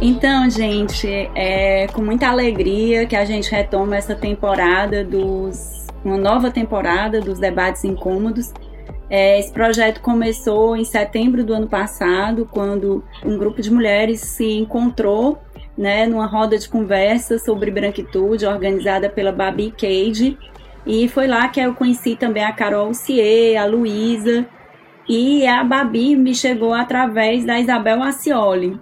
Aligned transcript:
Então, 0.00 0.48
gente, 0.48 1.08
é 1.34 1.88
com 1.88 2.02
muita 2.02 2.28
alegria 2.28 3.04
que 3.04 3.16
a 3.16 3.24
gente 3.24 3.50
retoma 3.50 3.96
essa 3.96 4.14
temporada 4.14 5.04
dos. 5.04 5.88
uma 6.04 6.16
nova 6.16 6.52
temporada 6.52 7.20
dos 7.20 7.40
debates 7.40 7.82
incômodos. 7.82 8.52
É, 9.10 9.40
esse 9.40 9.52
projeto 9.52 10.00
começou 10.00 10.76
em 10.76 10.84
setembro 10.84 11.42
do 11.42 11.52
ano 11.52 11.66
passado, 11.66 12.48
quando 12.48 13.02
um 13.24 13.36
grupo 13.36 13.60
de 13.60 13.72
mulheres 13.72 14.20
se 14.20 14.58
encontrou 14.58 15.38
né, 15.76 16.06
numa 16.06 16.26
roda 16.26 16.56
de 16.56 16.68
conversa 16.68 17.36
sobre 17.38 17.70
branquitude 17.70 18.46
organizada 18.46 19.08
pela 19.10 19.32
Babi 19.32 19.72
Cage. 19.76 20.38
E 20.86 21.08
foi 21.08 21.26
lá 21.26 21.48
que 21.48 21.58
eu 21.58 21.74
conheci 21.74 22.14
também 22.14 22.44
a 22.44 22.52
Carol 22.52 22.94
Cier, 22.94 23.60
a 23.60 23.64
Luísa, 23.64 24.46
e 25.08 25.44
a 25.44 25.64
Babi 25.64 26.14
me 26.14 26.34
chegou 26.34 26.72
através 26.72 27.44
da 27.44 27.58
Isabel 27.58 28.00
Acioli. 28.00 28.78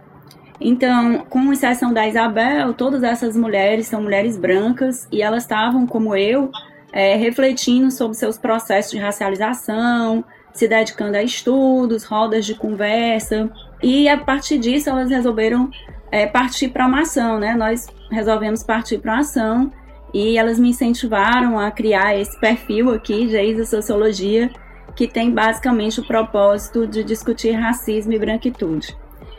Então, 0.60 1.27
com 1.28 1.52
exceção 1.52 1.92
da 1.92 2.06
Isabel, 2.06 2.73
todas 2.73 3.02
essas 3.02 3.37
mulheres 3.37 3.87
são 3.87 4.02
mulheres 4.02 4.38
brancas 4.38 5.06
e 5.12 5.23
elas 5.23 5.42
estavam, 5.42 5.87
como 5.87 6.16
eu, 6.16 6.51
é, 6.92 7.15
refletindo 7.16 7.91
sobre 7.91 8.16
seus 8.16 8.38
processos 8.38 8.92
de 8.92 8.98
racialização, 8.98 10.24
se 10.52 10.66
dedicando 10.66 11.16
a 11.16 11.23
estudos, 11.23 12.05
rodas 12.05 12.46
de 12.46 12.55
conversa, 12.55 13.51
e 13.82 14.09
a 14.09 14.16
partir 14.16 14.59
disso 14.59 14.88
elas 14.88 15.10
resolveram 15.10 15.70
é, 16.10 16.27
partir 16.27 16.68
para 16.68 16.87
uma 16.87 17.02
ação, 17.02 17.38
né? 17.38 17.54
Nós 17.54 17.87
resolvemos 18.10 18.62
partir 18.62 18.98
para 18.98 19.12
uma 19.12 19.20
ação 19.20 19.70
e 20.15 20.38
elas 20.38 20.59
me 20.59 20.70
incentivaram 20.70 21.59
a 21.59 21.70
criar 21.70 22.16
esse 22.18 22.38
perfil 22.41 22.95
aqui, 22.95 23.29
Geisa 23.29 23.66
Sociologia, 23.66 24.51
que 24.95 25.07
tem 25.07 25.30
basicamente 25.30 26.01
o 26.01 26.07
propósito 26.07 26.87
de 26.87 27.04
discutir 27.04 27.52
racismo 27.52 28.13
e 28.15 28.18
branquitude. 28.18 28.96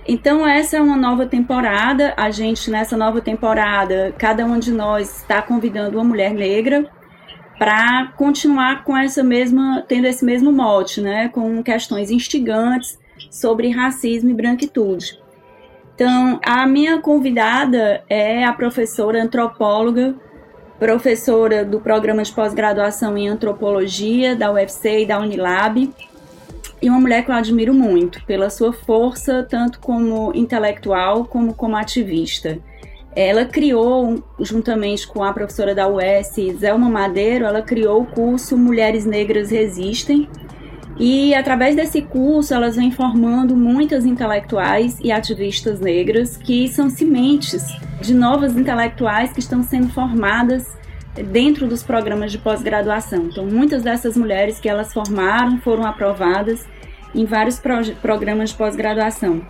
Então, 0.07 0.47
essa 0.47 0.77
é 0.77 0.81
uma 0.81 0.95
nova 0.95 1.25
temporada. 1.25 2.13
A 2.15 2.31
gente, 2.31 2.71
nessa 2.71 2.95
nova 2.95 3.19
temporada, 3.19 4.13
cada 4.17 4.45
um 4.45 4.57
de 4.57 4.71
nós 4.71 5.17
está 5.17 5.41
convidando 5.41 5.97
uma 5.97 6.03
mulher 6.03 6.33
negra 6.33 6.89
para 7.59 8.13
continuar 8.15 8.85
com 8.85 8.95
essa 8.95 9.21
mesma, 9.21 9.83
tendo 9.85 10.05
esse 10.05 10.23
mesmo 10.23 10.51
mote, 10.51 11.01
né? 11.01 11.27
Com 11.27 11.61
questões 11.61 12.09
instigantes 12.09 12.97
sobre 13.29 13.69
racismo 13.69 14.29
e 14.29 14.33
branquitude. 14.33 15.19
Então, 15.93 16.39
a 16.45 16.65
minha 16.65 17.01
convidada 17.01 18.03
é 18.07 18.45
a 18.45 18.53
professora 18.53 19.21
antropóloga, 19.21 20.15
professora 20.79 21.65
do 21.65 21.81
programa 21.81 22.23
de 22.23 22.31
pós-graduação 22.31 23.17
em 23.17 23.27
antropologia 23.27 24.35
da 24.35 24.51
UFC 24.51 25.01
e 25.01 25.05
da 25.05 25.19
Unilab, 25.19 25.91
e 26.81 26.89
uma 26.89 26.99
mulher 26.99 27.23
que 27.23 27.31
eu 27.31 27.35
admiro 27.35 27.73
muito 27.73 28.23
pela 28.25 28.49
sua 28.49 28.71
força, 28.71 29.45
tanto 29.49 29.79
como 29.79 30.31
intelectual 30.35 31.25
como 31.25 31.53
como 31.53 31.75
ativista. 31.75 32.59
Ela 33.15 33.45
criou, 33.45 34.23
juntamente 34.39 35.07
com 35.07 35.23
a 35.23 35.33
professora 35.33 35.73
da 35.73 35.87
UES, 35.87 36.59
Zelma 36.59 36.87
Madeiro, 36.87 37.45
ela 37.45 37.63
criou 37.63 38.03
o 38.03 38.05
curso 38.05 38.55
Mulheres 38.55 39.05
Negras 39.05 39.49
Resistem. 39.49 40.29
E 40.99 41.33
através 41.33 41.75
desse 41.75 42.01
curso, 42.01 42.53
elas 42.53 42.75
vêm 42.75 42.91
formando 42.91 43.55
muitas 43.55 44.05
intelectuais 44.05 44.99
e 45.01 45.11
ativistas 45.11 45.79
negras 45.79 46.37
que 46.37 46.67
são 46.67 46.89
sementes 46.89 47.65
de 48.01 48.13
novas 48.13 48.55
intelectuais 48.55 49.33
que 49.33 49.39
estão 49.39 49.63
sendo 49.63 49.89
formadas 49.89 50.77
dentro 51.23 51.67
dos 51.67 51.83
programas 51.83 52.31
de 52.31 52.37
pós-graduação. 52.37 53.25
Então, 53.25 53.45
muitas 53.45 53.83
dessas 53.83 54.15
mulheres 54.15 54.59
que 54.59 54.69
elas 54.69 54.93
formaram 54.93 55.59
foram 55.59 55.85
aprovadas 55.85 56.65
em 57.13 57.25
vários 57.25 57.59
pro 57.59 57.77
programas 58.01 58.51
de 58.51 58.55
pós-graduação. 58.55 59.41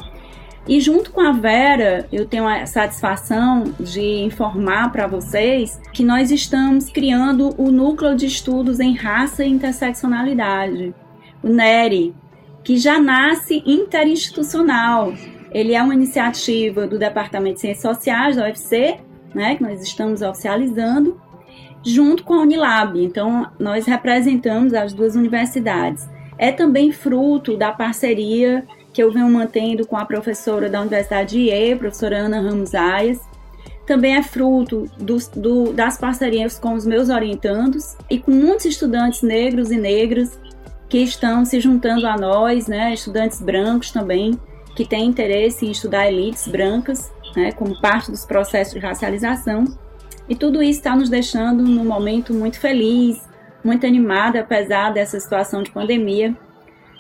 E 0.68 0.82
junto 0.82 1.12
com 1.12 1.22
a 1.22 1.32
Vera, 1.32 2.06
eu 2.12 2.26
tenho 2.26 2.46
a 2.46 2.66
satisfação 2.66 3.64
de 3.80 4.02
informar 4.02 4.92
para 4.92 5.08
vocês 5.08 5.80
que 5.94 6.04
nós 6.04 6.30
estamos 6.30 6.90
criando 6.90 7.56
o 7.58 7.72
Núcleo 7.72 8.16
de 8.16 8.26
Estudos 8.26 8.82
em 8.82 8.94
Raça 8.94 9.46
e 9.46 9.50
Interseccionalidade, 9.50 10.94
o 11.42 11.48
NERI, 11.48 12.14
que 12.66 12.78
já 12.78 13.00
nasce 13.00 13.64
interinstitucional. 13.66 15.14
Ele 15.52 15.74
é 15.74 15.82
uma 15.82 15.94
iniciativa 15.94 16.86
do 16.86 17.00
Departamento 17.00 17.56
de 17.56 17.62
Ciências 17.62 17.96
Sociais 17.96 18.36
da 18.36 18.44
UFC, 18.44 18.98
né, 19.34 19.56
que 19.56 19.64
nós 19.64 19.82
estamos 19.82 20.22
oficializando, 20.22 21.18
junto 21.84 22.24
com 22.24 22.34
a 22.34 22.42
Unilab. 22.42 23.02
Então, 23.04 23.48
nós 23.60 23.86
representamos 23.86 24.74
as 24.74 24.94
duas 24.94 25.16
universidades. 25.16 26.08
É 26.38 26.52
também 26.52 26.92
fruto 26.92 27.58
da 27.58 27.72
parceria 27.72 28.64
que 28.94 29.02
eu 29.02 29.12
venho 29.12 29.30
mantendo 29.30 29.86
com 29.86 29.96
a 29.96 30.06
professora 30.06 30.70
da 30.70 30.82
Universidade 30.82 31.38
de 31.38 31.52
IE, 31.52 31.76
professora 31.76 32.18
Ana 32.18 32.40
Ramos 32.40 32.74
Aias. 32.74 33.20
Também 33.86 34.16
é 34.16 34.24
fruto 34.24 34.86
do, 34.98 35.18
do, 35.36 35.74
das 35.74 35.98
parcerias 35.98 36.60
com 36.60 36.74
os 36.74 36.86
meus 36.86 37.10
orientandos 37.10 37.96
e 38.10 38.20
com 38.20 38.32
muitos 38.32 38.66
estudantes 38.66 39.22
negros 39.22 39.72
e 39.72 39.78
negras 39.78 40.40
que 40.90 41.00
estão 41.00 41.46
se 41.46 41.60
juntando 41.60 42.08
a 42.08 42.18
nós, 42.18 42.68
né, 42.68 42.94
estudantes 42.94 43.42
brancos 43.42 43.92
também, 43.92 44.40
que 44.76 44.86
têm 44.86 45.06
interesse 45.06 45.66
em 45.66 45.72
estudar 45.72 46.08
elites 46.08 46.48
brancas, 46.48 47.12
né, 47.36 47.52
como 47.52 47.80
parte 47.80 48.12
dos 48.12 48.26
processos 48.26 48.74
de 48.74 48.80
racialização. 48.80 49.66
E 50.30 50.36
tudo 50.36 50.62
isso 50.62 50.80
está 50.80 50.96
nos 50.96 51.10
deixando 51.10 51.64
num 51.64 51.86
momento 51.86 52.34
muito 52.34 52.60
feliz, 52.60 53.22
muito 53.64 53.86
animada, 53.86 54.42
apesar 54.42 54.92
dessa 54.92 55.20
situação 55.20 55.64
de 55.64 55.72
pandemia. 55.72 56.36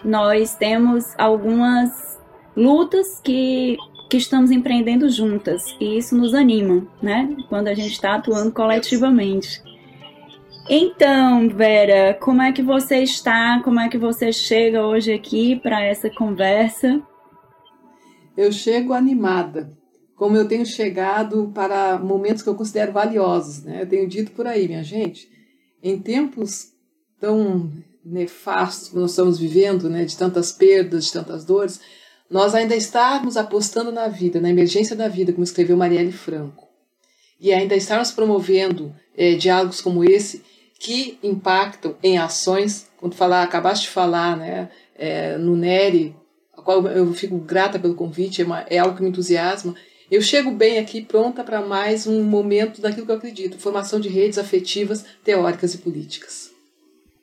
Nós 0.03 0.55
temos 0.55 1.13
algumas 1.17 2.19
lutas 2.55 3.19
que, 3.23 3.77
que 4.09 4.17
estamos 4.17 4.51
empreendendo 4.51 5.09
juntas 5.09 5.63
e 5.79 5.97
isso 5.97 6.15
nos 6.15 6.33
anima, 6.33 6.87
né? 7.01 7.35
Quando 7.49 7.67
a 7.67 7.73
gente 7.73 7.91
está 7.91 8.15
atuando 8.15 8.51
coletivamente. 8.51 9.61
Então, 10.69 11.47
Vera, 11.47 12.13
como 12.19 12.41
é 12.41 12.51
que 12.51 12.61
você 12.61 12.97
está? 12.97 13.61
Como 13.63 13.79
é 13.79 13.87
que 13.87 13.97
você 13.97 14.33
chega 14.33 14.85
hoje 14.85 15.13
aqui 15.13 15.55
para 15.57 15.81
essa 15.81 16.09
conversa? 16.09 17.01
Eu 18.35 18.51
chego 18.51 18.93
animada, 18.93 19.76
como 20.17 20.35
eu 20.35 20.47
tenho 20.47 20.65
chegado 20.65 21.51
para 21.53 21.99
momentos 21.99 22.41
que 22.41 22.49
eu 22.49 22.55
considero 22.55 22.91
valiosos. 22.91 23.63
Né? 23.63 23.83
Eu 23.83 23.87
tenho 23.87 24.09
dito 24.09 24.31
por 24.31 24.47
aí, 24.47 24.67
minha 24.67 24.83
gente, 24.83 25.29
em 25.81 25.99
tempos 25.99 26.73
tão 27.21 27.71
nefastos 28.03 28.89
que 28.89 28.95
nós 28.95 29.11
estamos 29.11 29.37
vivendo, 29.37 29.89
né, 29.89 30.05
de 30.05 30.17
tantas 30.17 30.51
perdas, 30.51 31.05
de 31.05 31.13
tantas 31.13 31.45
dores, 31.45 31.79
nós 32.29 32.55
ainda 32.55 32.75
estarmos 32.75 33.37
apostando 33.37 33.91
na 33.91 34.07
vida, 34.07 34.41
na 34.41 34.49
emergência 34.49 34.95
da 34.95 35.07
vida, 35.07 35.31
como 35.31 35.43
escreveu 35.43 35.77
Marielle 35.77 36.11
Franco, 36.11 36.67
e 37.39 37.53
ainda 37.53 37.75
estarmos 37.75 38.11
promovendo 38.11 38.95
é, 39.15 39.35
diálogos 39.35 39.81
como 39.81 40.03
esse 40.03 40.41
que 40.79 41.19
impactam 41.21 41.95
em 42.01 42.17
ações, 42.17 42.89
quando 42.97 43.13
falar, 43.13 43.43
acabaste 43.43 43.85
de 43.85 43.91
falar, 43.91 44.37
né, 44.37 44.69
é, 44.95 45.37
no 45.37 45.55
NERI, 45.55 46.15
a 46.57 46.61
qual 46.61 46.87
eu 46.87 47.13
fico 47.13 47.37
grata 47.37 47.77
pelo 47.77 47.95
convite, 47.95 48.41
é, 48.41 48.45
uma, 48.45 48.61
é 48.69 48.77
algo 48.77 48.95
que 48.95 49.03
me 49.03 49.09
entusiasma, 49.09 49.75
eu 50.09 50.21
chego 50.21 50.51
bem 50.51 50.79
aqui 50.79 51.01
pronta 51.01 51.43
para 51.43 51.61
mais 51.61 52.07
um 52.07 52.23
momento 52.23 52.81
daquilo 52.81 53.05
que 53.05 53.11
eu 53.11 53.17
acredito, 53.17 53.59
formação 53.59 53.99
de 53.99 54.09
redes 54.09 54.37
afetivas, 54.37 55.05
teóricas 55.23 55.73
e 55.73 55.77
políticas. 55.79 56.51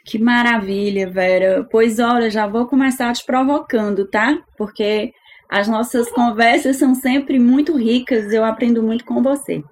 Que 0.04 0.18
maravilha, 0.18 1.08
Vera. 1.08 1.66
Pois 1.70 1.98
olha, 1.98 2.30
já 2.30 2.46
vou 2.46 2.66
começar 2.66 3.12
te 3.14 3.24
provocando, 3.24 4.06
tá? 4.06 4.38
Porque 4.56 5.12
as 5.48 5.66
nossas 5.66 6.10
conversas 6.10 6.76
são 6.76 6.94
sempre 6.94 7.38
muito 7.38 7.76
ricas, 7.76 8.32
eu 8.32 8.44
aprendo 8.44 8.82
muito 8.82 9.04
com 9.04 9.22
você. 9.22 9.62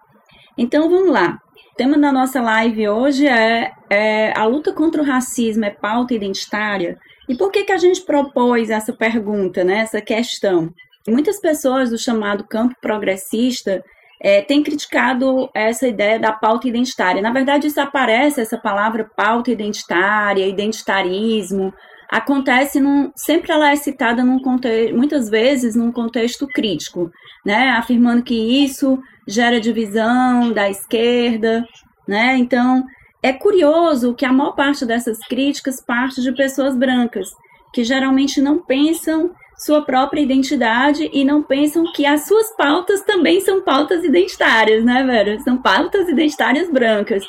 Então 0.56 0.88
vamos 0.88 1.12
lá. 1.12 1.38
O 1.72 1.76
tema 1.76 1.98
da 1.98 2.10
nossa 2.10 2.40
live 2.40 2.88
hoje 2.88 3.26
é, 3.26 3.72
é 3.90 4.32
a 4.38 4.44
luta 4.46 4.72
contra 4.72 5.02
o 5.02 5.04
racismo 5.04 5.64
é 5.64 5.70
pauta 5.70 6.14
identitária. 6.14 6.98
E 7.28 7.34
por 7.34 7.50
que, 7.50 7.64
que 7.64 7.72
a 7.72 7.78
gente 7.78 8.02
propôs 8.02 8.70
essa 8.70 8.92
pergunta, 8.92 9.64
né, 9.64 9.78
essa 9.78 10.00
questão? 10.00 10.72
Muitas 11.08 11.40
pessoas 11.40 11.90
do 11.90 11.98
chamado 11.98 12.44
campo 12.44 12.74
progressista 12.80 13.84
é, 14.20 14.40
têm 14.40 14.62
criticado 14.62 15.50
essa 15.52 15.88
ideia 15.88 16.18
da 16.18 16.32
pauta 16.32 16.68
identitária. 16.68 17.20
Na 17.20 17.32
verdade, 17.32 17.66
isso 17.66 17.80
aparece, 17.80 18.40
essa 18.40 18.56
palavra 18.56 19.10
pauta 19.16 19.50
identitária, 19.50 20.46
identitarismo, 20.46 21.74
acontece 22.08 22.78
num, 22.78 23.10
sempre 23.16 23.50
ela 23.50 23.70
é 23.70 23.76
citada 23.76 24.22
num 24.22 24.38
contexto, 24.38 24.94
muitas 24.94 25.28
vezes 25.28 25.74
num 25.74 25.90
contexto 25.90 26.46
crítico, 26.46 27.10
né, 27.44 27.70
afirmando 27.70 28.22
que 28.22 28.34
isso 28.34 29.02
gera 29.26 29.60
divisão 29.60 30.52
da 30.52 30.68
esquerda, 30.68 31.64
né? 32.06 32.36
Então, 32.36 32.84
é 33.22 33.32
curioso 33.32 34.14
que 34.14 34.26
a 34.26 34.32
maior 34.32 34.52
parte 34.52 34.84
dessas 34.84 35.18
críticas 35.20 35.80
parte 35.80 36.20
de 36.20 36.32
pessoas 36.32 36.76
brancas, 36.76 37.30
que 37.72 37.82
geralmente 37.82 38.40
não 38.40 38.58
pensam 38.58 39.30
sua 39.64 39.82
própria 39.82 40.20
identidade 40.20 41.08
e 41.12 41.24
não 41.24 41.42
pensam 41.42 41.84
que 41.92 42.04
as 42.04 42.26
suas 42.26 42.54
pautas 42.56 43.02
também 43.02 43.40
são 43.40 43.62
pautas 43.62 44.02
identitárias, 44.04 44.84
né, 44.84 45.04
Vera? 45.04 45.38
São 45.40 45.56
pautas 45.60 46.08
identitárias 46.08 46.70
brancas. 46.70 47.24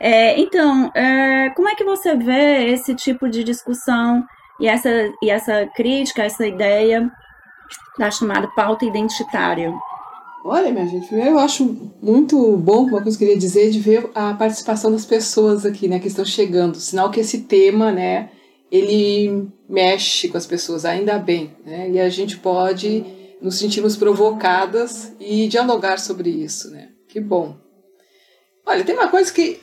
É, 0.00 0.38
então, 0.40 0.90
é, 0.94 1.50
como 1.50 1.68
é 1.68 1.74
que 1.74 1.84
você 1.84 2.14
vê 2.14 2.72
esse 2.72 2.94
tipo 2.94 3.28
de 3.28 3.44
discussão 3.44 4.24
e 4.60 4.66
essa, 4.66 4.90
e 5.22 5.30
essa 5.30 5.66
crítica, 5.74 6.22
essa 6.22 6.46
ideia 6.46 7.10
da 7.98 8.10
chamada 8.10 8.48
pauta 8.56 8.84
identitária? 8.84 9.72
Olha, 10.44 10.70
minha 10.70 10.86
gente, 10.86 11.06
primeiro 11.06 11.32
eu 11.32 11.38
acho 11.38 11.92
muito 12.02 12.56
bom, 12.58 12.82
uma 12.82 13.02
coisa 13.02 13.16
que 13.16 13.24
eu 13.24 13.28
queria 13.28 13.40
dizer, 13.40 13.70
de 13.70 13.80
ver 13.80 14.10
a 14.14 14.34
participação 14.34 14.92
das 14.92 15.06
pessoas 15.06 15.64
aqui, 15.64 15.88
né, 15.88 15.98
que 15.98 16.08
estão 16.08 16.24
chegando. 16.24 16.76
Sinal 16.76 17.10
que 17.10 17.20
esse 17.20 17.42
tema, 17.42 17.90
né, 17.90 18.28
ele 18.70 19.48
mexe 19.68 20.28
com 20.28 20.36
as 20.36 20.46
pessoas, 20.46 20.84
ainda 20.84 21.18
bem, 21.18 21.56
né, 21.64 21.90
e 21.90 22.00
a 22.00 22.08
gente 22.08 22.38
pode 22.38 23.04
nos 23.40 23.58
sentirmos 23.58 23.96
provocadas 23.96 25.12
e 25.20 25.46
dialogar 25.48 25.98
sobre 25.98 26.30
isso, 26.30 26.70
né. 26.70 26.90
Que 27.08 27.20
bom. 27.20 27.56
Olha, 28.66 28.84
tem 28.84 28.94
uma 28.94 29.08
coisa 29.08 29.32
que. 29.32 29.60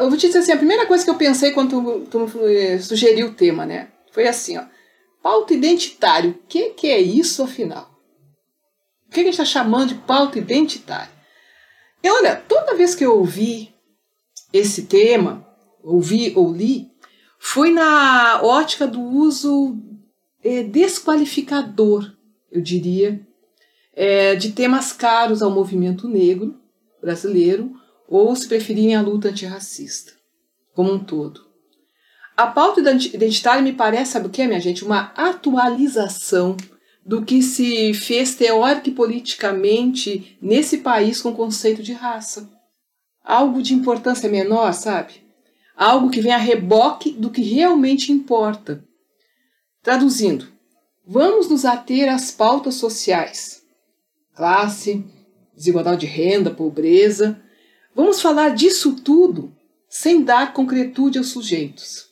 Eu 0.00 0.08
vou 0.08 0.16
te 0.16 0.28
dizer 0.28 0.38
assim, 0.38 0.52
a 0.52 0.56
primeira 0.56 0.86
coisa 0.86 1.04
que 1.04 1.10
eu 1.10 1.16
pensei 1.16 1.50
quando 1.50 2.06
tu, 2.06 2.26
tu 2.26 2.46
eh, 2.46 2.78
sugeriu 2.78 3.26
o 3.26 3.34
tema, 3.34 3.66
né? 3.66 3.88
Foi 4.12 4.26
assim, 4.26 4.56
ó. 4.56 4.64
Pauta 5.22 5.52
identitário. 5.52 6.30
O 6.30 6.46
que, 6.46 6.70
que 6.70 6.86
é 6.86 7.00
isso, 7.00 7.42
afinal? 7.42 7.90
O 9.06 9.10
que 9.10 9.20
a 9.20 9.24
gente 9.24 9.32
está 9.32 9.44
chamando 9.44 9.88
de 9.88 9.94
pauta 9.96 10.38
identitária? 10.38 11.12
E 12.02 12.08
olha, 12.08 12.36
toda 12.36 12.76
vez 12.76 12.94
que 12.94 13.04
eu 13.04 13.18
ouvi 13.18 13.74
esse 14.52 14.84
tema, 14.84 15.46
ouvi 15.82 16.32
ou 16.36 16.52
li, 16.52 16.90
foi 17.46 17.70
na 17.70 18.40
ótica 18.42 18.86
do 18.86 19.02
uso 19.02 19.78
é, 20.42 20.62
desqualificador, 20.62 22.10
eu 22.50 22.62
diria, 22.62 23.20
é, 23.92 24.34
de 24.34 24.52
temas 24.52 24.94
caros 24.94 25.42
ao 25.42 25.50
movimento 25.50 26.08
negro 26.08 26.58
brasileiro, 27.02 27.70
ou 28.08 28.34
se 28.34 28.48
preferirem 28.48 28.96
a 28.96 29.02
luta 29.02 29.28
antirracista, 29.28 30.12
como 30.72 30.90
um 30.90 30.98
todo. 30.98 31.42
A 32.34 32.46
pauta 32.46 32.80
identitária 32.80 33.62
me 33.62 33.74
parece, 33.74 34.12
sabe 34.12 34.28
o 34.28 34.30
que, 34.30 34.46
minha 34.46 34.58
gente? 34.58 34.82
Uma 34.82 35.12
atualização 35.14 36.56
do 37.04 37.22
que 37.26 37.42
se 37.42 37.92
fez 37.92 38.34
teórica 38.34 38.88
e 38.88 38.92
politicamente 38.92 40.38
nesse 40.40 40.78
país 40.78 41.20
com 41.20 41.28
o 41.28 41.36
conceito 41.36 41.82
de 41.82 41.92
raça. 41.92 42.50
Algo 43.22 43.62
de 43.62 43.74
importância 43.74 44.30
menor, 44.30 44.72
sabe? 44.72 45.23
Algo 45.76 46.10
que 46.10 46.20
vem 46.20 46.32
a 46.32 46.38
reboque 46.38 47.10
do 47.10 47.30
que 47.30 47.42
realmente 47.42 48.12
importa. 48.12 48.84
Traduzindo, 49.82 50.48
vamos 51.06 51.48
nos 51.48 51.64
ater 51.64 52.08
às 52.08 52.30
pautas 52.30 52.76
sociais: 52.76 53.62
classe, 54.34 55.04
desigualdade 55.54 56.00
de 56.00 56.06
renda, 56.06 56.50
pobreza. 56.50 57.40
Vamos 57.94 58.20
falar 58.20 58.50
disso 58.50 58.94
tudo 58.94 59.52
sem 59.88 60.22
dar 60.22 60.52
concretude 60.52 61.18
aos 61.18 61.28
sujeitos. 61.28 62.08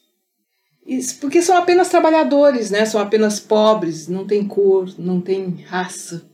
Isso, 0.86 1.18
porque 1.20 1.40
são 1.40 1.56
apenas 1.56 1.88
trabalhadores, 1.88 2.70
né? 2.70 2.84
São 2.84 3.00
apenas 3.00 3.38
pobres, 3.38 4.08
não 4.08 4.26
tem 4.26 4.46
cor, 4.46 4.92
não 4.98 5.20
tem 5.20 5.64
raça. 5.66 6.28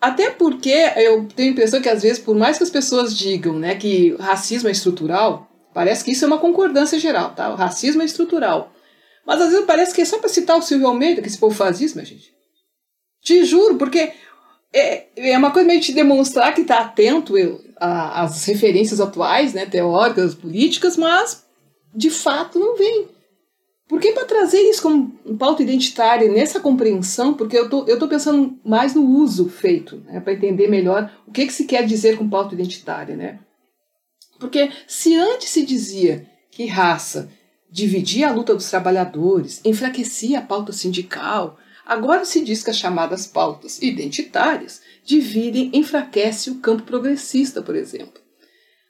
Até 0.00 0.30
porque 0.30 0.70
eu 0.96 1.26
tenho 1.34 1.50
a 1.50 1.52
impressão 1.52 1.80
que 1.80 1.88
às 1.88 2.02
vezes, 2.02 2.18
por 2.18 2.36
mais 2.36 2.58
que 2.58 2.64
as 2.64 2.70
pessoas 2.70 3.16
digam, 3.16 3.58
né, 3.58 3.74
que 3.74 4.14
racismo 4.16 4.68
é 4.68 4.72
estrutural, 4.72 5.50
parece 5.76 6.02
que 6.02 6.12
isso 6.12 6.24
é 6.24 6.26
uma 6.26 6.38
concordância 6.38 6.98
geral, 6.98 7.34
tá? 7.34 7.52
O 7.52 7.54
racismo 7.54 8.00
é 8.00 8.06
estrutural. 8.06 8.72
Mas 9.26 9.42
às 9.42 9.50
vezes 9.50 9.66
parece 9.66 9.94
que 9.94 10.00
é 10.00 10.06
só 10.06 10.18
para 10.18 10.30
citar 10.30 10.56
o 10.56 10.62
Silvio 10.62 10.86
Almeida 10.86 11.20
que 11.20 11.28
esse 11.28 11.36
povo 11.36 11.54
faz 11.54 11.82
isso, 11.82 11.96
minha 11.96 12.06
gente. 12.06 12.32
Te 13.20 13.44
juro, 13.44 13.76
porque 13.76 14.10
é, 14.72 15.04
é 15.14 15.36
uma 15.36 15.50
coisa 15.50 15.68
meio 15.68 15.78
de 15.78 15.92
demonstrar 15.92 16.54
que 16.54 16.62
está 16.62 16.78
atento 16.78 17.34
às 17.76 18.42
referências 18.46 19.02
atuais, 19.02 19.52
né, 19.52 19.66
teóricas, 19.66 20.34
políticas, 20.34 20.96
mas 20.96 21.44
de 21.94 22.08
fato 22.08 22.58
não 22.58 22.74
vem. 22.74 23.08
Porque 23.86 24.12
para 24.12 24.24
trazer 24.24 24.62
isso 24.62 24.80
como 24.80 25.10
pauta 25.38 25.62
identitária 25.62 26.32
nessa 26.32 26.58
compreensão, 26.58 27.34
porque 27.34 27.58
eu 27.58 27.68
tô, 27.68 27.84
eu 27.84 27.98
tô 27.98 28.08
pensando 28.08 28.58
mais 28.64 28.94
no 28.94 29.04
uso 29.04 29.50
feito, 29.50 30.02
né, 30.06 30.20
para 30.20 30.32
entender 30.32 30.68
melhor 30.68 31.12
o 31.26 31.32
que, 31.32 31.44
que 31.44 31.52
se 31.52 31.66
quer 31.66 31.84
dizer 31.84 32.16
com 32.16 32.26
pauta 32.26 32.54
identitária, 32.54 33.14
né? 33.14 33.40
Porque 34.38 34.70
se 34.86 35.16
antes 35.16 35.50
se 35.50 35.64
dizia 35.64 36.26
que 36.50 36.66
raça 36.66 37.30
dividia 37.70 38.28
a 38.28 38.32
luta 38.32 38.54
dos 38.54 38.70
trabalhadores, 38.70 39.60
enfraquecia 39.64 40.38
a 40.38 40.42
pauta 40.42 40.72
sindical, 40.72 41.58
agora 41.84 42.24
se 42.24 42.42
diz 42.42 42.62
que 42.62 42.70
as 42.70 42.78
chamadas 42.78 43.26
pautas 43.26 43.80
identitárias 43.82 44.80
dividem, 45.04 45.70
enfraquece 45.72 46.50
o 46.50 46.56
campo 46.56 46.82
progressista, 46.82 47.62
por 47.62 47.76
exemplo. 47.76 48.20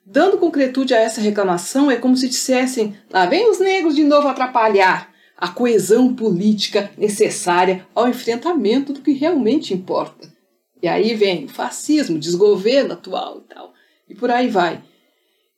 Dando 0.05 0.37
concretude 0.37 0.93
a 0.93 0.99
essa 0.99 1.19
reclamação, 1.19 1.91
é 1.91 1.97
como 1.97 2.15
se 2.15 2.29
dissessem: 2.29 2.95
lá 3.09 3.25
vem 3.25 3.49
os 3.49 3.59
negros 3.59 3.95
de 3.95 4.03
novo 4.03 4.27
atrapalhar 4.27 5.13
a 5.37 5.49
coesão 5.49 6.15
política 6.15 6.89
necessária 6.97 7.85
ao 7.93 8.07
enfrentamento 8.07 8.91
do 8.91 9.01
que 9.01 9.11
realmente 9.11 9.73
importa. 9.73 10.33
E 10.81 10.87
aí 10.87 11.13
vem 11.13 11.45
o 11.45 11.49
fascismo, 11.49 12.17
desgoverno 12.17 12.93
atual 12.93 13.39
e 13.39 13.53
tal, 13.53 13.73
e 14.09 14.15
por 14.15 14.31
aí 14.31 14.47
vai. 14.47 14.81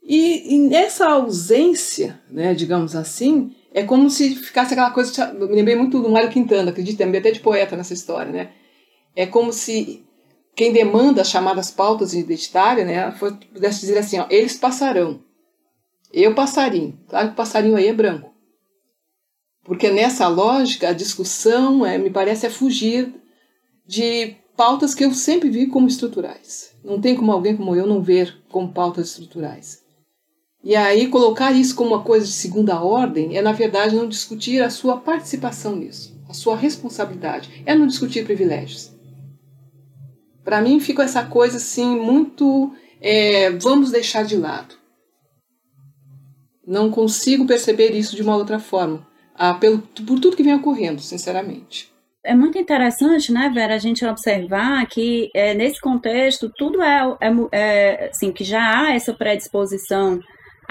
E, 0.10 0.56
e 0.56 0.58
nessa 0.58 1.08
ausência, 1.08 2.20
né, 2.32 2.56
digamos 2.56 2.96
assim, 2.96 3.56
é 3.72 3.84
como 3.84 4.10
se 4.10 4.36
ficasse 4.36 4.74
aquela 4.74 4.90
coisa. 4.90 5.36
Eu 5.40 5.48
me 5.48 5.54
lembrei 5.54 5.76
muito 5.76 6.02
do 6.02 6.10
Mário 6.10 6.32
Quintana, 6.32 6.72
acredita, 6.72 7.06
me 7.06 7.16
até 7.16 7.30
de 7.30 7.40
poeta 7.40 7.78
nessa 7.78 7.94
história, 7.94 8.32
né? 8.32 8.52
É 9.16 9.28
como 9.28 9.54
se 9.54 10.04
quem 10.56 10.74
demanda 10.74 11.22
as 11.22 11.30
chamadas 11.30 11.70
pautas 11.70 12.16
identitárias, 12.16 12.88
né, 12.88 13.12
pudesse 13.54 13.82
dizer 13.82 14.00
assim, 14.00 14.18
ó, 14.18 14.26
eles 14.32 14.58
passarão. 14.58 15.22
Eu 16.12 16.34
passarinho. 16.34 17.00
Claro 17.08 17.28
que 17.28 17.34
o 17.34 17.38
passarinho 17.38 17.76
aí 17.76 17.88
é 17.88 17.94
branco. 17.94 18.34
Porque 19.64 19.92
nessa 19.92 20.28
lógica, 20.28 20.90
a 20.90 20.94
discussão, 20.94 21.86
é, 21.86 22.00
me 22.00 22.10
parece, 22.10 22.48
é 22.48 22.50
fugir 22.50 23.14
de 23.86 24.36
pautas 24.58 24.96
que 24.96 25.06
eu 25.06 25.14
sempre 25.14 25.52
vi 25.52 25.68
como 25.68 25.88
estruturais. 25.88 26.76
Não 26.84 27.00
tem 27.00 27.16
como 27.16 27.32
alguém 27.32 27.56
como 27.56 27.76
eu 27.76 27.86
não 27.86 28.02
ver 28.02 28.36
como 28.50 28.74
pautas 28.74 29.10
estruturais. 29.10 29.88
E 30.64 30.76
aí 30.76 31.08
colocar 31.08 31.52
isso 31.52 31.76
como 31.76 31.96
uma 31.96 32.04
coisa 32.04 32.26
de 32.26 32.34
segunda 32.34 32.82
ordem 32.82 33.38
é, 33.38 33.42
na 33.42 33.54
verdade, 33.54 33.96
não 33.96 34.08
discutir 34.08 34.62
a 34.62 34.70
sua 34.70 34.98
participação 34.98 35.76
nisso, 35.76 36.20
a 36.28 36.34
sua 36.34 36.56
responsabilidade. 36.56 37.64
É 37.66 37.74
não 37.74 37.88
discutir 37.88 38.26
privilégios. 38.26 38.92
Para 40.44 40.62
mim 40.62 40.80
fica 40.80 41.04
essa 41.04 41.24
coisa 41.24 41.58
assim 41.58 42.00
muito 42.00 42.74
é, 43.02 43.52
vamos 43.52 43.92
deixar 43.92 44.24
de 44.24 44.36
lado. 44.36 44.76
Não 46.66 46.92
consigo 46.92 47.48
perceber 47.48 47.92
isso 47.92 48.16
de 48.16 48.22
uma 48.22 48.36
outra 48.36 48.60
forma, 48.60 49.08
pelo, 49.60 49.80
por 49.80 50.20
tudo 50.20 50.36
que 50.36 50.44
vem 50.44 50.54
ocorrendo, 50.54 51.02
sinceramente. 51.02 51.92
É 52.24 52.36
muito 52.36 52.58
interessante, 52.60 53.32
né, 53.32 53.50
Vera, 53.52 53.76
a 53.76 53.80
gente 53.80 54.06
observar 54.06 54.86
que 54.88 55.32
é, 55.34 55.54
nesse 55.54 55.80
contexto 55.80 56.52
tudo 56.56 56.82
é, 56.82 57.18
é, 57.22 57.30
é 57.52 58.10
assim, 58.10 58.32
que 58.32 58.44
já 58.44 58.62
há 58.62 58.94
essa 58.94 59.14
predisposição 59.14 60.20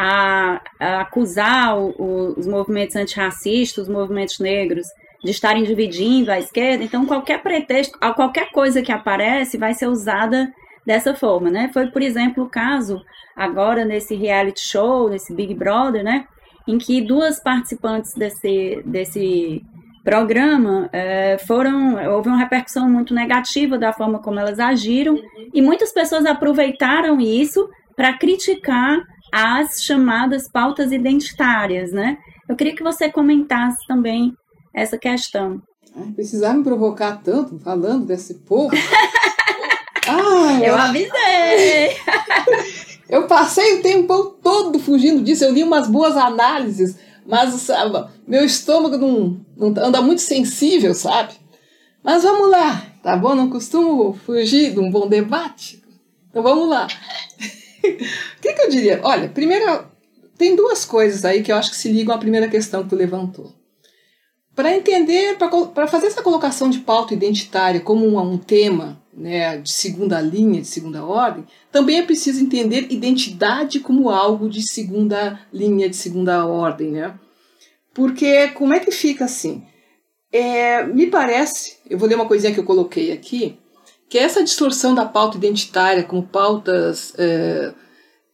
a, 0.00 0.60
a 0.78 1.00
acusar 1.00 1.76
o, 1.76 1.90
o, 1.98 2.38
os 2.38 2.46
movimentos 2.46 2.94
antirracistas, 2.94 3.88
os 3.88 3.92
movimentos 3.92 4.38
negros, 4.38 4.86
de 5.24 5.32
estarem 5.32 5.64
dividindo 5.64 6.30
a 6.30 6.38
esquerda. 6.38 6.84
Então, 6.84 7.04
qualquer 7.04 7.42
pretexto, 7.42 7.98
qualquer 8.14 8.52
coisa 8.52 8.80
que 8.80 8.92
aparece 8.92 9.58
vai 9.58 9.74
ser 9.74 9.88
usada 9.88 10.48
dessa 10.86 11.14
forma, 11.14 11.50
né? 11.50 11.68
Foi, 11.72 11.88
por 11.88 12.00
exemplo, 12.00 12.44
o 12.44 12.48
caso 12.48 13.02
agora 13.36 13.84
nesse 13.84 14.14
reality 14.14 14.60
show, 14.60 15.10
nesse 15.10 15.34
Big 15.34 15.52
Brother, 15.52 16.04
né? 16.04 16.24
Em 16.66 16.78
que 16.78 17.00
duas 17.00 17.42
participantes 17.42 18.14
desse, 18.14 18.80
desse 18.86 19.64
programa 20.04 20.88
é, 20.92 21.38
foram 21.38 21.96
houve 22.14 22.28
uma 22.28 22.38
repercussão 22.38 22.88
muito 22.88 23.12
negativa 23.12 23.76
da 23.76 23.92
forma 23.92 24.20
como 24.20 24.38
elas 24.38 24.60
agiram 24.60 25.18
e 25.52 25.60
muitas 25.60 25.92
pessoas 25.92 26.24
aproveitaram 26.24 27.20
isso 27.20 27.68
para 27.96 28.16
criticar 28.16 28.98
as 29.32 29.82
chamadas 29.82 30.48
pautas 30.48 30.92
identitárias, 30.92 31.92
né? 31.92 32.18
Eu 32.48 32.56
queria 32.56 32.74
que 32.74 32.82
você 32.82 33.10
comentasse 33.10 33.86
também 33.86 34.34
essa 34.74 34.96
questão. 34.96 35.60
Ai, 35.96 36.12
precisar 36.12 36.54
me 36.54 36.64
provocar 36.64 37.20
tanto 37.22 37.58
falando 37.58 38.06
desse 38.06 38.34
povo. 38.34 38.70
Ai, 40.06 40.68
eu 40.68 40.74
avisei! 40.74 41.96
eu 43.08 43.26
passei 43.26 43.78
o 43.78 43.82
tempo 43.82 44.24
todo 44.42 44.78
fugindo 44.78 45.22
disso. 45.22 45.44
Eu 45.44 45.52
li 45.52 45.62
umas 45.62 45.88
boas 45.88 46.16
análises, 46.16 46.98
mas 47.26 47.52
sabe, 47.54 48.08
meu 48.26 48.44
estômago 48.44 48.96
não, 48.96 49.40
não 49.56 49.84
anda 49.84 50.00
muito 50.00 50.22
sensível, 50.22 50.94
sabe? 50.94 51.34
Mas 52.02 52.22
vamos 52.22 52.50
lá, 52.50 52.82
tá 53.02 53.16
bom? 53.16 53.34
Não 53.34 53.50
costumo 53.50 54.14
fugir 54.24 54.72
de 54.72 54.80
um 54.80 54.90
bom 54.90 55.06
debate. 55.06 55.82
Então 56.30 56.42
vamos 56.42 56.68
lá. 56.68 56.86
O 57.92 58.40
que, 58.42 58.52
que 58.52 58.62
eu 58.62 58.68
diria? 58.68 59.00
Olha, 59.02 59.28
primeiro, 59.28 59.84
tem 60.36 60.54
duas 60.54 60.84
coisas 60.84 61.24
aí 61.24 61.42
que 61.42 61.50
eu 61.50 61.56
acho 61.56 61.70
que 61.70 61.76
se 61.76 61.90
ligam 61.90 62.14
à 62.14 62.18
primeira 62.18 62.48
questão 62.48 62.82
que 62.82 62.90
tu 62.90 62.96
levantou. 62.96 63.52
Para 64.54 64.74
entender, 64.74 65.36
para 65.74 65.86
fazer 65.86 66.08
essa 66.08 66.22
colocação 66.22 66.68
de 66.68 66.80
pauta 66.80 67.14
identitária 67.14 67.80
como 67.80 68.04
um, 68.06 68.18
um 68.18 68.36
tema 68.36 69.00
né, 69.12 69.58
de 69.58 69.70
segunda 69.70 70.20
linha, 70.20 70.60
de 70.60 70.66
segunda 70.66 71.04
ordem, 71.04 71.44
também 71.70 71.98
é 71.98 72.02
preciso 72.02 72.42
entender 72.42 72.86
identidade 72.90 73.80
como 73.80 74.10
algo 74.10 74.48
de 74.48 74.62
segunda 74.62 75.40
linha, 75.52 75.88
de 75.88 75.96
segunda 75.96 76.44
ordem. 76.44 76.90
Né? 76.90 77.14
Porque 77.94 78.48
como 78.48 78.74
é 78.74 78.80
que 78.80 78.90
fica 78.90 79.24
assim? 79.24 79.64
É, 80.32 80.84
me 80.84 81.06
parece, 81.06 81.76
eu 81.88 81.98
vou 81.98 82.08
ler 82.08 82.14
uma 82.14 82.26
coisinha 82.26 82.52
que 82.52 82.60
eu 82.60 82.64
coloquei 82.64 83.12
aqui, 83.12 83.58
que 84.08 84.18
essa 84.18 84.42
distorção 84.42 84.94
da 84.94 85.04
pauta 85.04 85.36
identitária 85.36 86.02
como 86.02 86.22
pautas 86.22 87.12
é, 87.18 87.74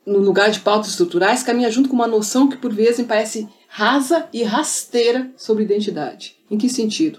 no 0.06 0.18
lugar 0.18 0.50
de 0.50 0.60
pautas 0.60 0.90
estruturais 0.90 1.42
caminha 1.42 1.70
junto 1.70 1.88
com 1.88 1.94
uma 1.94 2.06
noção 2.06 2.48
que 2.48 2.56
por 2.56 2.72
vezes 2.72 3.00
me 3.00 3.06
parece 3.06 3.48
rasa 3.68 4.28
e 4.32 4.42
rasteira 4.42 5.32
sobre 5.36 5.64
identidade. 5.64 6.36
Em 6.50 6.56
que 6.56 6.68
sentido? 6.68 7.18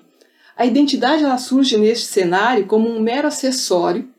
A 0.56 0.66
identidade 0.66 1.24
ela 1.24 1.38
surge 1.38 1.78
neste 1.78 2.06
cenário 2.06 2.66
como 2.66 2.90
um 2.90 3.02
mero 3.02 3.28
acessório 3.28 4.10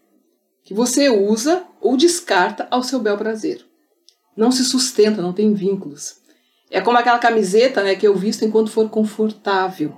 que 0.63 0.75
você 0.75 1.09
usa 1.09 1.65
ou 1.81 1.97
descarta 1.97 2.67
ao 2.71 2.83
seu 2.83 3.01
bel 3.01 3.17
prazer. 3.17 3.65
Não 4.37 4.51
se 4.51 4.65
sustenta, 4.65 5.23
não 5.23 5.33
tem 5.33 5.55
vínculos. 5.55 6.17
É 6.71 6.81
como 6.81 6.99
aquela 6.99 7.19
camiseta 7.19 7.83
né, 7.83 7.95
que 7.95 8.07
eu 8.07 8.15
visto 8.15 8.45
enquanto 8.45 8.71
for 8.71 8.91
confortável. 8.91 9.97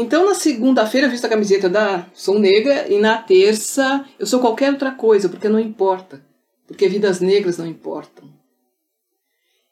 Então, 0.00 0.24
na 0.24 0.34
segunda-feira, 0.34 1.08
eu 1.08 1.10
visto 1.10 1.24
a 1.24 1.28
camiseta 1.28 1.68
da 1.68 2.06
Sou 2.14 2.38
Negra 2.38 2.86
e 2.88 3.00
na 3.00 3.18
terça 3.18 4.04
eu 4.16 4.26
sou 4.26 4.38
qualquer 4.38 4.72
outra 4.72 4.92
coisa, 4.92 5.28
porque 5.28 5.48
não 5.48 5.58
importa. 5.58 6.24
Porque 6.68 6.88
vidas 6.88 7.20
negras 7.20 7.58
não 7.58 7.66
importam. 7.66 8.32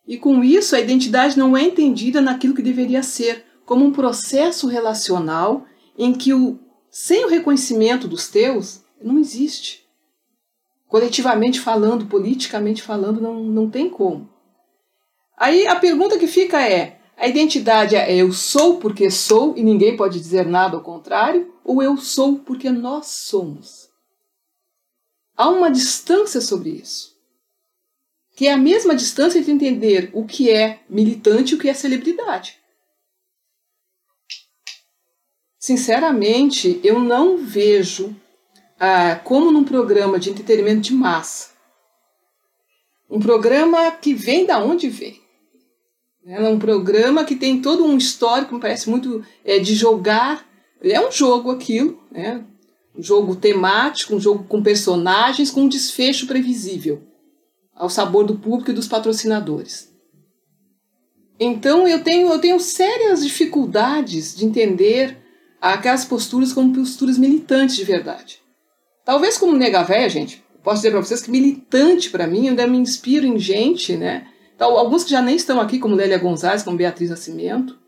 E 0.04 0.18
com 0.18 0.42
isso, 0.42 0.74
a 0.74 0.80
identidade 0.80 1.38
não 1.38 1.56
é 1.56 1.62
entendida 1.62 2.20
naquilo 2.20 2.54
que 2.54 2.62
deveria 2.62 3.04
ser, 3.04 3.44
como 3.64 3.84
um 3.84 3.92
processo 3.92 4.66
relacional 4.66 5.64
em 5.96 6.12
que, 6.12 6.34
o, 6.34 6.58
sem 6.90 7.24
o 7.24 7.28
reconhecimento 7.28 8.08
dos 8.08 8.26
teus, 8.26 8.82
não 9.00 9.18
existe. 9.18 9.86
Coletivamente 10.88 11.60
falando, 11.60 12.06
politicamente 12.06 12.82
falando, 12.82 13.20
não, 13.20 13.44
não 13.44 13.70
tem 13.70 13.88
como. 13.88 14.28
Aí 15.36 15.68
a 15.68 15.76
pergunta 15.76 16.18
que 16.18 16.26
fica 16.26 16.60
é: 16.66 16.95
a 17.16 17.26
identidade 17.26 17.96
é 17.96 18.14
eu 18.14 18.30
sou 18.30 18.78
porque 18.78 19.10
sou 19.10 19.56
e 19.56 19.62
ninguém 19.62 19.96
pode 19.96 20.20
dizer 20.20 20.44
nada 20.44 20.76
ao 20.76 20.82
contrário, 20.82 21.54
ou 21.64 21.82
eu 21.82 21.96
sou 21.96 22.38
porque 22.40 22.70
nós 22.70 23.06
somos? 23.06 23.88
Há 25.34 25.48
uma 25.48 25.70
distância 25.70 26.40
sobre 26.40 26.70
isso, 26.70 27.16
que 28.36 28.46
é 28.46 28.52
a 28.52 28.58
mesma 28.58 28.94
distância 28.94 29.42
de 29.42 29.50
entender 29.50 30.10
o 30.12 30.26
que 30.26 30.50
é 30.50 30.80
militante 30.88 31.52
e 31.52 31.56
o 31.56 31.58
que 31.58 31.68
é 31.68 31.74
celebridade. 31.74 32.58
Sinceramente, 35.58 36.80
eu 36.84 37.00
não 37.00 37.38
vejo 37.38 38.14
ah, 38.78 39.16
como 39.16 39.50
num 39.50 39.64
programa 39.64 40.18
de 40.18 40.30
entretenimento 40.30 40.82
de 40.82 40.94
massa, 40.94 41.50
um 43.08 43.18
programa 43.18 43.90
que 43.90 44.12
vem 44.12 44.44
da 44.44 44.58
onde 44.58 44.88
vem, 44.88 45.20
é 46.26 46.48
um 46.48 46.58
programa 46.58 47.24
que 47.24 47.36
tem 47.36 47.60
todo 47.60 47.84
um 47.84 47.96
histórico, 47.96 48.54
me 48.54 48.60
parece 48.60 48.90
muito 48.90 49.24
é, 49.44 49.58
de 49.58 49.74
jogar. 49.74 50.44
É 50.82 51.00
um 51.00 51.10
jogo 51.10 51.50
aquilo, 51.50 52.02
né? 52.10 52.44
um 52.96 53.02
jogo 53.02 53.36
temático, 53.36 54.14
um 54.14 54.20
jogo 54.20 54.44
com 54.44 54.62
personagens, 54.62 55.50
com 55.50 55.62
um 55.62 55.68
desfecho 55.68 56.26
previsível, 56.26 57.02
ao 57.74 57.90
sabor 57.90 58.24
do 58.24 58.38
público 58.38 58.70
e 58.70 58.74
dos 58.74 58.88
patrocinadores. 58.88 59.92
Então 61.38 61.86
eu 61.86 62.02
tenho, 62.02 62.28
eu 62.28 62.38
tenho 62.38 62.58
sérias 62.58 63.22
dificuldades 63.22 64.34
de 64.34 64.46
entender 64.46 65.18
aquelas 65.60 66.04
posturas 66.04 66.52
como 66.52 66.74
posturas 66.74 67.18
militantes 67.18 67.76
de 67.76 67.84
verdade. 67.84 68.40
Talvez 69.04 69.36
como 69.36 69.56
nega 69.56 69.82
véia, 69.82 70.08
gente, 70.08 70.42
posso 70.62 70.78
dizer 70.78 70.90
para 70.90 71.02
vocês 71.02 71.22
que 71.22 71.30
militante 71.30 72.10
para 72.10 72.26
mim, 72.26 72.44
eu 72.44 72.50
ainda 72.50 72.66
me 72.66 72.78
inspiro 72.78 73.26
em 73.26 73.38
gente, 73.38 73.96
né? 73.96 74.26
Alguns 74.58 75.04
que 75.04 75.10
já 75.10 75.20
nem 75.20 75.36
estão 75.36 75.60
aqui, 75.60 75.78
como 75.78 75.94
Lélia 75.94 76.18
Gonzalez, 76.18 76.62
como 76.62 76.76
Beatriz 76.76 77.10
Nascimento. 77.10 77.78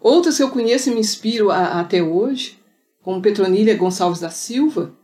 Outras 0.00 0.36
que 0.36 0.42
eu 0.42 0.50
conheço 0.50 0.90
e 0.90 0.94
me 0.94 1.00
inspiro 1.00 1.50
a, 1.50 1.56
a, 1.56 1.80
até 1.80 2.02
hoje, 2.02 2.58
como 3.02 3.20
Petronília 3.20 3.76
Gonçalves 3.76 4.20
da 4.20 4.30
Silva. 4.30 4.94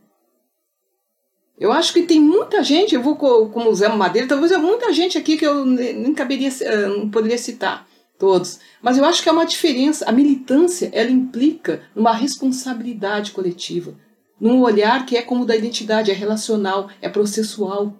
Eu 1.57 1.71
acho 1.71 1.93
que 1.93 2.03
tem 2.03 2.19
muita 2.19 2.63
gente, 2.63 2.95
eu 2.95 3.01
vou 3.01 3.15
como 3.15 3.73
Zé 3.73 3.87
Madeira, 3.89 4.27
talvez 4.27 4.51
há 4.51 4.59
muita 4.59 4.91
gente 4.91 5.17
aqui 5.17 5.37
que 5.37 5.45
eu 5.45 5.65
nem 5.65 6.13
caberia, 6.13 6.49
eh, 6.61 6.87
não 6.87 7.09
poderia 7.09 7.37
citar 7.37 7.87
todos. 8.19 8.59
Mas 8.81 8.97
eu 8.97 9.05
acho 9.05 9.23
que 9.23 9.29
há 9.29 9.31
uma 9.31 9.45
diferença. 9.45 10.05
A 10.07 10.11
militância, 10.11 10.89
ela 10.93 11.09
implica 11.09 11.81
uma 11.95 12.13
responsabilidade 12.13 13.31
coletiva, 13.31 13.95
num 14.39 14.61
olhar 14.61 15.05
que 15.05 15.15
é 15.15 15.21
como 15.21 15.45
da 15.45 15.55
identidade, 15.55 16.11
é 16.11 16.13
relacional, 16.13 16.89
é 17.01 17.07
processual. 17.07 17.93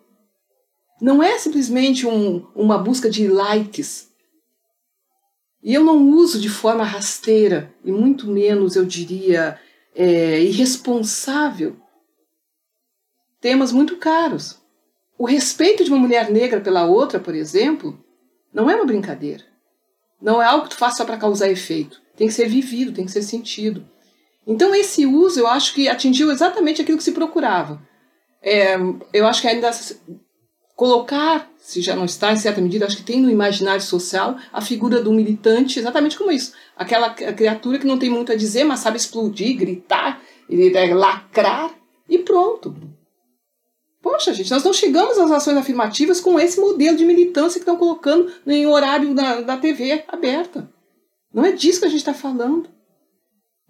Não 1.02 1.22
é 1.22 1.38
simplesmente 1.38 2.08
um, 2.08 2.46
uma 2.56 2.78
busca 2.78 3.10
de 3.10 3.28
likes. 3.28 4.10
E 5.62 5.74
eu 5.74 5.84
não 5.84 6.10
uso 6.10 6.40
de 6.40 6.50
forma 6.50 6.84
rasteira, 6.84 7.74
e 7.84 7.92
muito 7.92 8.28
menos, 8.28 8.75
eu 8.75 8.86
diria, 8.86 9.60
é, 9.96 10.40
irresponsável, 10.42 11.75
temas 13.42 13.72
muito 13.72 13.98
caros. 13.98 14.60
O 15.18 15.25
respeito 15.25 15.84
de 15.84 15.90
uma 15.90 16.00
mulher 16.00 16.30
negra 16.30 16.60
pela 16.60 16.86
outra, 16.86 17.20
por 17.20 17.34
exemplo, 17.34 17.98
não 18.54 18.70
é 18.70 18.75
uma 18.75 18.86
brincadeira. 18.86 19.44
Não 20.22 20.42
é 20.42 20.46
algo 20.46 20.66
que 20.66 20.72
tu 20.72 20.78
faz 20.78 20.98
só 20.98 21.06
para 21.06 21.18
causar 21.18 21.50
efeito. 21.50 22.02
Tem 22.16 22.28
que 22.28 22.34
ser 22.34 22.48
vivido, 22.48 22.94
tem 22.94 23.06
que 23.06 23.12
ser 23.12 23.22
sentido. 23.22 23.88
Então, 24.48 24.74
esse 24.75 25.06
uso 25.06 25.40
eu 25.40 25.48
acho 25.48 25.74
que 25.74 25.90
atingiu 25.90 26.32
exatamente 26.32 26.82
aquilo 26.82 26.98
que 26.98 27.04
se 27.04 27.12
procurava. 27.12 27.82
É, 28.42 28.75
eu 29.12 29.25
acho 29.25 29.42
que 29.42 29.48
ainda 29.48 29.72
colocar, 30.75 31.50
se 31.58 31.82
já 31.82 31.96
não 31.96 32.05
está 32.05 32.34
em 32.34 32.38
certa 32.38 32.62
medida, 32.62 32.86
acho 32.86 32.98
que 32.98 33.03
tem 33.03 33.22
no 33.22 33.29
imaginário 33.29 33.82
social 33.82 34.38
a 34.51 34.62
figura 34.62 35.01
do 35.01 35.13
militante 35.13 35.79
exatamente 35.79 36.17
como 36.17 36.32
isso. 36.32 36.53
Aquela 36.75 37.10
criatura 37.12 37.79
que 37.79 37.88
não 37.88 37.98
tem 37.98 38.10
muito 38.10 38.32
a 38.32 38.36
dizer, 38.36 38.63
mas 38.65 38.82
sabe 38.82 38.98
explodir, 38.98 39.58
gritar, 39.58 40.22
lacrar 40.94 41.74
e 42.10 42.20
pronto. 42.20 42.75
Poxa, 44.01 44.34
gente, 44.34 44.51
nós 44.51 44.63
não 44.63 44.74
chegamos 44.74 45.17
às 45.17 45.32
ações 45.32 45.58
afirmativas 45.58 46.22
com 46.22 46.39
esse 46.39 46.60
modelo 46.60 46.96
de 46.96 47.05
militância 47.05 47.60
que 47.60 47.63
estão 47.63 47.77
colocando 47.77 48.32
em 48.46 48.67
horário 48.67 49.15
da, 49.15 49.41
da 49.41 49.58
TV 49.58 50.03
aberta. 50.08 50.70
Não 51.34 51.44
é 51.44 51.51
disso 51.51 51.79
que 51.79 51.86
a 51.86 51.89
gente 51.89 52.00
está 52.00 52.13
falando. 52.13 52.70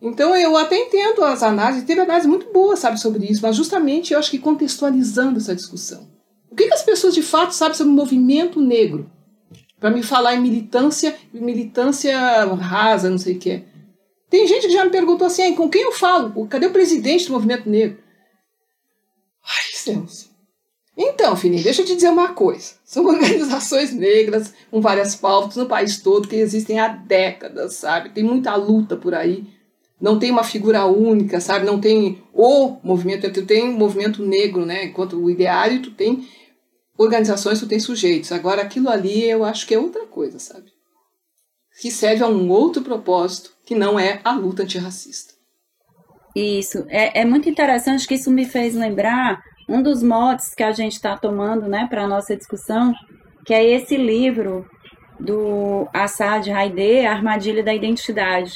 Então 0.02 0.36
eu 0.36 0.58
até 0.58 0.78
entendo 0.78 1.24
as 1.24 1.42
análises, 1.42 1.86
teve 1.86 2.02
análises 2.02 2.28
muito 2.28 2.52
boas, 2.52 2.80
sabe, 2.80 3.00
sobre 3.00 3.26
isso, 3.26 3.42
mas 3.42 3.56
justamente 3.56 4.12
eu 4.12 4.20
acho 4.20 4.30
que 4.30 4.38
contextualizando 4.38 5.40
essa 5.40 5.56
discussão. 5.56 6.15
O 6.56 6.58
que, 6.58 6.70
que 6.70 6.74
as 6.74 6.84
pessoas 6.84 7.14
de 7.14 7.22
fato 7.22 7.52
sabem 7.52 7.76
sobre 7.76 7.92
o 7.92 7.96
movimento 7.98 8.62
negro? 8.62 9.12
Para 9.78 9.92
me 9.92 10.02
falar 10.02 10.36
em 10.36 10.40
militância, 10.40 11.14
militância 11.34 12.18
rasa, 12.46 13.10
não 13.10 13.18
sei 13.18 13.36
o 13.36 13.40
que 13.40 13.52
é. 13.52 13.64
Tem 14.30 14.48
gente 14.48 14.68
que 14.68 14.72
já 14.72 14.86
me 14.86 14.90
perguntou 14.90 15.28
assim, 15.28 15.54
com 15.54 15.68
quem 15.68 15.82
eu 15.82 15.92
falo? 15.92 16.48
Cadê 16.48 16.68
o 16.68 16.72
presidente 16.72 17.26
do 17.28 17.34
movimento 17.34 17.70
negro? 17.70 17.98
Ai, 19.46 19.94
Deus. 19.94 20.30
Então, 20.96 21.36
Fininho, 21.36 21.62
deixa 21.62 21.82
eu 21.82 21.86
te 21.86 21.94
dizer 21.94 22.08
uma 22.08 22.30
coisa. 22.30 22.76
São 22.86 23.04
organizações 23.06 23.92
negras 23.92 24.54
com 24.72 24.80
várias 24.80 25.14
pautas 25.14 25.58
no 25.58 25.66
país 25.66 26.02
todo 26.02 26.26
que 26.26 26.38
existem 26.38 26.80
há 26.80 26.88
décadas, 26.88 27.74
sabe? 27.74 28.12
Tem 28.12 28.24
muita 28.24 28.56
luta 28.56 28.96
por 28.96 29.14
aí. 29.14 29.44
Não 30.00 30.18
tem 30.18 30.32
uma 30.32 30.46
figura 30.46 30.86
única, 30.86 31.42
sabe? 31.42 31.66
Não 31.66 31.82
tem 31.82 32.24
o 32.34 32.78
movimento, 32.82 33.30
tu 33.34 33.46
tem 33.46 33.64
o 33.64 33.74
movimento 33.74 34.26
negro, 34.26 34.66
né? 34.66 34.86
Enquanto 34.86 35.22
o 35.22 35.30
ideário, 35.30 35.82
tu 35.82 35.92
tem 35.92 36.26
organizações 36.98 37.60
tu 37.60 37.68
tem 37.68 37.80
sujeitos. 37.80 38.32
Agora, 38.32 38.62
aquilo 38.62 38.90
ali 38.90 39.24
eu 39.24 39.44
acho 39.44 39.66
que 39.68 39.74
é 39.74 39.80
outra 39.80 40.06
coisa, 40.06 40.40
sabe? 40.40 40.72
Que 41.82 41.92
serve 41.92 42.24
a 42.24 42.28
um 42.28 42.50
outro 42.50 42.82
propósito, 42.82 43.52
que 43.66 43.76
não 43.76 44.00
é 44.00 44.22
a 44.24 44.34
luta 44.34 44.64
antirracista. 44.64 45.34
Isso. 46.36 46.86
É, 46.90 47.22
é 47.22 47.26
muito 47.26 47.50
interessante 47.50 48.08
que 48.08 48.16
isso 48.16 48.30
me 48.30 48.46
fez 48.46 48.76
lembrar 48.76 49.42
um 49.70 49.82
dos 49.82 50.04
motes 50.04 50.54
que 50.54 50.64
a 50.64 50.72
gente 50.72 50.94
está 50.94 51.18
tomando 51.18 51.68
né, 51.68 51.88
para 51.90 52.04
a 52.04 52.08
nossa 52.08 52.36
discussão, 52.36 52.94
que 53.46 53.54
é 53.54 53.64
esse 53.64 53.98
livro 53.98 54.66
do 55.20 55.88
Assad 55.94 56.50
Haider, 56.50 57.10
A 57.10 57.14
Armadilha 57.14 57.64
da 57.64 57.74
Identidade. 57.74 58.54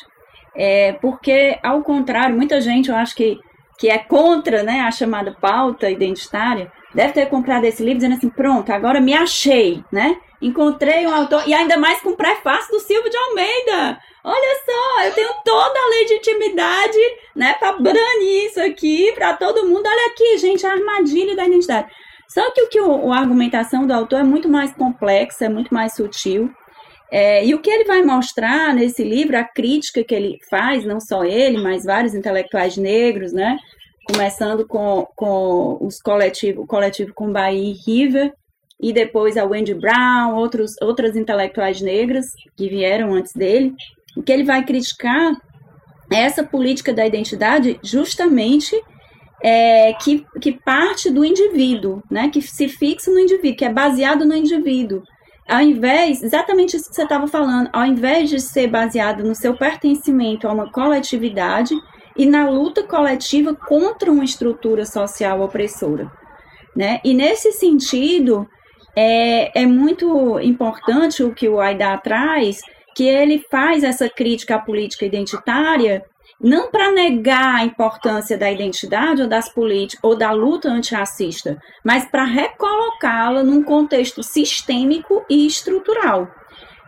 É, 0.56 0.94
porque, 0.94 1.58
ao 1.64 1.82
contrário, 1.84 2.36
muita 2.36 2.60
gente, 2.60 2.90
eu 2.90 2.96
acho 2.96 3.16
que, 3.16 3.38
que 3.78 3.90
é 3.90 3.98
contra 3.98 4.62
né, 4.62 4.82
a 4.82 4.92
chamada 4.92 5.32
pauta 5.40 5.90
identitária, 5.90 6.72
deve 6.94 7.14
ter 7.14 7.28
comprado 7.28 7.66
esse 7.66 7.84
livro 7.84 8.00
dizendo 8.00 8.16
assim, 8.16 8.30
pronto, 8.30 8.72
agora 8.72 9.00
me 9.00 9.14
achei, 9.14 9.84
né? 9.92 10.18
Encontrei 10.42 11.06
um 11.06 11.14
autor, 11.14 11.44
e 11.48 11.54
ainda 11.54 11.78
mais 11.78 12.02
com 12.02 12.16
prefácio 12.16 12.72
do 12.72 12.80
Silvio 12.80 13.10
de 13.10 13.18
Almeida. 13.18 14.00
Olha 14.24 14.60
só, 14.66 15.04
eu 15.06 15.14
tenho 15.14 15.30
toda 15.44 15.80
a 15.80 15.90
legitimidade, 15.90 16.98
né, 17.36 17.54
para 17.54 17.74
branir 17.74 18.46
isso 18.46 18.62
aqui 18.62 19.12
para 19.14 19.34
todo 19.34 19.66
mundo. 19.66 19.86
Olha 19.86 20.12
aqui, 20.12 20.38
gente, 20.38 20.66
a 20.66 20.72
armadilha 20.72 21.36
da 21.36 21.46
identidade. 21.46 21.90
Só 22.28 22.52
que 22.52 22.62
o 22.62 22.70
que 22.70 22.80
o, 22.80 23.12
a 23.12 23.18
argumentação 23.18 23.88
do 23.88 23.94
autor 23.94 24.20
é 24.20 24.24
muito 24.24 24.48
mais 24.48 24.72
complexa, 24.74 25.46
é 25.46 25.50
muito 25.50 25.74
mais 25.74 25.94
sutil. 25.94 26.52
É, 27.12 27.44
e 27.44 27.56
o 27.56 27.60
que 27.60 27.70
ele 27.72 27.86
vai 27.86 28.04
mostrar 28.04 28.74
nesse 28.74 29.04
livro, 29.04 29.36
a 29.36 29.44
crítica 29.44 30.04
que 30.04 30.14
ele 30.14 30.38
faz, 30.48 30.86
não 30.86 31.00
só 31.00 31.24
ele, 31.24 31.58
mas 31.62 31.84
vários 31.84 32.14
intelectuais 32.14 32.78
negros, 32.78 33.34
né, 33.34 33.58
começando 34.12 34.68
com, 34.68 35.08
com 35.16 35.78
os 35.82 36.02
coletivos, 36.02 36.64
o 36.64 36.68
coletivo 36.68 37.14
Kumbai 37.14 37.76
River, 37.86 38.34
e 38.82 38.94
depois 38.94 39.38
a 39.38 39.46
Wendy 39.46 39.74
Brown, 39.74 40.36
outros, 40.36 40.72
outras 40.82 41.16
intelectuais 41.16 41.82
negras 41.82 42.28
que 42.56 42.70
vieram 42.70 43.14
antes 43.14 43.34
dele, 43.34 43.74
o 44.16 44.24
que 44.24 44.32
ele 44.32 44.44
vai 44.44 44.64
criticar 44.64 45.34
é 46.12 46.22
essa 46.22 46.44
política 46.44 46.94
da 46.94 47.06
identidade 47.06 47.80
justamente 47.84 48.76
é, 49.44 49.94
que, 49.94 50.26
que 50.42 50.54
parte 50.54 51.10
do 51.12 51.24
indivíduo, 51.24 52.02
né? 52.10 52.30
Que 52.30 52.42
se 52.42 52.68
fixa 52.68 53.12
no 53.12 53.20
indivíduo, 53.20 53.58
que 53.58 53.66
é 53.66 53.72
baseado 53.72 54.26
no 54.26 54.36
indivíduo. 54.36 55.04
Ao 55.48 55.62
invés, 55.62 56.24
exatamente 56.24 56.76
isso 56.76 56.90
que 56.90 56.96
você 56.96 57.04
estava 57.04 57.28
falando, 57.28 57.70
ao 57.74 57.86
invés 57.86 58.30
de 58.30 58.40
ser 58.40 58.68
baseado 58.68 59.24
no 59.24 59.36
seu 59.36 59.56
pertencimento 59.58 60.48
a 60.48 60.54
uma 60.54 60.72
coletividade 60.72 61.74
e 62.16 62.26
na 62.26 62.50
luta 62.50 62.84
coletiva 62.84 63.54
contra 63.54 64.12
uma 64.12 64.24
estrutura 64.24 64.86
social 64.86 65.42
opressora. 65.42 66.12
Né? 66.76 67.00
E 67.04 67.14
nesse 67.14 67.52
sentido, 67.52 68.48
é, 68.96 69.62
é 69.62 69.66
muito 69.66 70.40
importante 70.40 71.24
o 71.24 71.34
que 71.34 71.48
o 71.48 71.60
Aida 71.60 71.98
traz, 71.98 72.62
que 72.96 73.04
ele 73.04 73.46
faz 73.50 73.84
essa 73.84 74.10
crítica 74.10 74.56
à 74.56 74.60
política 74.60 75.06
identitária 75.06 76.04
não 76.42 76.72
para 76.72 76.92
negar 76.92 77.56
a 77.56 77.66
importância 77.66 78.38
da 78.38 78.50
identidade 78.50 79.22
ou 79.22 79.28
das 79.28 79.50
políticas 79.50 80.00
ou 80.02 80.16
da 80.16 80.32
luta 80.32 80.70
antirracista, 80.70 81.62
mas 81.84 82.06
para 82.06 82.24
recolocá-la 82.24 83.44
num 83.44 83.62
contexto 83.62 84.24
sistêmico 84.24 85.24
e 85.30 85.46
estrutural. 85.46 86.30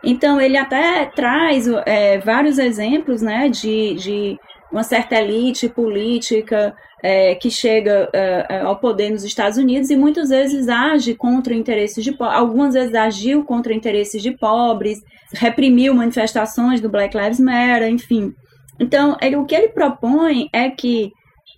Então 0.02 0.40
ele 0.40 0.56
até 0.56 1.04
traz 1.06 1.68
é, 1.86 2.18
vários 2.18 2.58
exemplos, 2.58 3.20
né, 3.20 3.48
de, 3.48 3.94
de 3.94 4.38
uma 4.72 4.82
certa 4.82 5.16
elite 5.16 5.68
política 5.68 6.74
é, 7.02 7.34
que 7.34 7.50
chega 7.50 8.08
é, 8.12 8.46
é, 8.48 8.60
ao 8.60 8.76
poder 8.78 9.10
nos 9.10 9.22
Estados 9.22 9.58
Unidos 9.58 9.90
e 9.90 9.96
muitas 9.96 10.30
vezes 10.30 10.68
age 10.68 11.14
contra 11.14 11.54
interesses 11.54 12.02
de 12.02 12.16
algumas 12.18 12.74
vezes 12.74 12.94
agiu 12.94 13.44
contra 13.44 13.74
interesses 13.74 14.22
de 14.22 14.30
pobres, 14.30 15.00
reprimiu 15.34 15.94
manifestações 15.94 16.80
do 16.80 16.88
Black 16.88 17.16
Lives 17.16 17.40
Matter, 17.40 17.88
enfim. 17.88 18.32
Então, 18.80 19.16
ele, 19.20 19.36
o 19.36 19.44
que 19.44 19.54
ele 19.54 19.68
propõe 19.68 20.48
é 20.52 20.70
que 20.70 21.12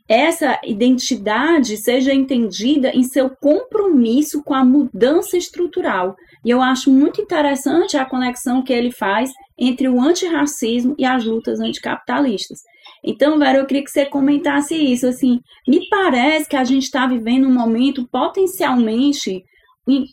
essa 0.09 0.61
identidade 0.65 1.77
seja 1.77 2.13
entendida 2.13 2.91
em 2.91 3.03
seu 3.03 3.31
compromisso 3.31 4.43
com 4.43 4.53
a 4.53 4.65
mudança 4.65 5.37
estrutural. 5.37 6.15
E 6.45 6.51
eu 6.51 6.61
acho 6.61 6.91
muito 6.91 7.23
interessante 7.23 7.97
a 7.97 8.05
conexão 8.05 8.63
que 8.63 8.73
ele 8.73 8.91
faz 8.91 9.31
entre 9.59 9.89
o 9.89 10.01
antirracismo 10.01 10.95
e 10.99 11.07
as 11.07 11.25
lutas 11.25 11.59
anticapitalistas. 11.59 12.61
Então, 13.05 13.39
Vera, 13.39 13.59
eu 13.59 13.67
queria 13.67 13.85
que 13.85 13.91
você 13.91 14.07
comentasse 14.07 14.75
isso. 14.75 15.07
Assim, 15.07 15.41
me 15.69 15.87
parece 15.91 16.49
que 16.49 16.57
a 16.57 16.65
gente 16.65 16.85
está 16.85 17.07
vivendo 17.07 17.47
um 17.47 17.53
momento 17.53 18.09
potencialmente, 18.09 19.45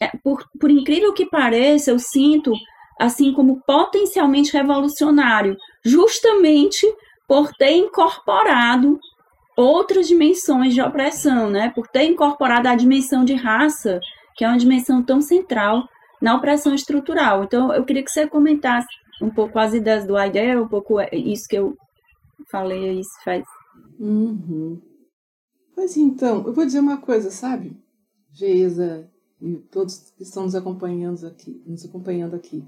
é, 0.01 0.11
por, 0.21 0.45
por 0.59 0.69
incrível 0.69 1.13
que 1.13 1.25
pareça, 1.25 1.91
eu 1.91 1.99
sinto 1.99 2.51
assim 2.99 3.33
como 3.33 3.61
potencialmente 3.65 4.51
revolucionário, 4.53 5.55
justamente 5.83 6.85
por 7.27 7.51
ter 7.53 7.71
incorporado 7.71 8.99
outras 9.55 10.07
dimensões 10.07 10.73
de 10.73 10.81
opressão, 10.81 11.49
né? 11.49 11.71
Por 11.73 11.87
ter 11.87 12.03
incorporado 12.03 12.67
a 12.67 12.75
dimensão 12.75 13.23
de 13.23 13.33
raça, 13.33 13.99
que 14.35 14.43
é 14.43 14.47
uma 14.47 14.57
dimensão 14.57 15.01
tão 15.01 15.21
central 15.21 15.87
na 16.21 16.35
opressão 16.35 16.75
estrutural. 16.75 17.43
Então, 17.43 17.73
eu 17.73 17.83
queria 17.85 18.03
que 18.03 18.11
você 18.11 18.27
comentasse 18.27 18.87
um 19.21 19.29
pouco 19.29 19.57
as 19.57 19.73
ideias 19.73 20.05
do 20.05 20.17
Aidel, 20.17 20.63
um 20.63 20.67
pouco 20.67 20.99
isso 21.11 21.47
que 21.47 21.55
eu 21.55 21.75
falei 22.49 22.99
isso 22.99 23.11
faz. 23.23 23.43
Uhum. 23.99 24.81
Pois 25.75 25.97
então, 25.97 26.45
eu 26.45 26.53
vou 26.53 26.65
dizer 26.65 26.79
uma 26.79 26.97
coisa, 26.97 27.31
sabe, 27.31 27.77
Geisa 28.31 29.09
e 29.41 29.55
todos 29.71 30.11
que 30.15 30.23
estão 30.23 30.43
nos 30.43 30.55
acompanhando 30.55 31.25
aqui, 31.25 31.61
nos 31.65 31.83
acompanhando 31.83 32.35
aqui. 32.35 32.63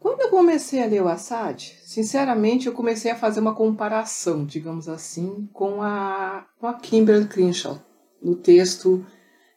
Quando 0.00 0.20
eu 0.20 0.30
comecei 0.30 0.82
a 0.82 0.86
ler 0.86 1.02
o 1.02 1.08
Assad, 1.08 1.76
sinceramente 1.84 2.66
eu 2.66 2.72
comecei 2.72 3.10
a 3.10 3.16
fazer 3.16 3.40
uma 3.40 3.54
comparação, 3.54 4.44
digamos 4.44 4.88
assim, 4.88 5.48
com 5.52 5.82
a, 5.82 6.46
com 6.58 6.66
a 6.66 6.74
Kimberly 6.74 7.26
Crenshaw, 7.26 7.80
no 8.22 8.36
texto 8.36 9.04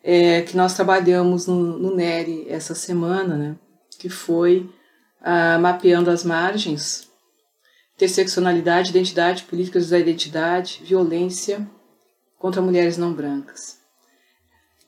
é, 0.03 0.41
que 0.41 0.57
nós 0.57 0.73
trabalhamos 0.73 1.45
no, 1.45 1.77
no 1.77 1.95
NERI 1.95 2.47
essa 2.49 2.73
semana, 2.73 3.37
né, 3.37 3.59
que 3.99 4.09
foi 4.09 4.69
ah, 5.21 5.59
Mapeando 5.59 6.09
as 6.09 6.23
Margens, 6.23 7.10
interseccionalidade, 8.01 8.89
identidade, 8.89 9.43
políticas 9.43 9.89
da 9.89 9.99
identidade, 9.99 10.81
violência 10.83 11.69
contra 12.39 12.61
mulheres 12.61 12.97
não 12.97 13.13
brancas. 13.13 13.79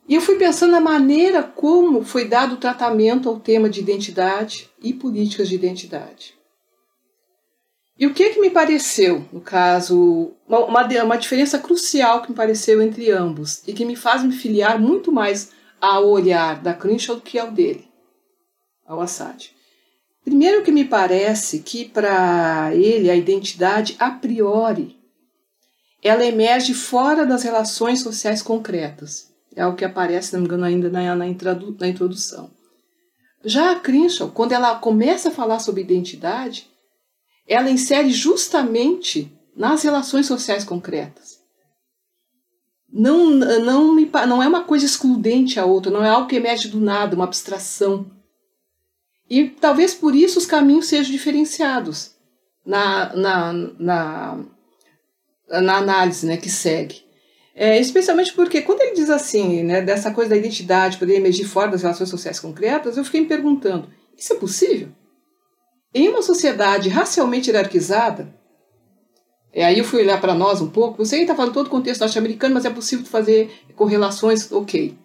E 0.10 0.16
eu 0.16 0.22
fui 0.22 0.36
pensando 0.36 0.72
na 0.72 0.82
maneira 0.82 1.44
como 1.44 2.04
foi 2.04 2.28
dado 2.28 2.56
o 2.56 2.58
tratamento 2.58 3.30
ao 3.30 3.40
tema 3.40 3.70
de 3.70 3.80
identidade 3.80 4.70
e 4.82 4.94
políticas 4.94 5.48
de 5.48 5.56
identidade. 5.56 6.34
E 7.98 8.08
o 8.08 8.14
que, 8.14 8.32
que 8.32 8.42
me 8.42 8.50
pareceu, 8.50 9.24
no 9.32 9.40
caso, 9.40 10.34
uma, 10.48 10.84
uma 11.04 11.16
diferença 11.16 11.60
crucial 11.60 12.24
que 12.24 12.32
me 12.32 12.36
pareceu 12.36 12.82
entre 12.82 13.12
ambos 13.12 13.62
e 13.68 13.74
que 13.74 13.86
me 13.86 13.96
faz 13.96 14.24
me 14.24 14.34
filiar 14.34 14.80
muito 14.80 15.12
mais 15.12 15.52
ao 15.80 16.10
olhar 16.10 16.60
da 16.62 16.74
Crenshaw 16.74 17.16
do 17.16 17.22
que 17.22 17.38
ao 17.38 17.52
dele, 17.52 17.88
ao 18.86 19.00
Assad. 19.00 19.54
Primeiro 20.24 20.64
que 20.64 20.72
me 20.72 20.86
parece 20.86 21.60
que 21.60 21.86
para 21.86 22.74
ele 22.74 23.10
a 23.10 23.16
identidade 23.16 23.96
a 24.00 24.10
priori 24.10 24.98
ela 26.04 26.26
emerge 26.26 26.74
fora 26.74 27.26
das 27.26 27.44
relações 27.44 28.02
sociais 28.02 28.42
concretas. 28.42 29.32
É 29.56 29.66
o 29.66 29.76
que 29.76 29.86
aparece, 29.86 30.34
não 30.34 30.42
me 30.42 30.48
engano, 30.48 30.66
ainda 30.66 30.90
na, 30.90 31.16
na, 31.16 31.26
na 31.26 31.88
introdução. 31.88 32.52
Já 33.46 33.72
a 33.72 33.80
Crenshaw, 33.80 34.30
quando 34.30 34.52
ela 34.52 34.76
começa 34.80 35.30
a 35.30 35.32
falar 35.32 35.60
sobre 35.60 35.82
identidade, 35.82 36.70
ela 37.48 37.70
insere 37.70 38.12
justamente 38.12 39.32
nas 39.56 39.84
relações 39.84 40.26
sociais 40.26 40.64
concretas. 40.64 41.40
Não, 42.92 43.30
não, 43.32 43.96
me, 43.96 44.10
não 44.28 44.44
é 44.44 44.48
uma 44.48 44.64
coisa 44.64 44.86
excludente 44.86 45.60
a 45.60 45.66
outra, 45.66 45.92
não 45.92 46.04
é 46.04 46.10
algo 46.10 46.28
que 46.28 46.36
emerge 46.36 46.68
do 46.68 46.80
nada, 46.80 47.16
uma 47.16 47.26
abstração 47.26 48.06
e 49.36 49.50
talvez 49.50 49.96
por 49.96 50.16
isso 50.16 50.38
os 50.38 50.46
caminhos 50.46 50.86
sejam 50.86 51.12
diferenciados 51.12 52.12
na, 52.64 53.16
na, 53.16 53.54
na, 53.80 54.46
na 55.50 55.78
análise 55.78 56.24
né, 56.28 56.38
que 56.38 56.52
segue. 56.52 57.04
É, 57.56 57.80
especialmente 57.80 58.32
porque 58.34 58.62
quando 58.62 58.82
ele 58.82 58.94
diz 58.94 59.10
assim, 59.10 59.64
né, 59.64 59.82
dessa 59.82 60.12
coisa 60.12 60.30
da 60.30 60.38
identidade 60.38 61.00
poder 61.00 61.16
emergir 61.16 61.46
fora 61.46 61.72
das 61.72 61.82
relações 61.82 62.10
sociais 62.10 62.40
concretas, 62.40 62.96
eu 62.96 63.04
fiquei 63.04 63.22
me 63.22 63.28
perguntando, 63.28 63.90
isso 64.16 64.34
é 64.34 64.36
possível? 64.36 64.90
Em 65.92 66.10
uma 66.10 66.22
sociedade 66.22 66.90
racialmente 66.90 67.50
hierarquizada, 67.50 68.32
é, 69.52 69.66
aí 69.66 69.80
eu 69.80 69.84
fui 69.84 70.02
olhar 70.04 70.22
para 70.22 70.36
nós 70.36 70.62
um 70.62 70.70
pouco, 70.70 71.04
você 71.04 71.18
está 71.18 71.34
falando 71.34 71.54
todo 71.54 71.66
o 71.66 71.72
contexto 71.72 72.02
norte-americano, 72.02 72.54
mas 72.54 72.66
é 72.66 72.70
possível 72.70 73.04
fazer 73.04 73.52
correlações, 73.76 74.52
ok. 74.52 74.96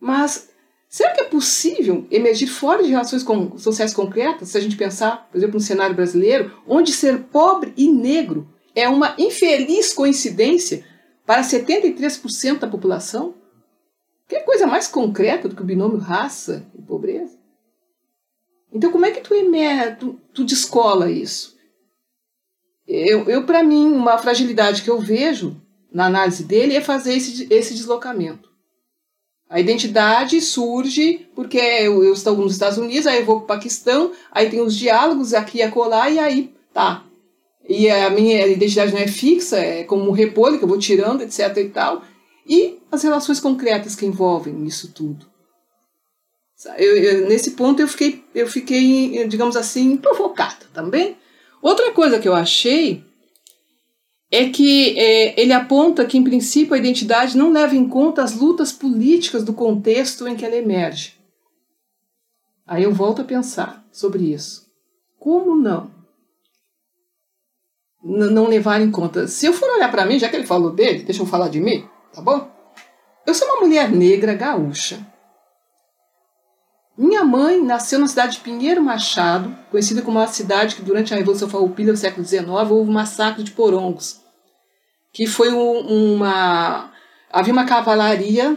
Mas 0.00 0.51
Será 0.92 1.10
que 1.14 1.22
é 1.22 1.24
possível 1.24 2.06
emergir 2.10 2.48
fora 2.48 2.82
de 2.82 2.90
relações 2.90 3.22
com, 3.22 3.56
sociais 3.56 3.94
concretas, 3.94 4.50
se 4.50 4.58
a 4.58 4.60
gente 4.60 4.76
pensar, 4.76 5.26
por 5.30 5.38
exemplo, 5.38 5.54
no 5.54 5.60
cenário 5.60 5.96
brasileiro, 5.96 6.62
onde 6.66 6.92
ser 6.92 7.18
pobre 7.32 7.72
e 7.78 7.90
negro 7.90 8.46
é 8.74 8.86
uma 8.90 9.14
infeliz 9.16 9.94
coincidência 9.94 10.84
para 11.24 11.40
73% 11.40 12.58
da 12.58 12.68
população? 12.68 13.34
Que 14.28 14.40
coisa 14.40 14.66
mais 14.66 14.86
concreta 14.86 15.48
do 15.48 15.56
que 15.56 15.62
o 15.62 15.64
binômio 15.64 15.96
raça 15.96 16.66
e 16.78 16.82
pobreza? 16.82 17.38
Então, 18.70 18.92
como 18.92 19.06
é 19.06 19.12
que 19.12 19.22
tu, 19.22 19.34
tu, 19.98 20.20
tu 20.34 20.44
descola 20.44 21.10
isso? 21.10 21.56
Eu, 22.86 23.30
eu 23.30 23.46
para 23.46 23.62
mim, 23.62 23.86
uma 23.94 24.18
fragilidade 24.18 24.82
que 24.82 24.90
eu 24.90 25.00
vejo 25.00 25.58
na 25.90 26.04
análise 26.04 26.44
dele 26.44 26.76
é 26.76 26.82
fazer 26.82 27.14
esse, 27.14 27.46
esse 27.50 27.72
deslocamento. 27.72 28.51
A 29.52 29.60
identidade 29.60 30.40
surge 30.40 31.28
porque 31.34 31.58
eu, 31.58 32.02
eu 32.02 32.14
estou 32.14 32.34
nos 32.38 32.54
Estados 32.54 32.78
Unidos, 32.78 33.06
aí 33.06 33.18
eu 33.18 33.26
vou 33.26 33.42
para 33.42 33.44
o 33.44 33.46
Paquistão, 33.58 34.10
aí 34.30 34.48
tem 34.48 34.62
os 34.62 34.74
diálogos 34.74 35.34
aqui 35.34 35.58
e 35.58 35.62
acolá, 35.62 36.08
e 36.08 36.18
aí 36.18 36.54
tá. 36.72 37.04
E 37.68 37.90
a 37.90 38.08
minha 38.08 38.46
identidade 38.46 38.94
não 38.94 38.98
é 38.98 39.06
fixa, 39.06 39.58
é 39.58 39.84
como 39.84 40.08
um 40.08 40.12
repolho 40.12 40.56
que 40.56 40.64
eu 40.64 40.68
vou 40.68 40.78
tirando, 40.78 41.20
etc 41.20 41.54
e 41.58 41.68
tal. 41.68 42.02
E 42.48 42.78
as 42.90 43.02
relações 43.02 43.40
concretas 43.40 43.94
que 43.94 44.06
envolvem 44.06 44.64
isso 44.64 44.90
tudo. 44.90 45.26
Eu, 46.78 46.96
eu, 46.96 47.28
nesse 47.28 47.50
ponto 47.50 47.82
eu 47.82 47.88
fiquei, 47.88 48.24
eu 48.34 48.46
fiquei, 48.46 49.26
digamos 49.26 49.54
assim, 49.54 49.98
provocada 49.98 50.64
também. 50.72 51.14
Outra 51.60 51.92
coisa 51.92 52.18
que 52.18 52.26
eu 52.26 52.34
achei 52.34 53.04
é 54.34 54.48
que 54.48 54.98
é, 54.98 55.38
ele 55.38 55.52
aponta 55.52 56.06
que, 56.06 56.16
em 56.16 56.24
princípio, 56.24 56.72
a 56.72 56.78
identidade 56.78 57.36
não 57.36 57.52
leva 57.52 57.76
em 57.76 57.86
conta 57.86 58.22
as 58.22 58.34
lutas 58.34 58.72
políticas 58.72 59.44
do 59.44 59.52
contexto 59.52 60.26
em 60.26 60.34
que 60.34 60.42
ela 60.42 60.56
emerge. 60.56 61.20
Aí 62.66 62.84
eu 62.84 62.94
volto 62.94 63.20
a 63.20 63.26
pensar 63.26 63.86
sobre 63.92 64.32
isso. 64.32 64.66
Como 65.18 65.54
não? 65.54 65.90
N 68.02 68.30
não 68.30 68.48
levar 68.48 68.80
em 68.80 68.90
conta. 68.90 69.28
Se 69.28 69.44
eu 69.44 69.52
for 69.52 69.68
olhar 69.68 69.90
para 69.90 70.06
mim, 70.06 70.18
já 70.18 70.30
que 70.30 70.36
ele 70.36 70.46
falou 70.46 70.70
dele, 70.70 71.02
deixa 71.02 71.20
eu 71.20 71.26
falar 71.26 71.50
de 71.50 71.60
mim, 71.60 71.86
tá 72.14 72.22
bom? 72.22 72.50
Eu 73.26 73.34
sou 73.34 73.46
uma 73.48 73.60
mulher 73.60 73.92
negra 73.92 74.32
gaúcha. 74.32 75.06
Minha 76.96 77.22
mãe 77.22 77.62
nasceu 77.62 77.98
na 77.98 78.08
cidade 78.08 78.36
de 78.36 78.40
Pinheiro 78.40 78.82
Machado, 78.82 79.54
conhecida 79.70 80.00
como 80.00 80.18
uma 80.18 80.26
cidade 80.26 80.74
que 80.74 80.82
durante 80.82 81.12
a 81.12 81.16
Revolução 81.18 81.50
Farroupilha 81.50 81.92
do 81.92 81.98
século 81.98 82.26
XIX 82.26 82.48
houve 82.48 82.90
um 82.90 82.92
massacre 82.92 83.42
de 83.42 83.50
porongos 83.50 84.21
que 85.12 85.26
foi 85.26 85.52
um, 85.52 86.14
uma. 86.14 86.90
Havia 87.30 87.52
uma 87.52 87.66
cavalaria, 87.66 88.56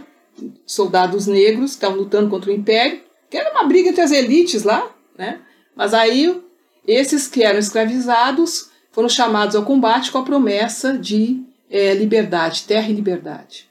soldados 0.65 1.27
negros, 1.27 1.71
que 1.71 1.77
estavam 1.77 1.97
lutando 1.97 2.29
contra 2.29 2.49
o 2.49 2.53
Império, 2.53 3.01
que 3.29 3.37
era 3.37 3.51
uma 3.51 3.65
briga 3.65 3.89
entre 3.89 4.01
as 4.01 4.11
elites 4.11 4.63
lá, 4.63 4.89
né? 5.17 5.41
Mas 5.75 5.93
aí 5.93 6.41
esses 6.87 7.27
que 7.27 7.43
eram 7.43 7.59
escravizados 7.59 8.69
foram 8.91 9.09
chamados 9.09 9.55
ao 9.55 9.65
combate 9.65 10.11
com 10.11 10.17
a 10.19 10.23
promessa 10.23 10.97
de 10.97 11.43
é, 11.69 11.93
liberdade, 11.93 12.63
terra 12.63 12.89
e 12.89 12.93
liberdade. 12.93 13.69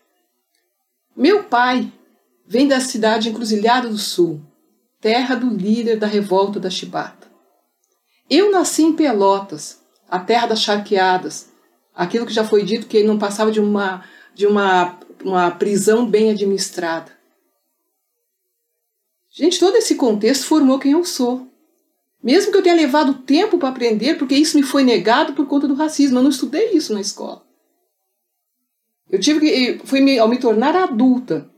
Meu 1.16 1.44
pai 1.44 1.90
vem 2.46 2.66
da 2.66 2.80
cidade 2.80 3.28
Encruzilhada 3.28 3.88
do 3.88 3.96
Sul, 3.96 4.42
terra 5.00 5.34
do 5.34 5.48
líder 5.48 5.96
da 5.96 6.06
revolta 6.06 6.58
da 6.58 6.68
Chibata. 6.68 7.28
Eu 8.28 8.50
nasci 8.50 8.82
em 8.82 8.92
Pelotas, 8.92 9.80
a 10.08 10.18
terra 10.18 10.48
das 10.48 10.60
charqueadas, 10.60 11.53
aquilo 11.94 12.26
que 12.26 12.32
já 12.32 12.44
foi 12.44 12.64
dito 12.64 12.86
que 12.86 12.96
ele 12.96 13.08
não 13.08 13.18
passava 13.18 13.52
de 13.52 13.60
uma, 13.60 14.04
de 14.34 14.46
uma, 14.46 14.98
uma 15.22 15.50
prisão 15.50 16.06
bem 16.06 16.30
administrada. 16.30 17.12
Gente, 19.30 19.58
todo 19.58 19.76
esse 19.76 19.94
contexto 19.94 20.46
formou 20.46 20.78
quem 20.78 20.92
eu 20.92 21.04
sou. 21.04 21.48
Mesmo 22.22 22.50
que 22.50 22.58
eu 22.58 22.62
tenha 22.62 22.74
levado 22.74 23.14
tempo 23.14 23.58
para 23.58 23.68
aprender, 23.68 24.16
porque 24.16 24.34
isso 24.34 24.56
me 24.56 24.62
foi 24.62 24.82
negado 24.82 25.34
por 25.34 25.46
conta 25.46 25.68
do 25.68 25.74
racismo. 25.74 26.18
Eu 26.18 26.22
não 26.22 26.30
estudei 26.30 26.70
isso 26.70 26.94
na 26.94 27.00
escola. 27.00 27.44
Eu 29.10 29.20
tive 29.20 29.40
que. 29.40 29.86
Foi 29.86 30.18
ao 30.18 30.28
me 30.28 30.38
tornar 30.38 30.74
adulta, 30.74 31.50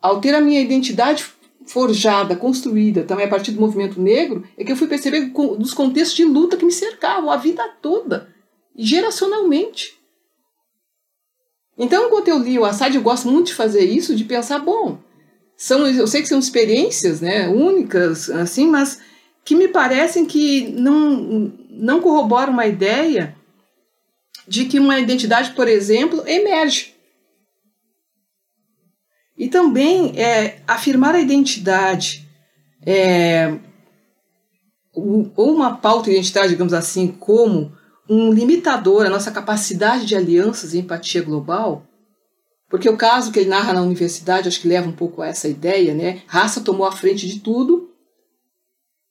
ao 0.00 0.20
ter 0.20 0.34
a 0.34 0.40
minha 0.40 0.60
identidade 0.60 1.24
forjada, 1.66 2.36
construída, 2.36 3.02
também 3.02 3.26
a 3.26 3.28
partir 3.28 3.50
do 3.50 3.60
movimento 3.60 4.00
negro, 4.00 4.44
é 4.56 4.62
que 4.62 4.70
eu 4.70 4.76
fui 4.76 4.86
perceber 4.86 5.32
dos 5.58 5.74
contextos 5.74 6.16
de 6.16 6.24
luta 6.24 6.56
que 6.56 6.64
me 6.64 6.70
cercavam 6.70 7.30
a 7.30 7.36
vida 7.36 7.68
toda, 7.82 8.32
geracionalmente. 8.76 9.96
Então, 11.78 12.06
enquanto 12.06 12.28
eu 12.28 12.38
li 12.38 12.58
o 12.58 12.64
Assad, 12.64 12.94
eu 12.94 13.02
gosto 13.02 13.28
muito 13.28 13.48
de 13.48 13.54
fazer 13.54 13.84
isso, 13.84 14.16
de 14.16 14.24
pensar, 14.24 14.58
bom, 14.58 14.98
são, 15.56 15.86
eu 15.86 16.06
sei 16.06 16.22
que 16.22 16.28
são 16.28 16.38
experiências 16.38 17.20
né, 17.20 17.48
únicas, 17.48 18.30
assim, 18.30 18.66
mas 18.66 19.00
que 19.44 19.54
me 19.54 19.68
parecem 19.68 20.26
que 20.26 20.68
não, 20.72 21.52
não 21.70 22.00
corroboram 22.00 22.52
uma 22.52 22.66
ideia 22.66 23.36
de 24.46 24.64
que 24.64 24.78
uma 24.78 24.98
identidade, 24.98 25.52
por 25.52 25.68
exemplo, 25.68 26.22
emerge. 26.26 26.94
E 29.36 29.48
também 29.48 30.18
é, 30.18 30.60
afirmar 30.66 31.14
a 31.14 31.20
identidade 31.20 32.26
é, 32.84 33.58
ou 34.94 35.54
uma 35.54 35.76
pauta 35.76 36.10
identitária, 36.10 36.48
digamos 36.48 36.72
assim, 36.72 37.08
como 37.08 37.76
um 38.08 38.32
limitador 38.32 39.06
à 39.06 39.10
nossa 39.10 39.30
capacidade 39.30 40.06
de 40.06 40.14
alianças 40.14 40.74
e 40.74 40.78
empatia 40.78 41.22
global, 41.22 41.86
porque 42.68 42.88
o 42.88 42.96
caso 42.96 43.32
que 43.32 43.40
ele 43.40 43.48
narra 43.48 43.72
na 43.72 43.82
universidade 43.82 44.48
acho 44.48 44.60
que 44.60 44.68
leva 44.68 44.88
um 44.88 44.92
pouco 44.92 45.22
a 45.22 45.28
essa 45.28 45.48
ideia, 45.48 45.94
né? 45.94 46.22
Raça 46.26 46.60
tomou 46.60 46.86
a 46.86 46.92
frente 46.92 47.26
de 47.26 47.40
tudo 47.40 47.90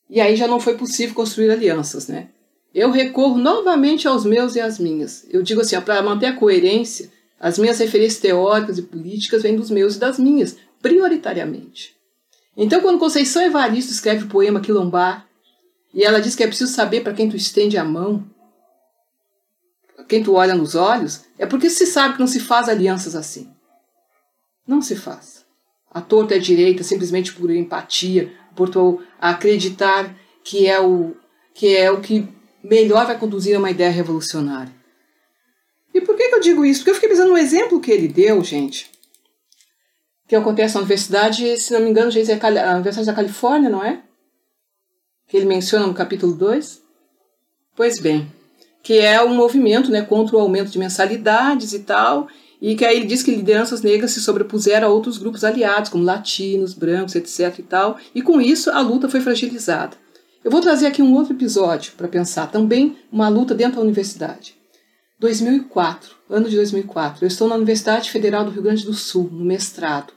e 0.10 0.20
aí 0.22 0.36
já 0.36 0.48
não 0.48 0.60
foi 0.60 0.78
possível 0.78 1.16
construir 1.16 1.50
alianças, 1.50 2.08
né? 2.08 2.30
Eu 2.74 2.92
recorro 2.92 3.38
novamente 3.38 4.08
aos 4.08 4.26
meus 4.26 4.56
e 4.56 4.60
às 4.60 4.78
minhas. 4.78 5.26
Eu 5.30 5.42
digo 5.42 5.62
assim, 5.62 5.80
para 5.80 6.02
manter 6.02 6.26
a 6.26 6.36
coerência, 6.36 7.10
as 7.40 7.58
minhas 7.58 7.80
referências 7.80 8.20
teóricas 8.20 8.78
e 8.78 8.82
políticas 8.82 9.44
vêm 9.44 9.56
dos 9.56 9.70
meus 9.70 9.96
e 9.96 10.00
das 10.00 10.20
minhas, 10.20 10.58
prioritariamente. 10.82 11.96
Então, 12.58 12.82
quando 12.82 13.00
Conceição 13.00 13.42
Evaristo 13.42 13.92
escreve 13.92 14.26
o 14.26 14.30
poema 14.30 14.60
Quilombar, 14.60 15.26
e 15.94 16.04
ela 16.04 16.20
diz 16.20 16.36
que 16.36 16.44
é 16.44 16.48
preciso 16.48 16.74
saber 16.74 17.02
para 17.02 17.14
quem 17.14 17.30
tu 17.30 17.38
estende 17.38 17.78
a 17.78 17.84
mão, 17.86 18.26
quem 20.08 20.24
tu 20.24 20.34
olha 20.34 20.56
nos 20.56 20.76
olhos, 20.76 21.26
é 21.38 21.46
porque 21.46 21.70
se 21.70 21.86
sabe 21.86 22.16
que 22.16 22.20
não 22.20 22.28
se 22.28 22.40
faz 22.40 22.70
alianças 22.70 23.16
assim. 23.16 23.52
Não 24.68 24.82
se 24.82 24.96
faz. 24.96 25.46
A 25.92 26.02
torta 26.02 26.36
é 26.36 26.40
direita 26.40 26.84
simplesmente 26.84 27.34
por 27.34 27.50
empatia, 27.50 28.34
por 28.56 28.70
tu 28.70 29.02
acreditar 29.20 30.16
que 30.44 30.68
é 30.68 30.80
o 30.80 31.16
que 31.54 31.76
é 31.76 31.90
o 31.90 32.02
que 32.02 32.28
melhor 32.62 33.06
vai 33.06 33.18
conduzir 33.18 33.56
a 33.56 33.60
uma 33.60 33.72
ideia 33.72 33.90
revolucionária. 33.90 34.74
E 35.94 36.02
por 36.02 36.18
que, 36.18 36.28
que 36.28 36.36
eu 36.36 36.42
digo 36.42 36.66
isso? 36.66 36.82
Porque 36.82 36.92
eu 36.92 36.96
fiquei 36.96 37.10
pensando 37.10 37.30
no 37.30 37.38
exemplo 37.38 37.80
que 37.80 37.92
ele 37.92 38.10
deu, 38.10 38.44
gente, 38.44 38.92
que 40.28 40.36
acontece 40.36 40.76
na 40.76 40.82
universidade, 40.82 41.58
se 41.58 41.72
não 41.72 41.80
me 41.80 41.90
engano, 41.90 42.12
é 42.12 42.64
a 42.66 42.76
Universidade 42.76 43.06
da 43.06 43.14
Califórnia, 43.14 43.70
não 43.70 43.82
é? 43.82 44.04
Que 45.28 45.38
ele 45.38 45.46
menciona 45.46 45.88
no 45.88 45.94
capítulo 45.94 46.34
2. 46.34 46.82
Pois 47.76 48.00
bem, 48.00 48.30
que 48.86 49.00
é 49.00 49.20
um 49.20 49.34
movimento 49.34 49.90
né, 49.90 50.04
contra 50.04 50.38
o 50.38 50.40
aumento 50.40 50.70
de 50.70 50.78
mensalidades 50.78 51.74
e 51.74 51.80
tal, 51.80 52.28
e 52.62 52.76
que 52.76 52.86
aí 52.86 52.98
ele 52.98 53.08
diz 53.08 53.24
que 53.24 53.34
lideranças 53.34 53.82
negras 53.82 54.12
se 54.12 54.22
sobrepuseram 54.22 54.88
a 54.88 54.92
outros 54.92 55.18
grupos 55.18 55.44
aliados, 55.44 55.90
como 55.90 56.04
latinos, 56.04 56.76
brancos, 56.76 57.16
etc. 57.16 57.58
e 57.58 57.64
tal, 57.64 57.98
e 58.14 58.22
com 58.22 58.40
isso 58.40 58.70
a 58.70 58.80
luta 58.82 59.10
foi 59.10 59.22
fragilizada. 59.22 59.98
Eu 60.44 60.52
vou 60.52 60.62
trazer 60.62 60.86
aqui 60.86 61.02
um 61.02 61.16
outro 61.16 61.34
episódio 61.34 61.94
para 61.98 62.08
pensar, 62.08 62.52
também 62.52 62.96
uma 63.12 63.28
luta 63.28 63.56
dentro 63.56 63.78
da 63.78 63.82
universidade. 63.82 64.56
2004, 65.20 66.12
ano 66.30 66.48
de 66.48 66.56
2004, 66.56 67.26
eu 67.26 67.28
estou 67.28 67.48
na 67.48 67.56
Universidade 67.56 68.12
Federal 68.12 68.46
do 68.46 68.52
Rio 68.52 68.62
Grande 68.62 68.86
do 68.86 68.94
Sul, 68.94 69.32
no 69.32 69.44
mestrado. 69.44 70.14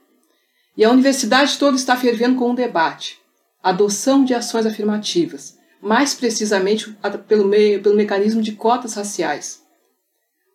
E 0.77 0.85
a 0.85 0.91
universidade 0.91 1.57
toda 1.57 1.79
está 1.79 1.97
fervendo 1.97 2.37
com 2.37 2.51
um 2.51 2.55
debate: 2.55 3.19
adoção 3.63 4.27
de 4.27 4.35
ações 4.35 4.67
afirmativas, 4.67 5.58
mais 5.81 6.15
precisamente 6.15 6.97
pelo, 7.27 7.45
meio, 7.45 7.83
pelo 7.83 7.97
mecanismo 7.97 8.43
de 8.43 8.53
cotas 8.53 8.95
raciais. 8.95 9.63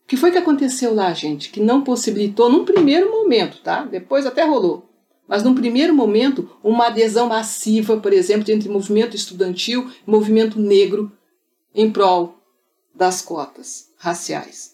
O 0.03 0.07
que 0.07 0.17
foi 0.17 0.31
que 0.31 0.37
aconteceu 0.37 0.93
lá, 0.93 1.13
gente? 1.13 1.49
Que 1.49 1.59
não 1.59 1.81
possibilitou, 1.81 2.49
num 2.49 2.65
primeiro 2.65 3.09
momento, 3.09 3.59
tá? 3.61 3.85
Depois 3.85 4.25
até 4.25 4.43
rolou. 4.43 4.89
Mas 5.27 5.43
num 5.43 5.55
primeiro 5.55 5.95
momento, 5.95 6.49
uma 6.61 6.87
adesão 6.87 7.27
massiva, 7.27 7.97
por 7.97 8.11
exemplo, 8.11 8.51
entre 8.51 8.67
movimento 8.67 9.15
estudantil 9.15 9.89
e 10.05 10.09
movimento 10.09 10.59
negro 10.59 11.11
em 11.73 11.89
prol 11.89 12.37
das 12.93 13.21
cotas 13.21 13.89
raciais. 13.97 14.73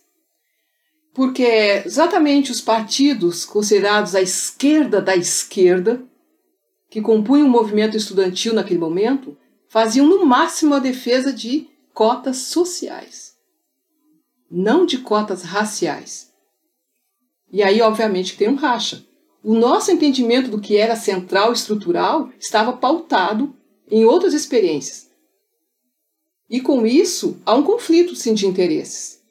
Porque 1.13 1.83
exatamente 1.85 2.51
os 2.51 2.61
partidos 2.61 3.45
considerados 3.45 4.15
a 4.15 4.21
esquerda 4.21 5.01
da 5.01 5.15
esquerda, 5.15 6.03
que 6.89 7.01
compunham 7.01 7.47
o 7.47 7.51
movimento 7.51 7.95
estudantil 7.95 8.53
naquele 8.53 8.79
momento, 8.79 9.37
faziam 9.69 10.05
no 10.05 10.25
máximo 10.25 10.75
a 10.75 10.79
defesa 10.79 11.31
de 11.31 11.69
cotas 11.93 12.37
sociais 12.37 13.29
não 14.49 14.85
de 14.85 14.97
cotas 14.97 15.43
raciais. 15.43 16.31
E 17.51 17.61
aí, 17.61 17.81
obviamente, 17.81 18.37
tem 18.37 18.49
um 18.49 18.55
racha. 18.55 19.05
O 19.43 19.53
nosso 19.53 19.91
entendimento 19.91 20.49
do 20.49 20.59
que 20.59 20.77
era 20.77 20.95
central 20.95 21.53
estrutural 21.53 22.29
estava 22.39 22.73
pautado 22.73 23.55
em 23.89 24.05
outras 24.05 24.33
experiências. 24.33 25.09
E 26.49 26.59
com 26.59 26.85
isso, 26.85 27.39
há 27.45 27.55
um 27.55 27.63
conflito 27.63 28.15
sim, 28.15 28.33
de 28.33 28.47
interesses. 28.47 29.21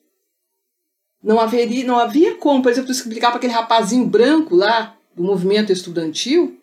Não, 1.22 1.40
haveria, 1.40 1.84
não 1.84 1.98
havia 1.98 2.36
como, 2.36 2.62
por 2.62 2.70
exemplo, 2.70 2.92
explicar 2.92 3.28
para 3.28 3.38
aquele 3.38 3.52
rapazinho 3.52 4.06
branco 4.06 4.54
lá 4.54 4.96
do 5.14 5.22
movimento 5.22 5.72
estudantil, 5.72 6.57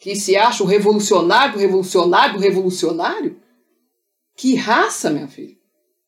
que 0.00 0.16
se 0.16 0.36
acha 0.36 0.64
o 0.64 0.66
revolucionário, 0.66 1.58
revolucionário, 1.58 2.40
revolucionário. 2.40 3.40
Que 4.36 4.56
raça, 4.56 5.10
meu 5.10 5.28
filho 5.28 5.60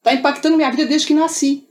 está 0.02 0.12
impactando 0.12 0.56
minha 0.56 0.70
vida 0.70 0.84
desde 0.84 1.06
que 1.06 1.14
nasci. 1.14 1.68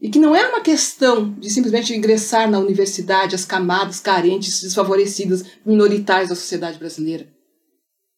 E 0.00 0.08
que 0.08 0.18
não 0.18 0.34
é 0.34 0.48
uma 0.48 0.62
questão 0.62 1.32
de 1.34 1.48
simplesmente 1.48 1.94
ingressar 1.94 2.50
na 2.50 2.58
universidade 2.58 3.36
as 3.36 3.44
camadas 3.44 4.00
carentes, 4.00 4.62
desfavorecidas, 4.62 5.44
minoritárias 5.64 6.30
da 6.30 6.34
sociedade 6.34 6.78
brasileira. 6.78 7.28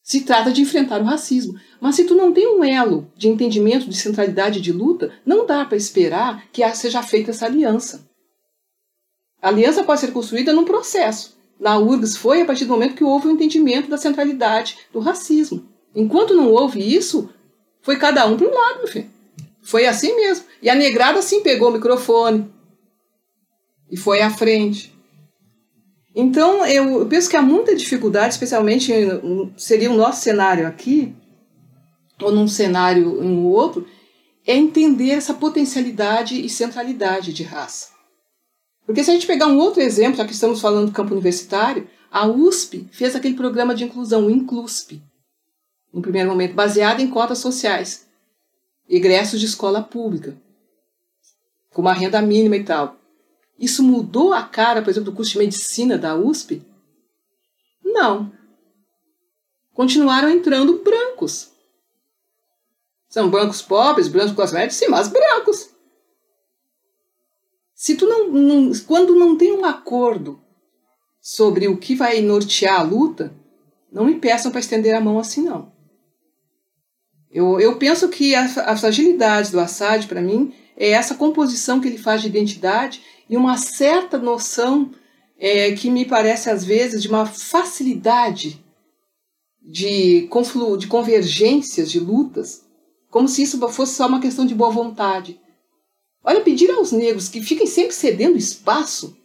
Se 0.02 0.22
trata 0.22 0.50
de 0.50 0.62
enfrentar 0.62 1.02
o 1.02 1.04
racismo. 1.04 1.58
Mas 1.80 1.96
se 1.96 2.04
tu 2.04 2.14
não 2.14 2.32
tem 2.32 2.46
um 2.46 2.64
elo 2.64 3.10
de 3.16 3.28
entendimento 3.28 3.88
de 3.88 3.96
centralidade 3.96 4.60
de 4.60 4.72
luta, 4.72 5.12
não 5.26 5.44
dá 5.44 5.64
para 5.64 5.76
esperar 5.76 6.48
que 6.52 6.66
seja 6.74 7.02
feita 7.02 7.32
essa 7.32 7.46
aliança. 7.46 8.08
A 9.42 9.48
aliança 9.48 9.82
pode 9.82 10.00
ser 10.00 10.12
construída 10.12 10.52
num 10.52 10.64
processo. 10.64 11.33
Na 11.58 11.78
URGS 11.78 12.16
foi 12.16 12.42
a 12.42 12.44
partir 12.44 12.64
do 12.64 12.72
momento 12.72 12.94
que 12.94 13.04
houve 13.04 13.26
o 13.26 13.30
um 13.30 13.34
entendimento 13.34 13.88
da 13.88 13.96
centralidade 13.96 14.76
do 14.92 14.98
racismo. 14.98 15.66
Enquanto 15.94 16.34
não 16.34 16.50
houve 16.50 16.80
isso, 16.80 17.30
foi 17.80 17.96
cada 17.96 18.26
um 18.26 18.36
para 18.36 18.48
um 18.48 18.54
lado, 18.54 18.78
meu 18.78 18.88
filho. 18.88 19.10
Foi 19.62 19.86
assim 19.86 20.14
mesmo. 20.16 20.44
E 20.60 20.68
a 20.68 20.74
negrada 20.74 21.18
assim 21.18 21.42
pegou 21.42 21.70
o 21.70 21.72
microfone 21.72 22.50
e 23.90 23.96
foi 23.96 24.20
à 24.20 24.30
frente. 24.30 24.92
Então, 26.14 26.64
eu 26.66 27.06
penso 27.06 27.28
que 27.28 27.36
há 27.36 27.42
muita 27.42 27.74
dificuldade, 27.74 28.34
especialmente 28.34 28.92
seria 29.56 29.90
o 29.90 29.96
nosso 29.96 30.22
cenário 30.22 30.66
aqui, 30.66 31.14
ou 32.22 32.30
num 32.30 32.46
cenário 32.46 33.20
um 33.20 33.44
outro, 33.46 33.86
é 34.46 34.54
entender 34.54 35.10
essa 35.10 35.34
potencialidade 35.34 36.40
e 36.40 36.48
centralidade 36.48 37.32
de 37.32 37.42
raça. 37.42 37.93
Porque 38.86 39.02
se 39.02 39.10
a 39.10 39.14
gente 39.14 39.26
pegar 39.26 39.46
um 39.46 39.58
outro 39.58 39.80
exemplo, 39.80 40.16
já 40.16 40.24
que 40.24 40.32
estamos 40.32 40.60
falando 40.60 40.86
do 40.86 40.92
campo 40.92 41.12
universitário, 41.12 41.88
a 42.10 42.26
USP 42.26 42.88
fez 42.92 43.16
aquele 43.16 43.34
programa 43.34 43.74
de 43.74 43.84
inclusão, 43.84 44.26
o 44.26 44.30
INCLUSP, 44.30 45.02
no 45.92 46.02
primeiro 46.02 46.28
momento, 46.28 46.54
baseada 46.54 47.00
em 47.00 47.08
cotas 47.08 47.38
sociais, 47.38 48.06
egressos 48.88 49.40
de 49.40 49.46
escola 49.46 49.82
pública. 49.82 50.36
com 51.72 51.80
uma 51.80 51.92
renda 51.92 52.22
mínima 52.22 52.56
e 52.56 52.62
tal. 52.62 52.96
Isso 53.58 53.82
mudou 53.82 54.32
a 54.32 54.44
cara, 54.44 54.80
por 54.80 54.90
exemplo, 54.90 55.10
do 55.10 55.16
curso 55.16 55.32
de 55.32 55.38
medicina 55.38 55.98
da 55.98 56.14
USP? 56.14 56.62
Não. 57.84 58.32
Continuaram 59.72 60.28
entrando 60.28 60.84
brancos. 60.84 61.50
São 63.08 63.28
brancos 63.28 63.60
pobres, 63.60 64.06
brancos 64.06 64.34
classe 64.34 64.54
média, 64.54 64.70
sim, 64.70 64.86
mas 64.86 65.08
brancos. 65.08 65.73
Se 67.84 67.96
tu 67.96 68.06
não, 68.06 68.30
não, 68.30 68.72
quando 68.86 69.14
não 69.14 69.36
tem 69.36 69.52
um 69.52 69.62
acordo 69.62 70.40
sobre 71.20 71.68
o 71.68 71.76
que 71.76 71.94
vai 71.94 72.22
nortear 72.22 72.80
a 72.80 72.82
luta, 72.82 73.36
não 73.92 74.06
me 74.06 74.14
peçam 74.14 74.50
para 74.50 74.60
estender 74.60 74.94
a 74.94 75.02
mão 75.02 75.18
assim 75.18 75.42
não. 75.42 75.70
Eu, 77.30 77.60
eu 77.60 77.76
penso 77.76 78.08
que 78.08 78.34
a, 78.34 78.44
a 78.44 78.74
fragilidade 78.74 79.52
do 79.52 79.60
Assad, 79.60 80.06
para 80.06 80.22
mim, 80.22 80.54
é 80.78 80.92
essa 80.92 81.14
composição 81.14 81.78
que 81.78 81.86
ele 81.86 81.98
faz 81.98 82.22
de 82.22 82.28
identidade 82.28 83.02
e 83.28 83.36
uma 83.36 83.58
certa 83.58 84.16
noção 84.16 84.90
é, 85.38 85.72
que 85.72 85.90
me 85.90 86.06
parece, 86.06 86.48
às 86.48 86.64
vezes, 86.64 87.02
de 87.02 87.08
uma 87.08 87.26
facilidade 87.26 88.64
de, 89.60 90.22
conflu, 90.28 90.78
de 90.78 90.86
convergências, 90.86 91.90
de 91.90 92.00
lutas, 92.00 92.64
como 93.10 93.28
se 93.28 93.42
isso 93.42 93.60
fosse 93.68 93.92
só 93.92 94.06
uma 94.06 94.22
questão 94.22 94.46
de 94.46 94.54
boa 94.54 94.70
vontade. 94.70 95.38
Olha, 96.24 96.40
pedir 96.40 96.70
aos 96.70 96.90
negros 96.90 97.28
que 97.28 97.42
fiquem 97.42 97.66
sempre 97.66 97.92
cedendo 97.92 98.36
espaço, 98.36 99.16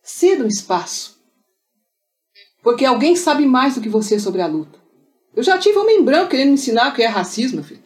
cedam 0.00 0.46
espaço. 0.46 1.18
Porque 2.62 2.84
alguém 2.84 3.16
sabe 3.16 3.44
mais 3.44 3.74
do 3.74 3.80
que 3.80 3.88
você 3.88 4.20
sobre 4.20 4.40
a 4.40 4.46
luta. 4.46 4.78
Eu 5.34 5.42
já 5.42 5.58
tive 5.58 5.78
homem 5.78 6.02
branco 6.02 6.30
querendo 6.30 6.48
me 6.48 6.54
ensinar 6.54 6.90
o 6.90 6.94
que 6.94 7.02
é 7.02 7.06
racismo, 7.06 7.62
filho. 7.62 7.82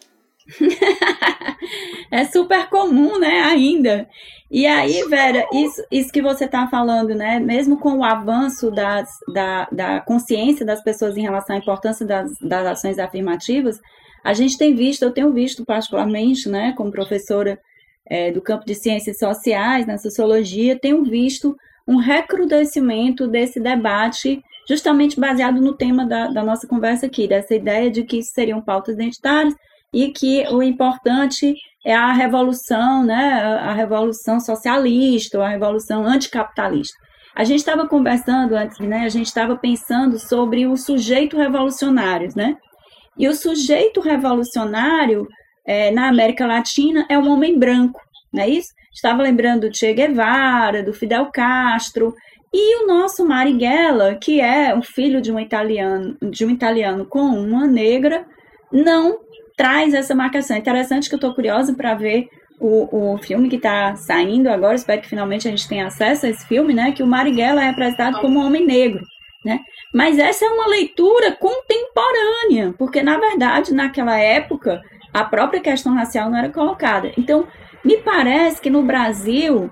é 2.11 2.25
super 2.25 2.69
comum, 2.69 3.17
né, 3.19 3.41
ainda. 3.41 4.07
E 4.51 4.67
aí, 4.67 5.03
Vera, 5.09 5.47
isso, 5.51 5.83
isso 5.91 6.11
que 6.11 6.21
você 6.21 6.45
está 6.45 6.67
falando, 6.67 7.15
né? 7.15 7.39
Mesmo 7.39 7.77
com 7.79 7.97
o 7.97 8.03
avanço 8.03 8.69
das, 8.69 9.09
da, 9.33 9.67
da 9.71 9.99
consciência 10.01 10.63
das 10.63 10.83
pessoas 10.83 11.17
em 11.17 11.21
relação 11.21 11.55
à 11.55 11.59
importância 11.59 12.05
das, 12.05 12.31
das 12.39 12.67
ações 12.67 12.99
afirmativas, 12.99 13.79
a 14.23 14.33
gente 14.33 14.57
tem 14.57 14.75
visto, 14.75 15.03
eu 15.03 15.11
tenho 15.11 15.33
visto 15.33 15.65
particularmente, 15.65 16.47
né, 16.47 16.73
como 16.77 16.91
professora 16.91 17.59
é, 18.05 18.31
do 18.31 18.41
campo 18.41 18.65
de 18.65 18.75
ciências 18.75 19.17
sociais, 19.17 19.87
na 19.87 19.97
sociologia, 19.97 20.79
tenho 20.79 21.03
visto 21.03 21.55
um 21.87 21.97
recrudescimento 21.97 23.27
desse 23.27 23.59
debate, 23.59 24.41
justamente 24.67 25.19
baseado 25.19 25.61
no 25.61 25.73
tema 25.75 26.05
da, 26.05 26.27
da 26.27 26.43
nossa 26.43 26.67
conversa 26.67 27.05
aqui, 27.05 27.27
dessa 27.27 27.53
ideia 27.53 27.91
de 27.91 28.03
que 28.03 28.19
isso 28.19 28.31
seriam 28.33 28.61
pautas 28.61 28.95
identitárias 28.95 29.53
e 29.93 30.09
que 30.09 30.47
o 30.49 30.63
importante 30.63 31.55
é 31.85 31.93
a 31.93 32.11
revolução, 32.13 33.03
né, 33.03 33.33
a 33.61 33.73
revolução 33.73 34.39
socialista, 34.39 35.37
ou 35.37 35.43
a 35.43 35.49
revolução 35.49 36.05
anticapitalista. 36.05 36.97
A 37.35 37.43
gente 37.43 37.59
estava 37.59 37.87
conversando 37.87 38.55
antes, 38.55 38.79
né, 38.79 39.03
a 39.03 39.09
gente 39.09 39.27
estava 39.27 39.57
pensando 39.57 40.17
sobre 40.17 40.65
o 40.65 40.77
sujeito 40.77 41.35
revolucionário, 41.35 42.29
né, 42.35 42.55
e 43.17 43.27
o 43.27 43.35
sujeito 43.35 43.99
revolucionário 43.99 45.27
é, 45.65 45.91
na 45.91 46.07
América 46.07 46.45
Latina 46.45 47.05
é 47.09 47.17
um 47.17 47.29
homem 47.29 47.57
branco, 47.57 48.01
não 48.31 48.43
é 48.43 48.49
isso? 48.49 48.69
Estava 48.93 49.23
lembrando 49.23 49.69
do 49.69 49.75
Che 49.75 49.93
Guevara, 49.93 50.83
do 50.83 50.93
Fidel 50.93 51.27
Castro, 51.31 52.13
e 52.53 52.83
o 52.83 52.87
nosso 52.87 53.25
Marighella, 53.25 54.15
que 54.15 54.39
é 54.39 54.75
o 54.75 54.83
filho 54.83 55.19
de 55.19 55.31
um 55.31 55.39
italiano, 55.39 56.15
de 56.21 56.45
um 56.45 56.51
italiano 56.51 57.05
com 57.05 57.21
uma 57.21 57.65
negra, 57.65 58.25
não 58.71 59.17
traz 59.57 59.93
essa 59.93 60.13
marcação. 60.13 60.55
Interessante 60.55 61.09
que 61.09 61.15
eu 61.15 61.17
estou 61.17 61.33
curiosa 61.33 61.73
para 61.73 61.95
ver 61.95 62.27
o, 62.59 63.13
o 63.13 63.17
filme 63.17 63.49
que 63.49 63.55
está 63.55 63.95
saindo 63.95 64.47
agora, 64.49 64.75
espero 64.75 65.01
que 65.01 65.09
finalmente 65.09 65.47
a 65.47 65.51
gente 65.51 65.67
tenha 65.67 65.87
acesso 65.87 66.25
a 66.25 66.29
esse 66.29 66.47
filme, 66.47 66.73
né? 66.73 66.91
Que 66.91 67.01
o 67.01 67.07
Marighella 67.07 67.63
é 67.63 67.69
apresentado 67.69 68.21
como 68.21 68.39
um 68.39 68.45
homem 68.45 68.65
negro, 68.65 69.03
né? 69.43 69.59
Mas 69.93 70.19
essa 70.19 70.45
é 70.45 70.47
uma 70.47 70.67
leitura 70.67 71.31
contemporânea, 71.31 72.73
porque 72.77 73.01
na 73.01 73.17
verdade 73.17 73.73
naquela 73.73 74.17
época 74.17 74.81
a 75.13 75.23
própria 75.23 75.61
questão 75.61 75.93
racial 75.93 76.29
não 76.29 76.37
era 76.37 76.49
colocada. 76.49 77.11
Então, 77.17 77.47
me 77.85 77.97
parece 77.97 78.59
que 78.61 78.69
no 78.69 78.83
Brasil 78.83 79.69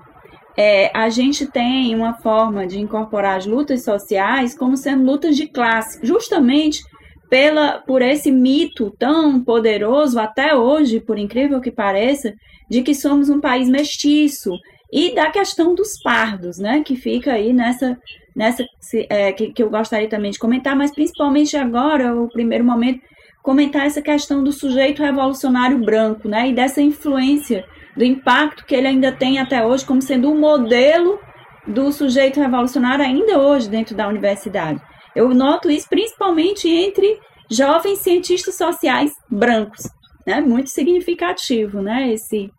é, 0.56 0.90
a 0.94 1.08
gente 1.08 1.46
tem 1.46 1.94
uma 1.94 2.14
forma 2.14 2.66
de 2.66 2.78
incorporar 2.78 3.38
as 3.38 3.46
lutas 3.46 3.84
sociais 3.84 4.56
como 4.56 4.76
sendo 4.76 5.04
lutas 5.04 5.36
de 5.36 5.48
classe, 5.48 5.98
justamente 6.02 6.82
pela, 7.28 7.78
por 7.78 8.02
esse 8.02 8.30
mito 8.30 8.94
tão 8.98 9.42
poderoso 9.42 10.20
até 10.20 10.54
hoje, 10.54 11.00
por 11.00 11.18
incrível 11.18 11.60
que 11.60 11.70
pareça, 11.70 12.34
de 12.68 12.82
que 12.82 12.94
somos 12.94 13.30
um 13.30 13.40
país 13.40 13.68
mestiço 13.68 14.52
e 14.92 15.14
da 15.14 15.30
questão 15.30 15.74
dos 15.74 15.98
pardos, 16.02 16.58
né, 16.58 16.82
que 16.84 16.94
fica 16.94 17.32
aí 17.32 17.54
nessa, 17.54 17.96
nessa 18.36 18.62
é, 19.08 19.32
que, 19.32 19.50
que 19.50 19.62
eu 19.62 19.70
gostaria 19.70 20.08
também 20.08 20.30
de 20.30 20.38
comentar, 20.38 20.76
mas 20.76 20.94
principalmente 20.94 21.56
agora, 21.56 22.14
o 22.14 22.28
primeiro 22.28 22.64
momento, 22.64 23.00
comentar 23.42 23.86
essa 23.86 24.00
questão 24.00 24.42
do 24.42 24.52
sujeito 24.52 25.02
revolucionário 25.02 25.78
branco, 25.78 26.28
né, 26.28 26.50
e 26.50 26.54
dessa 26.54 26.80
influência, 26.80 27.64
do 27.96 28.04
impacto 28.04 28.64
que 28.64 28.74
ele 28.74 28.86
ainda 28.86 29.12
tem 29.12 29.38
até 29.38 29.66
hoje 29.66 29.84
como 29.84 30.00
sendo 30.00 30.30
um 30.30 30.38
modelo 30.38 31.18
do 31.66 31.92
sujeito 31.92 32.40
revolucionário 32.40 33.04
ainda 33.04 33.38
hoje 33.38 33.68
dentro 33.68 33.94
da 33.94 34.08
universidade. 34.08 34.80
Eu 35.14 35.28
noto 35.34 35.70
isso 35.70 35.88
principalmente 35.88 36.68
entre 36.68 37.20
jovens 37.50 37.98
cientistas 37.98 38.54
sociais 38.56 39.12
brancos, 39.30 39.82
né? 40.26 40.40
Muito 40.40 40.70
significativo, 40.70 41.82
né? 41.82 42.12
Esse, 42.12 42.50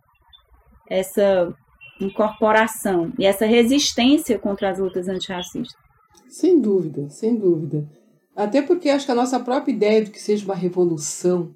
essa 0.87 1.53
incorporação 1.99 3.11
e 3.17 3.25
essa 3.25 3.45
resistência 3.45 4.37
contra 4.37 4.69
as 4.69 4.77
lutas 4.77 5.07
antirracistas. 5.07 5.75
Sem 6.29 6.61
dúvida, 6.61 7.09
sem 7.09 7.35
dúvida. 7.35 7.87
Até 8.35 8.61
porque 8.61 8.89
acho 8.89 9.05
que 9.05 9.11
a 9.11 9.15
nossa 9.15 9.39
própria 9.39 9.71
ideia 9.71 10.03
de 10.03 10.11
que 10.11 10.21
seja 10.21 10.45
uma 10.45 10.55
revolução, 10.55 11.53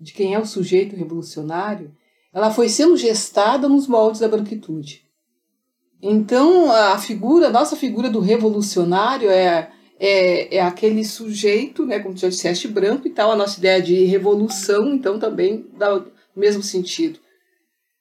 de 0.00 0.12
quem 0.12 0.34
é 0.34 0.38
o 0.38 0.46
sujeito 0.46 0.96
revolucionário, 0.96 1.92
ela 2.32 2.50
foi 2.50 2.68
sendo 2.68 2.96
gestada 2.96 3.68
nos 3.68 3.86
moldes 3.86 4.20
da 4.20 4.28
branquitude. 4.28 5.04
Então, 6.00 6.70
a 6.70 6.96
figura, 6.98 7.48
a 7.48 7.52
nossa 7.52 7.76
figura 7.76 8.08
do 8.08 8.20
revolucionário 8.20 9.28
é 9.28 9.70
é, 10.00 10.56
é 10.56 10.60
aquele 10.62 11.04
sujeito, 11.04 11.84
né, 11.84 12.00
como 12.00 12.14
tu 12.14 12.22
já 12.22 12.28
disseste, 12.30 12.66
branco 12.66 13.06
e 13.06 13.10
tal, 13.10 13.30
a 13.30 13.36
nossa 13.36 13.58
ideia 13.58 13.82
de 13.82 14.04
revolução, 14.04 14.94
então 14.94 15.18
também 15.18 15.66
dá 15.76 15.94
o 15.94 16.10
mesmo 16.34 16.62
sentido. 16.62 17.20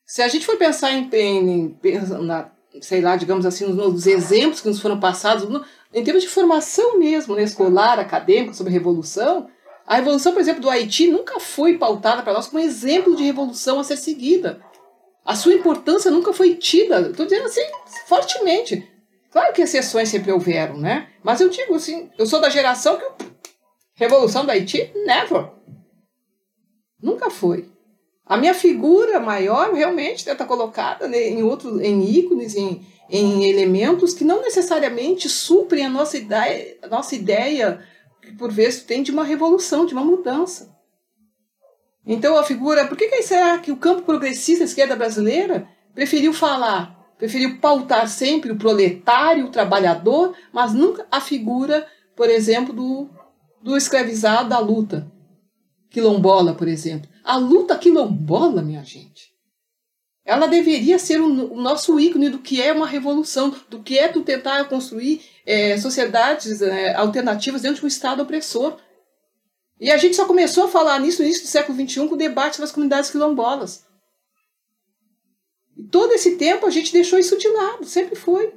Se 0.06 0.22
a 0.22 0.30
gente 0.30 0.46
for 0.46 0.58
pensar 0.58 0.94
em, 0.94 1.10
em 1.13 1.78
na, 2.24 2.50
sei 2.82 3.02
lá, 3.02 3.15
digamos 3.15 3.46
assim, 3.46 3.65
nos, 3.65 4.08
exemplos 4.08 4.62
que 4.62 4.68
nos 4.68 4.80
foram 4.80 5.00
passados, 5.00 5.48
em 5.94 6.04
termos 6.04 6.24
de 6.24 6.30
formação 6.30 6.98
mesmo, 6.98 7.36
né, 7.36 7.44
escolar, 7.44 8.00
acadêmica, 8.00 8.54
sobre 8.54 8.74
revolução, 8.74 9.48
a 9.86 9.96
revolução, 9.96 10.34
por 10.34 10.39
exemplo, 10.39 10.62
do 10.62 10.70
Haiti 10.70 11.08
nunca 11.08 11.39
foi 11.39 11.78
pautada 11.78 12.22
para 12.22 12.34
nós 12.34 12.48
como 12.48 12.62
exemplo 12.62 13.15
de 13.15 13.24
revolução 13.24 13.80
a 13.80 13.84
ser 13.84 13.98
seguida. 13.98 14.62
A 15.26 15.36
sua 15.36 15.54
importância 15.54 16.12
nunca 16.12 16.32
foi 16.32 16.56
tida, 16.56 17.10
estou 17.10 17.26
dizendo 17.26 17.46
assim, 17.46 17.65
fortemente. 18.08 18.88
Claro 19.32 19.54
que 19.54 19.62
exceções 19.62 20.10
sempre 20.10 20.32
houveram, 20.32 20.78
né? 20.78 21.10
Mas 21.24 21.42
eu 21.42 21.50
digo 21.50 21.76
assim, 21.76 22.10
eu 22.18 22.26
sou 22.26 22.39
da 22.39 22.50
geração 22.50 22.98
que 22.98 23.30
Revolução 24.00 24.46
do 24.46 24.52
Haiti, 24.52 24.94
never. 25.06 25.52
Nunca 27.02 27.30
foi. 27.30 27.70
A 28.30 28.38
minha 28.38 28.54
figura 28.54 29.20
maior 29.20 29.74
realmente 29.74 30.30
está 30.30 30.46
colocada 30.46 31.08
né, 31.08 31.30
em 31.30 31.42
outros, 31.42 31.82
em 31.82 32.08
ícones, 32.08 32.56
em, 32.56 32.86
em 33.10 33.50
elementos 33.50 34.13
que 34.13 34.24
não 34.24 34.42
necessariamente 34.44 35.28
suprem 35.28 35.88
a 35.88 35.89
nossa 35.89 36.15
ideia, 36.15 36.78
a 36.84 36.88
nossa 36.88 37.15
ideia 37.15 37.84
que 38.22 38.32
por 38.34 38.52
vezes 38.52 38.84
tem 38.84 39.02
de 39.02 39.12
uma 39.12 39.24
revolução, 39.24 39.84
de 39.84 39.94
uma 39.94 40.06
mudança. 40.06 40.78
Então 42.06 42.38
a 42.38 42.44
figura, 42.44 42.86
por 42.88 42.96
que, 42.96 43.08
que 43.08 43.24
será 43.24 43.58
que 43.58 43.72
o 43.72 43.78
campo 43.78 44.04
progressista 44.04 44.63
da 44.63 44.70
esquerda 44.70 44.96
brasileira 44.96 45.68
preferiu 45.96 46.32
falar 46.32 47.00
preferiu 47.20 47.60
pautar 47.60 48.08
sempre 48.08 48.50
o 48.50 48.58
proletário, 48.58 49.46
o 49.46 49.52
trabalhador, 49.52 50.34
mas 50.54 50.74
nunca 50.74 51.06
a 51.12 51.20
figura, 51.20 51.86
por 52.15 52.30
exemplo, 52.30 52.74
do, 52.74 53.10
do 53.62 53.76
escravizado 53.76 54.48
da 54.48 54.58
luta 54.58 55.12
quilombola, 55.89 56.54
por 56.54 56.68
exemplo. 56.68 57.10
A 57.30 57.38
luta 57.38 57.78
quilombola, 57.78 58.63
minha 58.63 58.84
gente, 58.84 59.32
ela 60.26 60.48
deveria 60.48 60.98
ser 60.98 61.22
o, 61.22 61.56
nosso 61.56 62.00
ícone 62.00 62.28
do 62.28 62.39
que 62.39 62.60
é 62.60 62.74
uma 62.74 62.88
revolução, 62.88 63.56
do 63.70 63.84
que 63.84 64.00
é 64.00 64.08
tu 64.08 64.24
tentar 64.24 64.65
construir 64.65 65.22
é, 65.46 65.78
sociedades 65.78 66.60
é, 66.63 66.96
alternativas 66.96 67.62
dentro 67.62 67.82
de 67.82 67.86
um 67.86 67.88
Estado 67.88 68.24
opressor. 68.24 68.80
E 69.80 69.92
a 69.92 69.98
gente 69.98 70.15
só 70.15 70.26
começou 70.26 70.63
a 70.63 70.70
falar 70.70 71.00
nisso 71.00 71.22
no 71.22 71.28
início 71.28 71.44
do 71.44 71.50
século 71.50 71.78
XXI 71.78 72.08
com 72.08 72.15
o 72.15 72.18
debate 72.18 72.56
sobre 72.56 72.65
as 72.65 72.72
comunidades 72.72 73.12
quilombolas. 73.12 73.86
E 75.78 75.84
todo 75.84 76.12
esse 76.13 76.36
tempo 76.36 76.65
a 76.65 76.72
gente 76.72 76.92
deixou 76.92 77.20
isso 77.20 77.38
de 77.38 77.48
lado, 77.48 77.86
sempre 77.86 78.15
foi. 78.15 78.56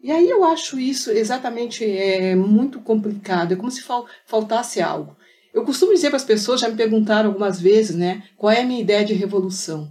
E 0.00 0.12
aí 0.12 0.30
eu 0.30 0.44
acho 0.44 0.78
isso 0.78 1.10
exatamente 1.10 1.84
é, 1.84 2.36
muito 2.36 2.80
complicado, 2.80 3.52
é 3.52 3.56
como 3.56 3.72
se 3.72 3.82
fal, 3.82 4.06
faltasse 4.26 4.80
algo. 4.80 5.16
Eu 5.56 5.64
costumo 5.64 5.94
dizer 5.94 6.08
para 6.10 6.18
as 6.18 6.24
pessoas, 6.24 6.60
já 6.60 6.68
me 6.68 6.76
perguntaram 6.76 7.30
algumas 7.30 7.58
vezes, 7.58 7.96
né, 7.96 8.22
qual 8.36 8.52
é 8.52 8.60
a 8.60 8.64
minha 8.64 8.78
ideia 8.78 9.02
de 9.06 9.14
revolução. 9.14 9.90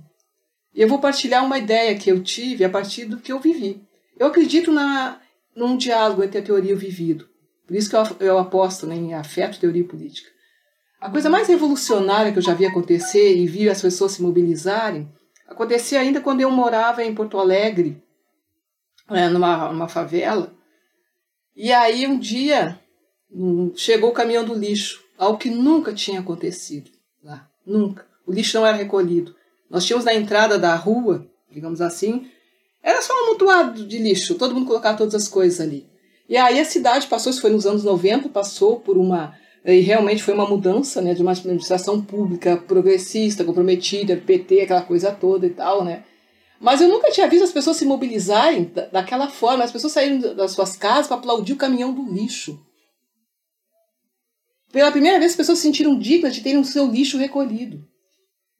E 0.75 0.79
eu 0.79 0.87
vou 0.87 0.99
partilhar 0.99 1.43
uma 1.43 1.57
ideia 1.57 1.97
que 1.97 2.11
eu 2.11 2.21
tive 2.21 2.63
a 2.63 2.69
partir 2.69 3.05
do 3.05 3.17
que 3.17 3.31
eu 3.31 3.39
vivi. 3.39 3.81
Eu 4.15 4.27
acredito 4.27 4.71
na, 4.71 5.19
num 5.55 5.75
diálogo 5.75 6.23
entre 6.23 6.37
a 6.37 6.43
teoria 6.43 6.69
e 6.69 6.73
o 6.75 6.77
vivido. 6.77 7.27
Por 7.65 7.75
isso 7.75 7.89
que 7.89 7.95
eu, 7.95 8.03
eu 8.19 8.37
aposto 8.37 8.85
né, 8.85 8.95
em 8.95 9.15
afeto, 9.15 9.59
teoria 9.59 9.81
e 9.81 9.87
política. 9.87 10.29
A 11.01 11.09
coisa 11.09 11.31
mais 11.31 11.47
revolucionária 11.47 12.31
que 12.31 12.37
eu 12.37 12.43
já 12.43 12.53
vi 12.53 12.67
acontecer 12.67 13.35
e 13.35 13.47
vi 13.47 13.67
as 13.67 13.81
pessoas 13.81 14.11
se 14.11 14.21
mobilizarem 14.21 15.11
acontecia 15.47 15.99
ainda 15.99 16.21
quando 16.21 16.41
eu 16.41 16.51
morava 16.51 17.03
em 17.03 17.15
Porto 17.15 17.39
Alegre, 17.39 17.99
né, 19.09 19.29
numa, 19.29 19.71
numa 19.71 19.87
favela. 19.87 20.53
E 21.55 21.71
aí 21.71 22.05
um 22.05 22.19
dia 22.19 22.79
hum, 23.31 23.73
chegou 23.75 24.11
o 24.11 24.13
caminhão 24.13 24.45
do 24.45 24.53
lixo, 24.53 25.04
algo 25.17 25.37
que 25.37 25.49
nunca 25.49 25.93
tinha 25.93 26.19
acontecido 26.19 26.91
lá, 27.23 27.47
nunca. 27.65 28.05
O 28.25 28.31
lixo 28.31 28.57
não 28.57 28.65
era 28.65 28.77
recolhido. 28.77 29.35
Nós 29.69 29.85
tínhamos 29.85 30.05
na 30.05 30.13
entrada 30.13 30.57
da 30.57 30.75
rua, 30.75 31.27
digamos 31.51 31.81
assim, 31.81 32.27
era 32.81 33.01
só 33.01 33.13
um 33.13 33.25
amontoado 33.25 33.85
de 33.85 33.97
lixo, 33.97 34.35
todo 34.35 34.53
mundo 34.53 34.67
colocava 34.67 34.97
todas 34.97 35.15
as 35.15 35.27
coisas 35.27 35.59
ali. 35.59 35.87
E 36.29 36.37
aí 36.37 36.59
a 36.59 36.65
cidade 36.65 37.07
passou, 37.07 37.31
isso 37.31 37.41
foi 37.41 37.49
nos 37.49 37.65
anos 37.65 37.83
90, 37.83 38.29
passou 38.29 38.79
por 38.79 38.97
uma. 38.97 39.33
E 39.63 39.79
realmente 39.79 40.21
foi 40.21 40.33
uma 40.33 40.47
mudança 40.47 41.01
né, 41.01 41.13
de 41.15 41.21
uma 41.21 41.31
administração 41.31 41.99
pública 42.01 42.57
progressista, 42.57 43.43
comprometida, 43.43 44.15
PT, 44.15 44.61
aquela 44.61 44.83
coisa 44.83 45.11
toda 45.11 45.47
e 45.47 45.49
tal, 45.49 45.83
né? 45.83 46.03
Mas 46.59 46.81
eu 46.81 46.87
nunca 46.87 47.11
tinha 47.11 47.27
visto 47.27 47.43
as 47.43 47.51
pessoas 47.51 47.77
se 47.77 47.85
mobilizarem 47.85 48.71
daquela 48.91 49.27
forma. 49.27 49.63
As 49.63 49.71
pessoas 49.71 49.93
saíram 49.93 50.35
das 50.35 50.51
suas 50.51 50.77
casas 50.77 51.07
para 51.07 51.17
aplaudir 51.17 51.53
o 51.53 51.57
caminhão 51.57 51.93
do 51.93 52.03
lixo. 52.11 52.59
Pela 54.71 54.91
primeira 54.91 55.19
vez, 55.19 55.31
as 55.31 55.37
pessoas 55.37 55.59
se 55.59 55.63
sentiram 55.63 55.97
dignas 55.97 56.35
de 56.35 56.41
terem 56.41 56.59
o 56.59 56.65
seu 56.65 56.85
lixo 56.87 57.17
recolhido. 57.17 57.85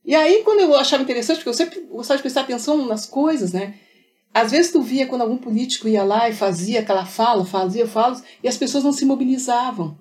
E 0.03 0.15
aí, 0.15 0.43
quando 0.43 0.59
eu 0.59 0.75
achava 0.75 1.03
interessante, 1.03 1.37
porque 1.37 1.49
eu 1.49 1.53
sempre 1.53 1.81
gostava 1.81 2.17
de 2.17 2.23
prestar 2.23 2.41
atenção 2.41 2.85
nas 2.85 3.05
coisas, 3.05 3.53
né? 3.53 3.75
Às 4.33 4.51
vezes 4.51 4.71
tu 4.71 4.81
via 4.81 5.07
quando 5.07 5.21
algum 5.21 5.37
político 5.37 5.87
ia 5.87 6.03
lá 6.03 6.29
e 6.29 6.33
fazia 6.33 6.81
aquela 6.81 7.05
fala, 7.05 7.45
fazia 7.45 7.87
falas, 7.87 8.21
e 8.43 8.47
as 8.47 8.57
pessoas 8.57 8.83
não 8.83 8.91
se 8.91 9.05
mobilizavam. 9.05 9.97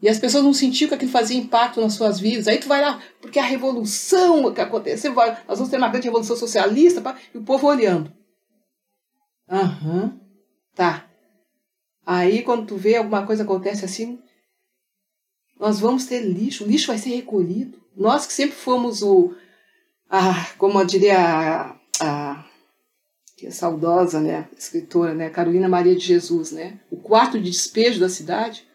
E 0.00 0.08
as 0.08 0.18
pessoas 0.18 0.44
não 0.44 0.52
sentiam 0.52 0.88
que 0.88 0.94
aquilo 0.94 1.10
fazia 1.10 1.36
impacto 1.38 1.80
nas 1.80 1.94
suas 1.94 2.20
vidas. 2.20 2.48
Aí 2.48 2.58
tu 2.58 2.68
vai 2.68 2.80
lá, 2.80 3.00
porque 3.20 3.38
a 3.38 3.44
revolução 3.44 4.52
que 4.52 4.60
aconteceu, 4.60 5.14
nós 5.14 5.58
vamos 5.58 5.68
ter 5.68 5.78
uma 5.78 5.88
grande 5.88 6.06
revolução 6.06 6.36
socialista, 6.36 7.00
pá, 7.00 7.16
e 7.34 7.38
o 7.38 7.42
povo 7.42 7.66
olhando. 7.66 8.12
Aham, 9.48 10.02
uhum, 10.02 10.20
tá. 10.74 11.08
Aí 12.04 12.42
quando 12.42 12.66
tu 12.66 12.76
vê 12.76 12.96
alguma 12.96 13.26
coisa 13.26 13.42
acontece 13.42 13.84
assim, 13.84 14.18
nós 15.58 15.80
vamos 15.80 16.06
ter 16.06 16.20
lixo, 16.20 16.64
o 16.64 16.66
lixo 16.66 16.88
vai 16.88 16.98
ser 16.98 17.10
recolhido. 17.10 17.78
Nós 17.96 18.26
que 18.26 18.32
sempre 18.32 18.56
fomos 18.56 19.02
o, 19.02 19.34
a, 20.08 20.50
como 20.58 20.80
eu 20.80 20.84
diria, 20.84 21.18
a, 21.18 21.76
a 22.00 22.44
que 23.36 23.46
é 23.46 23.50
saudosa, 23.50 24.20
né, 24.20 24.48
escritora, 24.56 25.14
né, 25.14 25.28
Carolina 25.28 25.68
Maria 25.68 25.94
de 25.94 26.04
Jesus, 26.04 26.52
né, 26.52 26.80
o 26.90 26.96
quarto 26.96 27.38
de 27.38 27.50
despejo 27.50 28.00
da 28.00 28.08
cidade, 28.08 28.66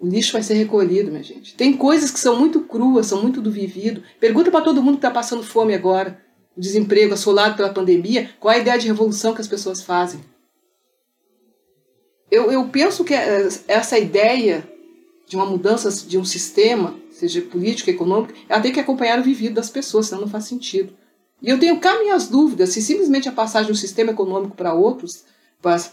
o 0.00 0.06
lixo 0.06 0.32
vai 0.32 0.42
ser 0.42 0.54
recolhido, 0.54 1.10
minha 1.10 1.22
gente. 1.22 1.54
Tem 1.54 1.76
coisas 1.76 2.10
que 2.10 2.20
são 2.20 2.38
muito 2.38 2.60
cruas, 2.60 3.06
são 3.06 3.20
muito 3.20 3.40
do 3.40 3.50
vivido. 3.50 4.02
Pergunta 4.20 4.48
para 4.48 4.64
todo 4.64 4.82
mundo 4.82 4.94
que 4.94 4.98
está 4.98 5.10
passando 5.10 5.42
fome 5.42 5.74
agora, 5.74 6.20
o 6.56 6.60
desemprego 6.60 7.14
assolado 7.14 7.56
pela 7.56 7.72
pandemia, 7.72 8.30
qual 8.38 8.52
é 8.52 8.58
a 8.58 8.60
ideia 8.60 8.78
de 8.78 8.86
revolução 8.86 9.34
que 9.34 9.40
as 9.40 9.48
pessoas 9.48 9.82
fazem. 9.82 10.20
Eu, 12.30 12.52
eu 12.52 12.68
penso 12.68 13.04
que 13.04 13.14
essa 13.14 13.98
ideia 13.98 14.68
de 15.26 15.36
uma 15.36 15.46
mudança 15.46 15.90
de 16.06 16.18
um 16.18 16.24
sistema, 16.24 16.94
seja 17.10 17.42
político, 17.42 17.90
econômico, 17.90 18.34
ela 18.48 18.60
tem 18.60 18.72
que 18.72 18.80
acompanhar 18.80 19.18
o 19.18 19.22
vivido 19.22 19.54
das 19.54 19.68
pessoas, 19.68 20.06
senão 20.06 20.22
não 20.22 20.28
faz 20.28 20.44
sentido. 20.44 20.94
E 21.40 21.48
eu 21.48 21.58
tenho 21.58 21.78
cá 21.78 21.98
minhas 21.98 22.28
dúvidas 22.28 22.70
se 22.70 22.82
simplesmente 22.82 23.28
a 23.28 23.32
passagem 23.32 23.66
de 23.66 23.72
um 23.72 23.80
sistema 23.80 24.10
econômico 24.10 24.56
para 24.56 24.74
outros, 24.74 25.24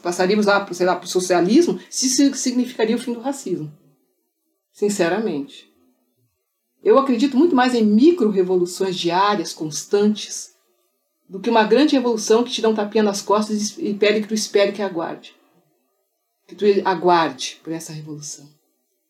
passaríamos 0.02 0.46
lá, 0.46 0.66
sei 0.72 0.86
lá, 0.86 0.96
para 0.96 1.06
o 1.06 1.10
socialismo, 1.10 1.80
se 1.90 2.34
significaria 2.34 2.96
o 2.96 3.00
fim 3.00 3.14
do 3.14 3.20
racismo. 3.20 3.72
Sinceramente. 4.72 5.72
Eu 6.84 7.00
acredito 7.00 7.38
muito 7.38 7.56
mais 7.56 7.74
em 7.74 7.84
micro-revoluções 7.84 8.96
diárias, 8.96 9.54
constantes, 9.54 10.54
do 11.28 11.40
que 11.40 11.50
uma 11.50 11.64
grande 11.64 11.96
revolução 11.96 12.44
que 12.44 12.52
te 12.52 12.62
dá 12.62 12.70
um 12.70 12.76
tapinha 12.76 13.04
nas 13.04 13.22
costas 13.22 13.78
e 13.78 13.94
pede 13.94 14.22
que 14.22 14.28
tu 14.28 14.34
espere 14.34 14.72
que 14.72 14.82
aguarde. 14.82 15.36
Que 16.48 16.56
tu 16.56 16.66
aguarde 16.86 17.60
por 17.64 17.74
essa 17.74 17.92
revolução. 17.92 18.48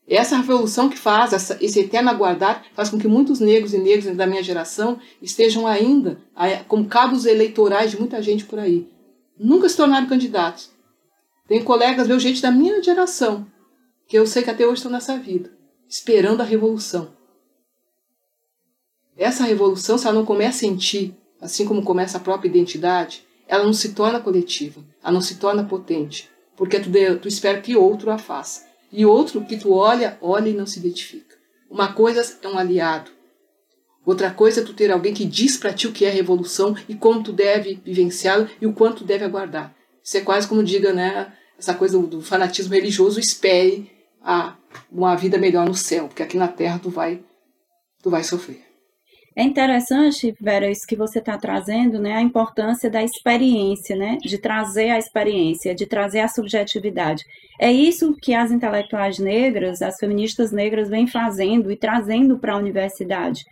Essa 0.07 0.37
revolução 0.37 0.87
que 0.87 0.97
faz, 0.97 1.33
essa, 1.33 1.57
esse 1.59 1.79
eterno 1.79 2.11
aguardar, 2.11 2.63
faz 2.75 2.89
com 2.89 2.99
que 2.99 3.07
muitos 3.07 3.39
negros 3.39 3.73
e 3.73 3.79
negras 3.79 4.15
da 4.15 4.27
minha 4.27 4.43
geração 4.43 4.99
estejam 5.19 5.65
ainda 5.65 6.19
como 6.67 6.85
cabos 6.85 7.25
eleitorais 7.25 7.91
de 7.91 7.99
muita 7.99 8.21
gente 8.21 8.45
por 8.45 8.59
aí. 8.59 8.87
Nunca 9.37 9.67
se 9.67 9.75
tornaram 9.75 10.07
candidatos. 10.07 10.71
Tem 11.47 11.63
colegas, 11.63 12.07
meu 12.07 12.19
gente 12.19 12.41
da 12.41 12.51
minha 12.51 12.81
geração, 12.81 13.47
que 14.07 14.17
eu 14.17 14.27
sei 14.27 14.43
que 14.43 14.49
até 14.49 14.65
hoje 14.65 14.75
estão 14.75 14.91
nessa 14.91 15.17
vida, 15.17 15.51
esperando 15.89 16.41
a 16.41 16.45
revolução. 16.45 17.13
Essa 19.17 19.43
revolução, 19.43 19.97
se 19.97 20.05
ela 20.05 20.15
não 20.15 20.25
começa 20.25 20.65
em 20.65 20.75
ti, 20.75 21.15
assim 21.41 21.65
como 21.65 21.83
começa 21.83 22.17
a 22.17 22.21
própria 22.21 22.49
identidade, 22.49 23.25
ela 23.47 23.63
não 23.63 23.73
se 23.73 23.93
torna 23.93 24.19
coletiva, 24.19 24.83
ela 25.03 25.13
não 25.13 25.21
se 25.21 25.35
torna 25.35 25.63
potente, 25.63 26.29
porque 26.55 26.79
tu, 26.79 26.89
tu 27.21 27.27
espera 27.27 27.61
que 27.61 27.75
outro 27.75 28.11
a 28.11 28.17
faça. 28.17 28.65
E 28.91 29.05
outro 29.05 29.43
que 29.43 29.57
tu 29.57 29.73
olha, 29.73 30.17
olha 30.21 30.49
e 30.49 30.53
não 30.53 30.65
se 30.65 30.79
identifica. 30.79 31.35
Uma 31.69 31.93
coisa 31.93 32.37
é 32.41 32.47
um 32.47 32.57
aliado. 32.57 33.11
Outra 34.05 34.29
coisa 34.29 34.61
é 34.61 34.63
tu 34.63 34.73
ter 34.73 34.91
alguém 34.91 35.13
que 35.13 35.25
diz 35.25 35.57
para 35.57 35.73
ti 35.73 35.87
o 35.87 35.91
que 35.91 36.05
é 36.05 36.09
revolução 36.09 36.75
e 36.87 36.93
como 36.93 37.23
tu 37.23 37.33
deve 37.33 37.81
vivenciá-lo 37.83 38.47
e 38.61 38.67
o 38.67 38.73
quanto 38.73 38.99
tu 38.99 39.03
deve 39.03 39.25
aguardar. 39.25 39.75
Isso 40.03 40.17
é 40.17 40.21
quase 40.21 40.47
como 40.47 40.63
diga, 40.63 40.93
né, 40.93 41.33
essa 41.57 41.73
coisa 41.73 41.97
do, 41.97 42.05
do 42.05 42.21
fanatismo 42.21 42.73
religioso, 42.73 43.19
espere 43.19 43.91
a, 44.21 44.55
uma 44.91 45.15
vida 45.15 45.37
melhor 45.37 45.65
no 45.65 45.73
céu, 45.73 46.07
porque 46.07 46.21
aqui 46.21 46.37
na 46.37 46.47
terra 46.47 46.79
tu 46.79 46.89
vai 46.89 47.23
tu 48.03 48.11
vai 48.11 48.23
sofrer. 48.23 48.64
É 49.37 49.43
interessante, 49.43 50.33
Vera, 50.39 50.71
isso 50.71 50.87
que 50.87 50.95
você 50.95 51.19
está 51.19 51.37
trazendo, 51.37 51.99
né? 51.99 52.13
A 52.13 52.21
importância 52.21 52.89
da 52.89 53.03
experiência, 53.03 53.93
né? 53.93 54.17
De 54.21 54.37
trazer 54.37 54.91
a 54.91 54.97
experiência, 54.97 55.75
de 55.75 55.85
trazer 55.85 56.21
a 56.21 56.29
subjetividade. 56.29 57.25
É 57.59 57.69
isso 57.69 58.15
que 58.15 58.33
as 58.33 58.49
intelectuais 58.49 59.19
negras, 59.19 59.81
as 59.81 59.97
feministas 59.97 60.53
negras, 60.53 60.87
vêm 60.87 61.05
fazendo 61.05 61.69
e 61.69 61.75
trazendo 61.75 62.39
para 62.39 62.53
a 62.53 62.57
universidade. 62.57 63.43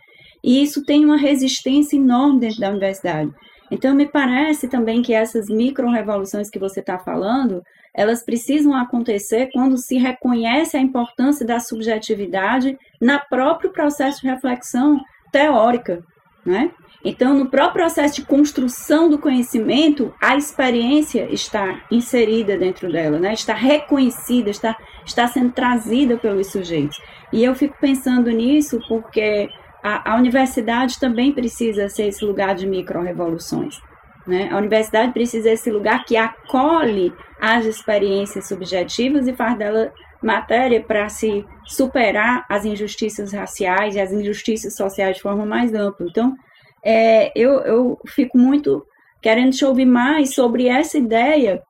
E 0.42 0.62
isso 0.62 0.82
tem 0.86 1.04
uma 1.04 1.18
resistência 1.18 1.96
enorme 1.96 2.40
dentro 2.40 2.60
da 2.60 2.70
universidade. 2.70 3.30
Então, 3.70 3.94
me 3.94 4.06
parece 4.06 4.68
também 4.68 5.02
que 5.02 5.12
essas 5.12 5.48
micro-revoluções 5.48 6.48
que 6.48 6.58
você 6.58 6.80
está 6.80 6.98
falando, 6.98 7.62
elas 7.94 8.24
precisam 8.24 8.74
acontecer 8.74 9.50
quando 9.52 9.76
se 9.76 9.98
reconhece 9.98 10.78
a 10.78 10.80
importância 10.80 11.46
da 11.46 11.60
subjetividade 11.60 12.78
na 13.00 13.18
próprio 13.18 13.70
processo 13.70 14.22
de 14.22 14.28
reflexão 14.28 14.98
teórica, 15.34 16.00
né? 16.46 16.70
Então, 17.04 17.34
no 17.34 17.50
próprio 17.50 17.82
processo 17.82 18.14
de 18.14 18.24
construção 18.24 19.10
do 19.10 19.18
conhecimento, 19.18 20.14
a 20.22 20.36
experiência 20.36 21.28
está 21.30 21.82
inserida 21.90 22.56
dentro 22.56 22.90
dela, 22.90 23.18
né? 23.18 23.34
está 23.34 23.52
reconhecida, 23.52 24.48
está, 24.48 24.74
está 25.04 25.26
sendo 25.26 25.52
trazida 25.52 26.16
pelos 26.16 26.50
sujeitos. 26.50 26.98
E 27.30 27.44
eu 27.44 27.54
fico 27.54 27.76
pensando 27.78 28.30
nisso 28.30 28.80
porque 28.88 29.50
a, 29.82 30.12
a 30.12 30.16
universidade 30.16 30.98
também 30.98 31.30
precisa 31.30 31.90
ser 31.90 32.06
esse 32.06 32.24
lugar 32.24 32.54
de 32.54 32.66
micro-revoluções. 32.66 33.78
Né? 34.26 34.48
A 34.50 34.56
universidade 34.56 35.12
precisa 35.12 35.50
esse 35.50 35.70
lugar 35.70 36.04
que 36.04 36.16
acolhe 36.16 37.12
as 37.40 37.66
experiências 37.66 38.48
subjetivas 38.48 39.28
e 39.28 39.34
faz 39.34 39.58
dela 39.58 39.92
matéria 40.22 40.82
para 40.82 41.08
se 41.08 41.44
superar 41.66 42.46
as 42.48 42.64
injustiças 42.64 43.32
raciais 43.32 43.94
e 43.94 44.00
as 44.00 44.10
injustiças 44.10 44.74
sociais 44.74 45.16
de 45.16 45.22
forma 45.22 45.44
mais 45.44 45.74
ampla. 45.74 46.06
Então, 46.08 46.34
é, 46.82 47.30
eu, 47.34 47.60
eu 47.60 47.98
fico 48.06 48.38
muito 48.38 48.84
querendo 49.20 49.52
te 49.52 49.64
ouvir 49.64 49.86
mais 49.86 50.34
sobre 50.34 50.68
essa 50.68 50.98
ideia 50.98 51.62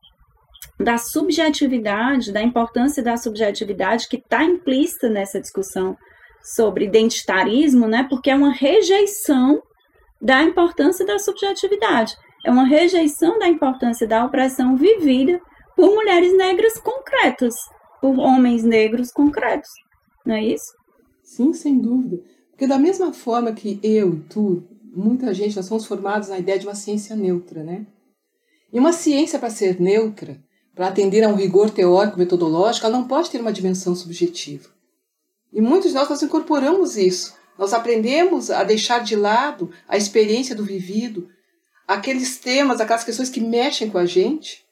da 0.79 0.99
subjetividade, 0.99 2.33
da 2.33 2.43
importância 2.43 3.03
da 3.03 3.17
subjetividade 3.17 4.09
que 4.09 4.17
está 4.17 4.43
implícita 4.43 5.09
nessa 5.09 5.41
discussão 5.41 5.97
sobre 6.43 6.85
identitarismo, 6.85 7.87
né? 7.87 8.07
Porque 8.09 8.31
é 8.31 8.35
uma 8.35 8.53
rejeição 8.53 9.63
da 10.21 10.43
importância 10.43 11.07
da 11.07 11.19
subjetividade, 11.19 12.17
é 12.45 12.51
uma 12.51 12.65
rejeição 12.65 13.39
da 13.39 13.49
importância 13.49 14.07
da 14.07 14.25
opressão 14.25 14.77
vivida 14.77 15.41
por 15.75 15.93
mulheres 15.93 16.37
negras 16.37 16.75
concretas, 16.79 17.55
por 18.01 18.19
homens 18.19 18.63
negros 18.63 19.11
concretos, 19.11 19.71
não 20.25 20.37
é 20.37 20.45
isso? 20.45 20.73
Sim, 21.23 21.53
sem 21.53 21.79
dúvida. 21.79 22.23
Porque 22.51 22.67
da 22.67 22.79
mesma 22.79 23.13
forma 23.13 23.53
que 23.53 23.81
eu 23.83 24.15
e 24.15 24.21
tu, 24.21 24.63
muita 24.95 25.35
gente, 25.35 25.57
nós 25.57 25.67
somos 25.67 25.87
formados 25.87 26.29
na 26.29 26.39
ideia 26.39 26.59
de 26.59 26.67
uma 26.67 26.75
ciência 26.75 27.17
neutra, 27.17 27.65
né? 27.65 27.87
E 28.73 28.79
uma 28.79 28.93
ciência, 28.93 29.39
para 29.39 29.51
ser 29.51 29.81
neutra, 29.81 30.39
para 30.75 30.89
atender 30.89 31.25
a 31.25 31.29
um 31.29 31.35
rigor 31.35 31.71
teórico, 31.71 32.19
metodológico, 32.19 32.87
ela 32.87 32.99
não 32.99 33.09
pode 33.09 33.31
ter 33.31 33.41
uma 33.41 33.53
dimensão 33.53 33.95
subjetiva. 33.95 34.69
E 35.53 35.61
muitos 35.61 35.91
de 35.91 35.97
nós, 35.97 36.09
nós 36.09 36.23
incorporamos 36.23 36.97
isso 36.97 37.35
Nós 37.57 37.73
aprendemos 37.73 38.51
a 38.51 38.65
deixar 38.65 39.03
de 39.03 39.15
lado 39.15 39.71
a 39.89 39.97
experiência 39.97 40.55
do 40.55 40.65
vivido, 40.65 41.29
aqueles 41.87 42.39
temas, 42.39 42.81
aquelas 42.81 43.05
questões 43.05 43.29
que 43.29 43.41
mexem 43.41 43.91
com 43.91 43.99
a 43.99 44.07
gente, 44.07 44.65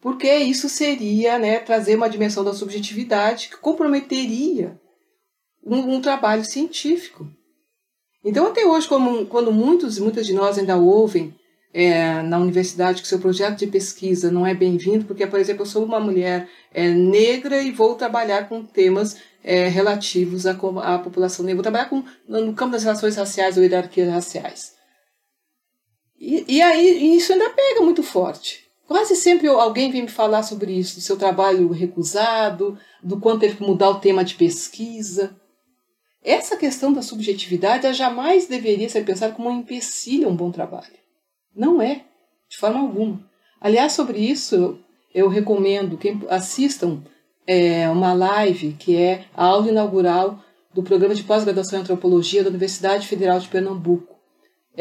porque 0.00 0.34
isso 0.34 0.68
seria 0.68 1.38
né, 1.38 1.58
trazer 1.58 1.96
uma 1.96 2.08
dimensão 2.08 2.42
da 2.42 2.54
subjetividade 2.54 3.48
que 3.48 3.56
comprometeria 3.56 4.80
um, 5.64 5.96
um 5.96 6.00
trabalho 6.00 6.44
científico. 6.44 7.28
Então, 8.24 8.46
até 8.46 8.64
hoje, 8.64 8.88
como, 8.88 9.26
quando 9.26 9.52
muitos 9.52 9.98
e 9.98 10.02
muitas 10.02 10.26
de 10.26 10.32
nós 10.32 10.58
ainda 10.58 10.76
ouvem 10.76 11.34
é, 11.72 12.22
na 12.22 12.38
universidade 12.38 13.00
que 13.00 13.08
seu 13.08 13.18
projeto 13.18 13.58
de 13.58 13.66
pesquisa 13.66 14.30
não 14.30 14.46
é 14.46 14.54
bem-vindo, 14.54 15.04
porque, 15.04 15.26
por 15.26 15.38
exemplo, 15.38 15.62
eu 15.62 15.66
sou 15.66 15.84
uma 15.84 16.00
mulher 16.00 16.48
é, 16.72 16.88
negra 16.88 17.62
e 17.62 17.70
vou 17.70 17.94
trabalhar 17.94 18.48
com 18.48 18.64
temas 18.64 19.16
é, 19.42 19.68
relativos 19.68 20.46
à, 20.46 20.52
à, 20.52 20.98
população 20.98 21.44
negra, 21.44 21.56
vou 21.56 21.62
trabalhar 21.62 21.88
com, 21.88 22.04
no 22.28 22.52
campo 22.52 22.72
das 22.72 22.84
relações 22.84 23.16
raciais 23.16 23.56
ou 23.56 23.62
hierarquias 23.62 24.08
raciais. 24.08 24.79
E, 26.20 26.44
e 26.46 26.62
aí 26.62 27.16
isso 27.16 27.32
ainda 27.32 27.48
pega 27.50 27.80
muito 27.80 28.02
forte. 28.02 28.68
Quase 28.86 29.16
sempre 29.16 29.46
alguém 29.46 29.90
vem 29.90 30.02
me 30.02 30.08
falar 30.08 30.42
sobre 30.42 30.72
isso, 30.72 30.96
do 30.96 31.00
seu 31.00 31.16
trabalho 31.16 31.70
recusado, 31.70 32.76
do 33.02 33.18
quanto 33.18 33.40
teve 33.40 33.56
que 33.56 33.62
mudar 33.62 33.88
o 33.88 34.00
tema 34.00 34.24
de 34.24 34.34
pesquisa. 34.34 35.34
Essa 36.22 36.56
questão 36.56 36.92
da 36.92 37.00
subjetividade 37.00 37.92
jamais 37.94 38.46
deveria 38.46 38.88
ser 38.88 39.04
pensada 39.04 39.32
como 39.32 39.48
um 39.48 39.60
empecilho 39.60 40.28
a 40.28 40.30
um 40.30 40.36
bom 40.36 40.50
trabalho. 40.50 40.98
Não 41.54 41.80
é, 41.80 42.04
de 42.48 42.58
forma 42.58 42.80
alguma. 42.80 43.24
Aliás, 43.60 43.92
sobre 43.92 44.18
isso, 44.18 44.78
eu 45.14 45.28
recomendo 45.28 45.96
que 45.96 46.18
assistam 46.28 47.02
é, 47.46 47.88
uma 47.88 48.12
live 48.12 48.72
que 48.72 48.96
é 48.96 49.24
a 49.34 49.44
aula 49.46 49.68
inaugural 49.68 50.42
do 50.74 50.82
programa 50.82 51.14
de 51.14 51.22
pós-graduação 51.22 51.78
em 51.78 51.82
antropologia 51.82 52.42
da 52.42 52.50
Universidade 52.50 53.06
Federal 53.06 53.38
de 53.38 53.48
Pernambuco. 53.48 54.09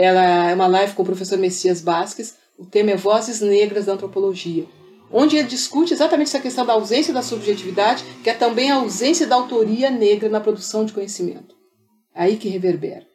Ela 0.02 0.50
é 0.50 0.56
uma 0.56 0.66
live 0.66 0.93
com 0.93 1.02
o 1.02 1.06
professor 1.06 1.38
Messias 1.38 1.82
Basques, 1.82 2.38
o 2.58 2.66
tema 2.66 2.91
é 2.91 2.95
Vozes 2.95 3.41
Negras 3.41 3.88
da 3.88 3.91
Antropologia, 3.91 4.66
onde 5.12 5.36
ele 5.36 5.50
discute 5.50 5.93
exatamente 5.93 6.30
essa 6.30 6.39
questão 6.39 6.66
da 6.66 6.72
ausência 6.72 7.14
da 7.14 7.22
subjetividade, 7.22 8.06
que 8.24 8.30
é 8.30 8.34
também 8.34 8.72
a 8.72 8.76
ausência 8.76 9.28
da 9.28 9.36
autoria 9.36 9.89
negra 9.89 10.30
na 10.30 10.39
produção 10.39 10.86
de 10.86 10.93
conhecimento. 10.93 11.54
Aí 12.16 12.38
que 12.38 12.47
reverbera. 12.47 13.06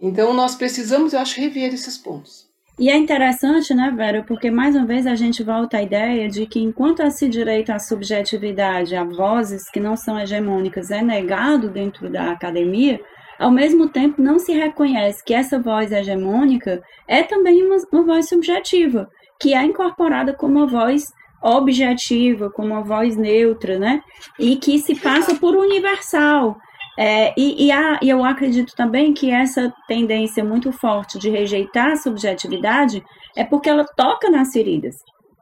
Então 0.00 0.34
nós 0.34 0.56
precisamos, 0.56 1.12
eu 1.12 1.20
acho, 1.20 1.40
rever 1.40 1.72
esses 1.72 1.96
pontos. 1.96 2.48
E 2.76 2.90
é 2.90 2.96
interessante, 2.96 3.72
né, 3.72 3.94
Vera, 3.96 4.24
porque 4.26 4.50
mais 4.50 4.74
uma 4.74 4.84
vez 4.84 5.06
a 5.06 5.14
gente 5.14 5.44
volta 5.44 5.76
à 5.76 5.82
ideia 5.84 6.28
de 6.28 6.44
que 6.44 6.58
enquanto 6.58 7.04
esse 7.04 7.28
direito 7.28 7.70
à 7.70 7.78
subjetividade, 7.78 8.96
a 8.96 9.04
vozes 9.04 9.70
que 9.70 9.78
não 9.78 9.96
são 9.96 10.18
hegemônicas, 10.18 10.90
é 10.90 11.00
negado 11.00 11.70
dentro 11.70 12.10
da 12.10 12.32
academia, 12.32 13.00
ao 13.38 13.50
mesmo 13.50 13.88
tempo 13.88 14.22
não 14.22 14.38
se 14.38 14.52
reconhece 14.52 15.24
que 15.24 15.34
essa 15.34 15.58
voz 15.58 15.92
hegemônica 15.92 16.82
é 17.08 17.22
também 17.22 17.62
uma, 17.62 17.76
uma 17.92 18.04
voz 18.04 18.28
subjetiva, 18.28 19.08
que 19.40 19.54
é 19.54 19.62
incorporada 19.62 20.32
como 20.32 20.58
uma 20.58 20.66
voz 20.66 21.04
objetiva, 21.42 22.50
como 22.50 22.68
uma 22.68 22.82
voz 22.82 23.16
neutra, 23.16 23.78
né? 23.78 24.02
E 24.38 24.56
que 24.56 24.78
se 24.78 24.94
passa 24.94 25.34
por 25.34 25.54
universal, 25.54 26.56
é, 26.96 27.34
e, 27.36 27.66
e, 27.66 27.72
há, 27.72 27.98
eu 28.02 28.24
acredito 28.24 28.74
também 28.76 29.12
que 29.12 29.30
essa 29.30 29.72
tendência 29.88 30.44
muito 30.44 30.70
forte 30.70 31.18
de 31.18 31.28
rejeitar 31.28 31.92
a 31.92 31.96
subjetividade 31.96 33.02
é 33.36 33.44
porque 33.44 33.68
ela 33.68 33.84
toca 33.84 34.30
nas 34.30 34.52
feridas. 34.52 34.94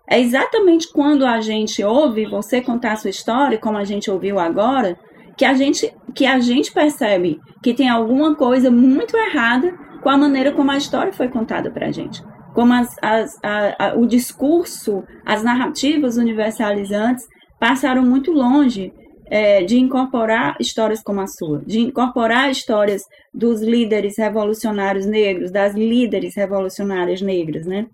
É 0.09 0.18
exatamente 0.18 0.90
quando 0.90 1.24
a 1.26 1.40
gente 1.40 1.82
ouve 1.84 2.26
você 2.26 2.61
contar 2.61 2.93
a 2.93 2.97
sua 2.97 3.11
história, 3.11 3.59
como 3.59 3.76
a 3.76 3.84
gente 3.84 4.11
ouviu 4.11 4.38
agora, 4.38 4.99
que 5.37 5.45
a 5.45 5.55
gente, 5.55 5.93
que 6.14 6.26
a 6.26 6.39
gente 6.41 6.72
percebe 6.72 7.41
que 7.62 7.74
tem 7.74 7.89
alguma 7.89 8.35
coisa 8.35 8.70
muito 8.70 9.16
errada 9.16 9.72
com 10.03 10.09
a 10.09 10.16
maneira 10.16 10.53
como 10.53 10.70
a 10.70 10.76
história 10.76 11.12
foi 11.12 11.28
contada 11.28 11.70
para 11.70 11.87
a 11.87 11.93
gente. 11.93 12.22
Como 12.55 12.72
as, 12.72 12.95
as, 13.01 13.39
a, 13.43 13.87
a, 13.87 13.95
o 13.95 14.07
discurso, 14.07 15.05
as 15.24 15.43
narrativas 15.43 16.16
universalizantes 16.16 17.26
passaram 17.59 18.03
muito 18.03 18.33
longe 18.33 18.93
é, 19.26 19.62
de 19.62 19.78
incorporar 19.78 20.57
histórias 20.61 21.03
como 21.03 21.20
a 21.20 21.26
sua, 21.26 21.62
de 21.64 21.80
incorporar 21.80 22.51
histórias 22.51 23.03
dos 23.33 23.62
líderes 23.62 24.18
revolucionários 24.18 25.07
negros, 25.07 25.51
das 25.51 25.74
líderes 25.74 26.35
revolucionárias 26.35 27.22
negras, 27.22 27.64
né? 27.64 27.87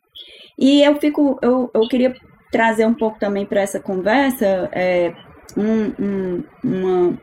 E 0.59 0.83
eu 0.83 0.97
fico, 0.97 1.39
eu, 1.41 1.71
eu 1.73 1.83
queria 1.83 2.13
trazer 2.51 2.87
um 2.87 2.95
pouco 2.95 3.21
também 3.21 3.47
para 3.47 3.61
essa 3.61 3.79
conversa 3.79 4.69
é, 4.73 5.15
um, 5.57 5.93
um, 6.03 6.45
uma, 6.65 7.19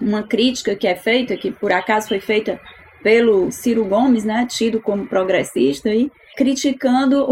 uma 0.00 0.22
crítica 0.22 0.74
que 0.74 0.86
é 0.86 0.94
feita, 0.94 1.36
que 1.36 1.50
por 1.50 1.72
acaso 1.72 2.08
foi 2.08 2.20
feita 2.20 2.60
pelo 3.02 3.50
Ciro 3.50 3.84
Gomes, 3.84 4.24
né, 4.24 4.46
tido 4.48 4.80
como 4.80 5.06
progressista, 5.06 5.90
aí, 5.90 6.10
criticando 6.36 7.30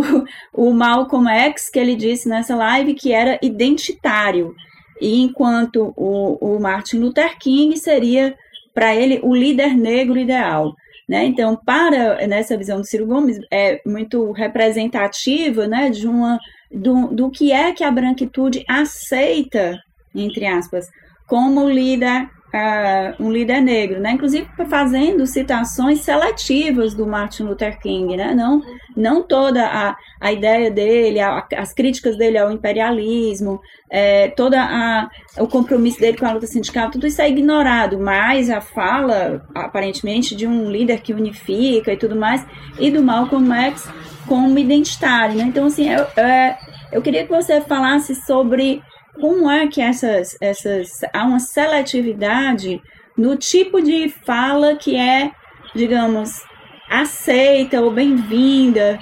o, 0.52 0.68
o 0.68 0.74
Malcolm 0.74 1.28
X, 1.28 1.70
que 1.70 1.78
ele 1.78 1.96
disse 1.96 2.28
nessa 2.28 2.54
live 2.54 2.94
que 2.94 3.12
era 3.12 3.38
identitário 3.42 4.54
e 5.00 5.20
enquanto 5.20 5.92
o, 5.96 6.54
o 6.56 6.60
Martin 6.60 6.98
Luther 6.98 7.36
King 7.36 7.76
seria 7.76 8.34
para 8.72 8.94
ele 8.94 9.18
o 9.22 9.34
líder 9.34 9.74
negro 9.76 10.16
ideal. 10.16 10.72
Né? 11.08 11.24
Então, 11.26 11.58
para 11.66 12.24
nessa 12.28 12.56
visão 12.56 12.80
do 12.80 12.86
Ciro 12.86 13.06
Gomes, 13.06 13.36
é 13.52 13.80
muito 13.84 14.30
representativa 14.30 15.66
né, 15.66 15.90
de 15.90 16.06
uma, 16.06 16.38
do, 16.70 17.08
do 17.08 17.30
que 17.30 17.52
é 17.52 17.72
que 17.72 17.82
a 17.82 17.90
branquitude 17.90 18.64
aceita, 18.68 19.76
entre 20.14 20.46
aspas, 20.46 20.86
como 21.26 21.68
líder 21.68 22.28
uh, 22.52 23.22
um 23.22 23.32
líder 23.32 23.60
negro, 23.60 24.00
né? 24.00 24.12
Inclusive 24.12 24.46
fazendo 24.68 25.26
citações 25.26 26.00
seletivas 26.00 26.94
do 26.94 27.06
Martin 27.06 27.44
Luther 27.44 27.78
King, 27.80 28.16
né? 28.16 28.34
Não, 28.34 28.62
não 28.96 29.22
toda 29.22 29.64
a, 29.66 29.96
a 30.20 30.32
ideia 30.32 30.70
dele, 30.70 31.20
a, 31.20 31.46
as 31.56 31.72
críticas 31.72 32.16
dele 32.16 32.38
ao 32.38 32.50
imperialismo, 32.52 33.60
é, 33.90 34.28
toda 34.28 34.60
a, 34.60 35.08
o 35.38 35.46
compromisso 35.46 36.00
dele 36.00 36.18
com 36.18 36.26
a 36.26 36.32
luta 36.32 36.46
sindical, 36.46 36.90
tudo 36.90 37.06
isso 37.06 37.20
é 37.20 37.28
ignorado, 37.28 37.98
mas 37.98 38.50
a 38.50 38.60
fala, 38.60 39.46
aparentemente, 39.54 40.36
de 40.36 40.46
um 40.46 40.70
líder 40.70 41.00
que 41.00 41.12
unifica 41.12 41.92
e 41.92 41.96
tudo 41.96 42.16
mais, 42.16 42.46
e 42.78 42.90
do 42.90 43.02
Malcolm 43.02 43.52
X 43.52 43.88
como 44.26 44.58
identitário, 44.58 45.36
né? 45.36 45.44
Então, 45.44 45.66
assim, 45.66 45.90
eu, 45.90 46.06
é, 46.16 46.56
eu 46.92 47.02
queria 47.02 47.24
que 47.24 47.30
você 47.30 47.60
falasse 47.60 48.14
sobre 48.14 48.82
como 49.20 49.50
é 49.50 49.66
que 49.66 49.80
essas, 49.80 50.36
essas 50.40 50.88
há 51.12 51.24
uma 51.24 51.40
seletividade 51.40 52.80
no 53.16 53.36
tipo 53.36 53.80
de 53.80 54.08
fala 54.08 54.76
que 54.76 54.96
é, 54.96 55.30
digamos, 55.74 56.40
aceita 56.88 57.80
ou 57.80 57.90
bem-vinda, 57.90 58.98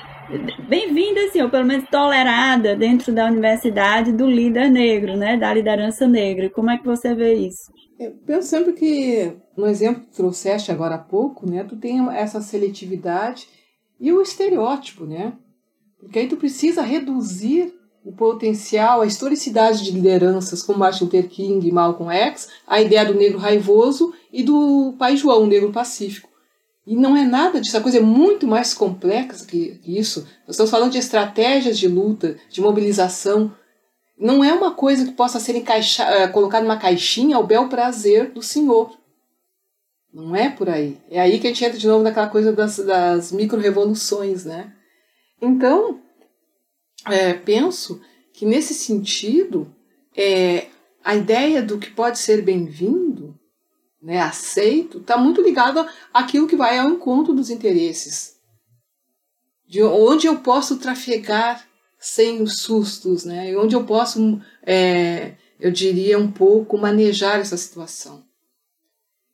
bem-vinda, 0.69 1.25
assim, 1.25 1.43
ou 1.43 1.51
pelo 1.51 1.65
menos 1.65 1.89
tolerada 1.89 2.77
dentro 2.77 3.13
da 3.13 3.27
universidade 3.27 4.13
do 4.13 4.29
líder 4.29 4.71
negro, 4.71 5.17
né, 5.17 5.37
da 5.37 5.53
liderança 5.53 6.07
negra. 6.07 6.51
Como 6.51 6.71
é 6.71 6.79
que 6.79 6.87
você 6.87 7.15
vê 7.15 7.35
isso? 7.35 7.73
Penso 8.25 8.49
sempre 8.49 8.73
que, 8.73 9.37
no 9.57 9.67
exemplo 9.67 10.03
que 10.03 10.17
trouxeste 10.17 10.73
agora 10.73 10.95
há 10.95 10.99
pouco, 10.99 11.49
né, 11.49 11.65
tu 11.65 11.77
tem 11.77 12.01
essa 12.11 12.41
seletividade 12.41 13.47
e 13.99 14.13
o 14.13 14.23
estereótipo, 14.23 15.05
né? 15.05 15.35
Porque 15.99 16.19
aí 16.19 16.27
tu 16.27 16.39
precisa 16.39 16.81
reduzir 16.81 17.75
o 18.05 18.13
potencial, 18.13 19.03
a 19.03 19.07
historicidade 19.07 19.85
de 19.85 19.91
lideranças 19.91 20.63
como 20.63 20.79
Martin 20.79 21.05
Luther 21.05 21.29
King 21.29 21.67
e 21.67 21.73
Malcolm 21.73 22.13
X, 22.13 22.49
a 22.67 22.81
ideia 22.81 23.05
do 23.05 23.15
negro 23.15 23.39
raivoso 23.39 24.15
e 24.33 24.43
do 24.43 24.95
pai 24.99 25.17
João, 25.17 25.43
o 25.43 25.47
negro 25.47 25.71
pacífico. 25.71 26.29
E 26.87 26.97
não 26.97 27.17
é 27.17 27.25
nada 27.25 27.61
disso, 27.61 27.77
a 27.77 27.81
coisa 27.81 27.99
é 27.99 28.01
muito 28.01 28.47
mais 28.47 28.73
complexa 28.73 29.47
que 29.47 29.81
isso. 29.87 30.21
Nós 30.47 30.57
estamos 30.57 30.71
falando 30.71 30.93
de 30.93 30.99
estratégias 30.99 31.79
de 31.79 31.87
luta, 31.87 32.37
de 32.49 32.61
mobilização. 32.61 33.55
Não 34.19 34.43
é 34.43 34.53
uma 34.53 34.73
coisa 34.73 35.05
que 35.05 35.13
possa 35.13 35.39
ser 35.39 35.57
eh, 35.57 36.29
colocada 36.29 36.65
numa 36.65 36.79
caixinha 36.79 37.37
ao 37.37 37.47
bel 37.47 37.69
prazer 37.69 38.33
do 38.33 38.43
senhor. 38.43 38.99
Não 40.13 40.35
é 40.35 40.49
por 40.49 40.69
aí. 40.69 40.99
É 41.11 41.21
aí 41.21 41.39
que 41.39 41.47
a 41.47 41.51
gente 41.51 41.65
entra 41.65 41.79
de 41.79 41.87
novo 41.87 42.03
naquela 42.03 42.27
coisa 42.27 42.53
das, 42.53 42.79
das 42.79 43.31
micro-revoluções, 43.31 44.45
né? 44.45 44.73
Então, 45.41 46.01
é, 47.07 47.35
penso 47.35 48.01
que 48.33 48.45
nesse 48.45 48.75
sentido 48.75 49.75
é, 50.17 50.67
a 51.05 51.15
ideia 51.15 51.63
do 51.63 51.79
que 51.79 51.91
pode 51.91 52.19
ser 52.19 52.43
bem-vindo, 52.43 53.39
né, 54.03 54.21
aceito, 54.21 54.99
está 54.99 55.17
muito 55.17 55.43
ligado 55.43 55.87
àquilo 56.13 56.47
que 56.47 56.57
vai 56.57 56.79
ao 56.79 56.91
encontro 56.91 57.35
dos 57.35 57.51
interesses. 57.51 58.39
De 59.67 59.83
onde 59.83 60.27
eu 60.27 60.39
posso 60.39 60.79
trafegar 60.79 61.67
sem 61.99 62.43
os 62.43 62.63
sustos, 62.63 63.25
né? 63.25 63.51
E 63.51 63.57
onde 63.57 63.77
eu 63.77 63.85
posso, 63.85 64.41
é, 64.65 65.35
eu 65.61 65.71
diria, 65.71 66.19
um 66.19 66.33
pouco 66.33 66.79
manejar 66.79 67.39
essa 67.39 67.57
situação. 67.59 68.25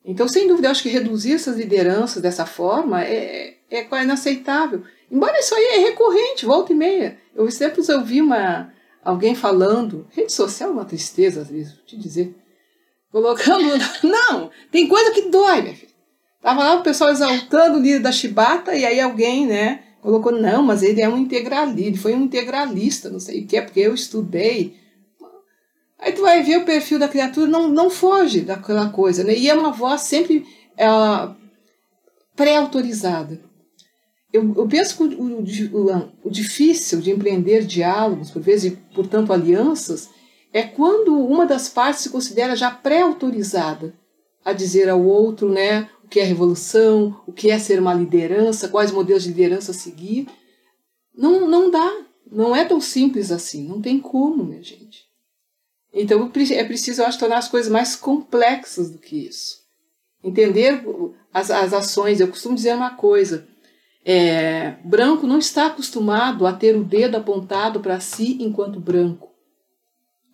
Então, 0.03 0.27
sem 0.27 0.47
dúvida, 0.47 0.67
eu 0.67 0.71
acho 0.71 0.83
que 0.83 0.89
reduzir 0.89 1.33
essas 1.33 1.57
lideranças 1.57 2.21
dessa 2.21 2.45
forma 2.45 3.03
é, 3.03 3.55
é, 3.69 3.87
é 3.89 4.03
inaceitável. 4.03 4.83
Embora 5.09 5.39
isso 5.39 5.55
aí 5.55 5.63
é 5.63 5.77
recorrente, 5.79 6.45
volta 6.45 6.73
e 6.73 6.75
meia. 6.75 7.17
Eu 7.37 7.51
sempre 7.51 7.81
ouvi 7.93 8.19
uma, 8.19 8.73
alguém 9.03 9.35
falando, 9.35 10.07
rede 10.09 10.33
social 10.33 10.71
é 10.71 10.73
uma 10.73 10.85
tristeza 10.85 11.41
às 11.41 11.49
vezes, 11.49 11.73
vou 11.73 11.85
te 11.85 11.95
dizer. 11.95 12.35
Colocando. 13.11 13.63
Não! 14.03 14.49
Tem 14.71 14.87
coisa 14.87 15.11
que 15.11 15.29
dói, 15.29 15.61
minha 15.61 15.75
filha. 15.75 15.91
Tava 16.41 16.63
lá 16.63 16.75
o 16.75 16.83
pessoal 16.83 17.11
exaltando 17.11 17.77
o 17.77 17.81
líder 17.81 17.99
da 17.99 18.11
chibata 18.11 18.75
e 18.75 18.85
aí 18.85 18.99
alguém, 18.99 19.45
né, 19.45 19.83
colocou, 20.01 20.31
não, 20.31 20.63
mas 20.63 20.81
ele 20.83 21.01
é 21.01 21.09
um 21.09 21.17
integralista, 21.17 21.81
ele 21.81 21.97
foi 21.97 22.15
um 22.15 22.23
integralista, 22.23 23.09
não 23.09 23.19
sei 23.19 23.41
o 23.41 23.47
que, 23.47 23.57
é 23.57 23.61
porque 23.61 23.81
eu 23.81 23.93
estudei. 23.93 24.77
Aí 25.99 26.13
tu 26.13 26.21
vai 26.21 26.41
ver 26.43 26.57
o 26.57 26.65
perfil 26.65 26.99
da 26.99 27.07
criatura, 27.07 27.47
não, 27.47 27.67
não 27.67 27.89
foge 27.89 28.41
daquela 28.41 28.89
coisa, 28.89 29.23
né? 29.23 29.35
E 29.35 29.49
é 29.49 29.53
uma 29.53 29.71
voz 29.71 30.01
sempre 30.01 30.45
é, 30.77 30.85
pré-autorizada. 32.35 33.41
Eu, 34.31 34.53
eu, 34.55 34.67
penso 34.67 34.97
que 34.97 35.15
o, 35.15 35.37
o, 35.37 36.11
o, 36.23 36.29
difícil 36.29 36.99
de 36.99 37.11
empreender 37.11 37.65
diálogos, 37.65 38.29
por 38.29 38.41
vezes, 38.41 38.73
e, 38.73 38.75
portanto, 38.93 39.31
alianças, 39.31 40.09
é 40.51 40.63
quando 40.63 41.17
uma 41.17 41.45
das 41.45 41.69
partes 41.69 42.03
se 42.03 42.09
considera 42.09 42.55
já 42.55 42.69
pré-autorizada 42.69 43.93
a 44.43 44.53
dizer 44.53 44.89
ao 44.89 45.03
outro 45.03 45.49
né, 45.49 45.89
o 46.03 46.07
que 46.07 46.19
é 46.19 46.23
revolução, 46.23 47.21
o 47.27 47.33
que 47.33 47.51
é 47.51 47.59
ser 47.59 47.79
uma 47.79 47.93
liderança, 47.93 48.69
quais 48.69 48.91
modelos 48.91 49.23
de 49.23 49.29
liderança 49.29 49.73
seguir. 49.73 50.27
Não, 51.15 51.49
não 51.49 51.69
dá. 51.69 52.05
Não 52.31 52.55
é 52.55 52.63
tão 52.65 52.79
simples 52.79 53.31
assim. 53.31 53.67
Não 53.67 53.81
tem 53.81 53.99
como, 53.99 54.43
minha 54.43 54.63
gente. 54.63 55.05
Então 55.93 56.25
é 56.25 56.63
preciso, 56.63 57.01
eu 57.01 57.05
acho, 57.07 57.19
tornar 57.19 57.39
as 57.39 57.47
coisas 57.47 57.71
mais 57.71 57.95
complexas 57.95 58.89
do 58.89 58.99
que 58.99 59.27
isso. 59.27 59.57
Entender 60.23 60.83
as, 61.33 61.49
as 61.49 61.73
ações. 61.73 62.19
Eu 62.19 62.27
costumo 62.27 62.55
dizer 62.55 62.75
uma 62.75 62.91
coisa. 62.91 63.47
É, 64.09 64.75
branco 64.85 65.27
não 65.27 65.37
está 65.37 65.65
acostumado 65.65 66.47
a 66.47 66.53
ter 66.53 66.77
o 66.77 66.83
dedo 66.85 67.17
apontado 67.17 67.81
para 67.81 67.99
si 67.99 68.37
enquanto 68.39 68.79
branco. 68.79 69.29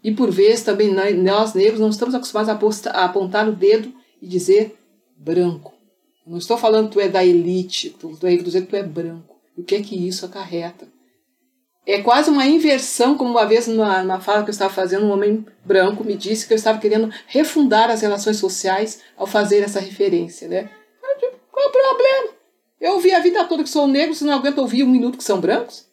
E 0.03 0.11
por 0.11 0.29
vezes 0.29 0.63
também 0.63 0.93
nós 0.93 1.55
negros 1.55 1.79
não 1.79 1.89
estamos 1.89 2.13
acostumados 2.13 2.49
a 2.85 3.03
apontar 3.03 3.49
o 3.49 3.51
dedo 3.51 3.91
e 4.21 4.27
dizer 4.27 4.77
branco. 5.17 5.73
Não 6.27 6.37
estou 6.37 6.55
falando 6.55 6.89
que 6.89 6.93
tu 6.93 6.99
é 6.99 7.09
da 7.09 7.25
elite, 7.25 7.87
estou 7.87 8.13
dizendo 8.13 8.65
que 8.65 8.69
tu 8.69 8.75
é 8.75 8.83
branco. 8.83 9.35
O 9.57 9.63
que 9.63 9.73
é 9.73 9.81
que 9.81 10.07
isso 10.07 10.23
acarreta? 10.23 10.87
É 11.83 11.99
quase 11.99 12.29
uma 12.29 12.45
inversão, 12.45 13.17
como 13.17 13.31
uma 13.31 13.45
vez 13.45 13.65
numa 13.67 14.19
fala 14.19 14.43
que 14.43 14.49
eu 14.49 14.53
estava 14.53 14.71
fazendo, 14.71 15.05
um 15.05 15.11
homem 15.11 15.43
branco 15.65 16.03
me 16.03 16.15
disse 16.15 16.45
que 16.45 16.53
eu 16.53 16.57
estava 16.57 16.77
querendo 16.77 17.11
refundar 17.25 17.89
as 17.89 18.01
relações 18.01 18.37
sociais 18.37 19.01
ao 19.17 19.25
fazer 19.25 19.63
essa 19.63 19.79
referência. 19.79 20.47
Né? 20.47 20.69
Qual 21.51 21.65
é 21.65 21.69
o 21.69 21.71
problema? 21.71 22.32
Eu 22.83 22.95
ouvi 22.95 23.13
a 23.13 23.19
vida 23.19 23.45
toda 23.45 23.63
que 23.63 23.69
sou 23.69 23.87
negro, 23.87 24.13
você 24.13 24.25
não 24.25 24.33
aguenta 24.33 24.59
ouvir 24.59 24.83
um 24.83 24.89
minuto 24.89 25.17
que 25.17 25.23
são 25.23 25.39
brancos? 25.39 25.87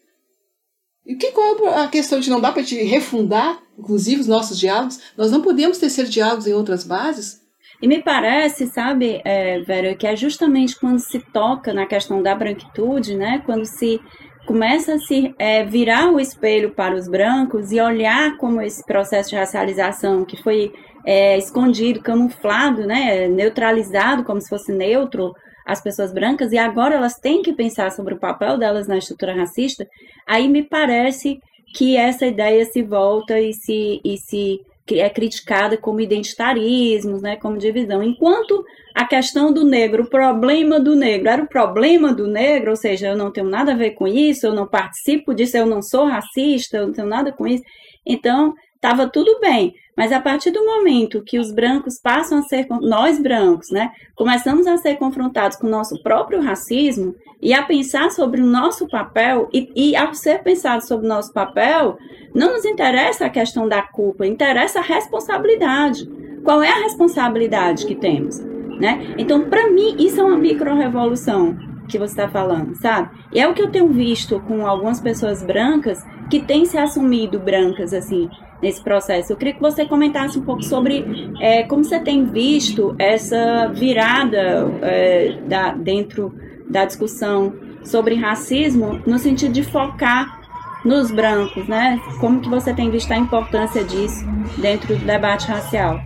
E 1.07 1.15
que, 1.15 1.31
qual 1.31 1.57
é 1.69 1.85
a 1.85 1.87
questão 1.87 2.19
de 2.19 2.29
não 2.29 2.41
dá 2.41 2.51
para 2.51 2.65
te 2.65 2.83
refundar, 2.83 3.61
inclusive, 3.79 4.23
os 4.23 4.27
nossos 4.27 4.59
diálogos? 4.59 5.01
Nós 5.17 5.31
não 5.31 5.41
podemos 5.41 5.79
tecer 5.79 6.07
diálogos 6.07 6.49
em 6.49 6.53
outras 6.53 6.83
bases? 6.83 7.43
E 7.81 7.87
me 7.87 8.03
parece, 8.03 8.67
sabe, 8.67 9.23
é, 9.25 9.61
Vera, 9.61 9.95
que 9.95 10.05
é 10.05 10.17
justamente 10.17 10.77
quando 10.81 10.99
se 10.99 11.21
toca 11.33 11.73
na 11.73 11.87
questão 11.87 12.21
da 12.21 12.35
branquitude, 12.35 13.15
né, 13.15 13.41
quando 13.47 13.65
se 13.67 14.01
começa 14.45 14.95
a 14.95 14.99
se 14.99 15.33
é, 15.39 15.65
virar 15.65 16.11
o 16.11 16.19
espelho 16.19 16.73
para 16.73 16.97
os 16.97 17.07
brancos 17.07 17.71
e 17.71 17.81
olhar 17.81 18.37
como 18.37 18.61
esse 18.61 18.85
processo 18.85 19.31
de 19.31 19.37
racialização 19.37 20.25
que 20.25 20.43
foi 20.43 20.73
é, 21.07 21.39
escondido, 21.39 22.03
camuflado, 22.03 22.85
né, 22.85 23.29
neutralizado 23.29 24.25
como 24.25 24.41
se 24.41 24.49
fosse 24.49 24.73
neutro 24.73 25.33
as 25.71 25.81
pessoas 25.81 26.13
brancas 26.13 26.51
e 26.51 26.59
agora 26.59 26.97
elas 26.97 27.15
têm 27.15 27.43
que 27.43 27.53
pensar 27.53 27.93
sobre 27.93 28.15
o 28.15 28.19
papel 28.19 28.59
delas 28.59 28.89
na 28.89 28.99
estrutura 28.99 29.35
racista, 29.35 29.87
aí 30.27 30.49
me 30.49 30.65
parece 30.65 31.39
que 31.75 31.97
essa 31.97 32.27
ideia 32.27 32.65
se 32.65 32.83
volta 32.83 33.39
e 33.39 33.53
se, 33.53 34.01
e 34.05 34.17
se 34.19 34.61
é 34.93 35.09
criticada 35.09 35.77
como 35.77 36.01
identitarismo, 36.01 37.21
né, 37.21 37.37
como 37.37 37.57
divisão. 37.57 38.03
Enquanto 38.03 38.65
a 38.97 39.05
questão 39.05 39.53
do 39.53 39.65
negro, 39.65 40.03
o 40.03 40.11
problema 40.11 40.81
do 40.81 40.97
negro 40.97 41.29
era 41.29 41.43
o 41.43 41.49
problema 41.49 42.13
do 42.13 42.27
negro, 42.27 42.71
ou 42.71 42.77
seja, 42.77 43.09
eu 43.09 43.17
não 43.17 43.31
tenho 43.31 43.49
nada 43.49 43.73
a 43.73 43.77
ver 43.77 43.93
com 43.93 44.09
isso, 44.09 44.47
eu 44.47 44.53
não 44.53 44.67
participo 44.67 45.33
disso, 45.33 45.57
eu 45.57 45.67
não 45.67 45.81
sou 45.81 46.07
racista, 46.07 46.79
eu 46.79 46.89
não 46.89 46.93
tenho 46.93 47.07
nada 47.07 47.31
com 47.31 47.47
isso. 47.47 47.63
Então, 48.05 48.55
estava 48.81 49.07
tudo 49.07 49.39
bem. 49.41 49.75
Mas 49.97 50.13
a 50.13 50.21
partir 50.21 50.51
do 50.51 50.65
momento 50.65 51.23
que 51.23 51.39
os 51.39 51.53
brancos 51.53 52.01
passam 52.01 52.39
a 52.39 52.43
ser, 52.43 52.67
nós 52.81 53.21
brancos, 53.21 53.71
né, 53.71 53.93
começamos 54.17 54.67
a 54.67 54.79
ser 54.79 54.97
confrontados 54.97 55.59
com 55.59 55.67
o 55.67 55.71
nosso 55.71 56.03
próprio 56.03 56.41
racismo 56.41 57.15
e 57.43 57.53
a 57.53 57.63
pensar 57.63 58.11
sobre 58.11 58.41
o 58.41 58.47
nosso 58.47 58.89
papel, 58.89 59.49
e, 59.53 59.71
e 59.77 59.97
ao 59.97 60.15
ser 60.15 60.43
pensado 60.43 60.87
sobre 60.87 61.05
o 61.05 61.09
nosso 61.09 61.33
papel, 61.35 61.99
não 62.35 62.55
nos 62.55 62.65
interessa 62.65 63.27
a 63.27 63.31
questão 63.31 63.69
da 63.69 63.83
culpa, 63.83 64.27
interessa 64.27 64.79
a 64.79 64.83
responsabilidade. 64.83 66.09
Qual 66.43 66.63
é 66.63 66.71
a 66.71 66.83
responsabilidade 66.83 67.85
que 67.85 67.95
temos? 67.95 68.39
Né? 68.39 69.15
Então, 69.19 69.51
para 69.51 69.71
mim, 69.71 69.97
isso 69.99 70.21
é 70.21 70.25
uma 70.25 70.39
micro-revolução 70.39 71.59
que 71.87 71.99
você 71.99 72.13
está 72.13 72.29
falando, 72.29 72.75
sabe? 72.77 73.11
E 73.33 73.41
é 73.41 73.47
o 73.47 73.53
que 73.53 73.61
eu 73.61 73.71
tenho 73.71 73.89
visto 73.89 74.41
com 74.41 74.67
algumas 74.67 75.01
pessoas 75.01 75.43
brancas 75.43 76.03
que 76.31 76.41
têm 76.41 76.65
se 76.65 76.79
assumido 76.79 77.39
brancas, 77.39 77.93
assim, 77.93 78.31
nesse 78.63 78.83
processo. 78.83 79.33
Eu 79.33 79.37
queria 79.37 79.55
que 79.55 79.61
você 79.61 79.85
comentasse 79.85 80.39
um 80.39 80.43
pouco 80.43 80.63
sobre 80.63 81.05
é, 81.41 81.65
como 81.65 81.85
você 81.85 81.99
tem 81.99 82.25
visto 82.25 82.95
essa 82.99 83.69
virada 83.69 84.71
é, 84.83 85.41
da, 85.49 85.75
dentro 85.75 86.33
da 86.69 86.85
discussão 86.85 87.53
sobre 87.83 88.15
racismo, 88.15 89.03
no 89.07 89.19
sentido 89.19 89.53
de 89.53 89.63
focar 89.63 90.39
nos 90.85 91.11
brancos, 91.11 91.67
né? 91.67 92.01
Como 92.21 92.41
que 92.41 92.49
você 92.49 92.73
tem 92.73 92.91
visto 92.91 93.11
a 93.13 93.17
importância 93.17 93.85
disso 93.85 94.25
dentro 94.59 94.97
do 94.97 95.05
debate 95.05 95.47
racial? 95.49 96.01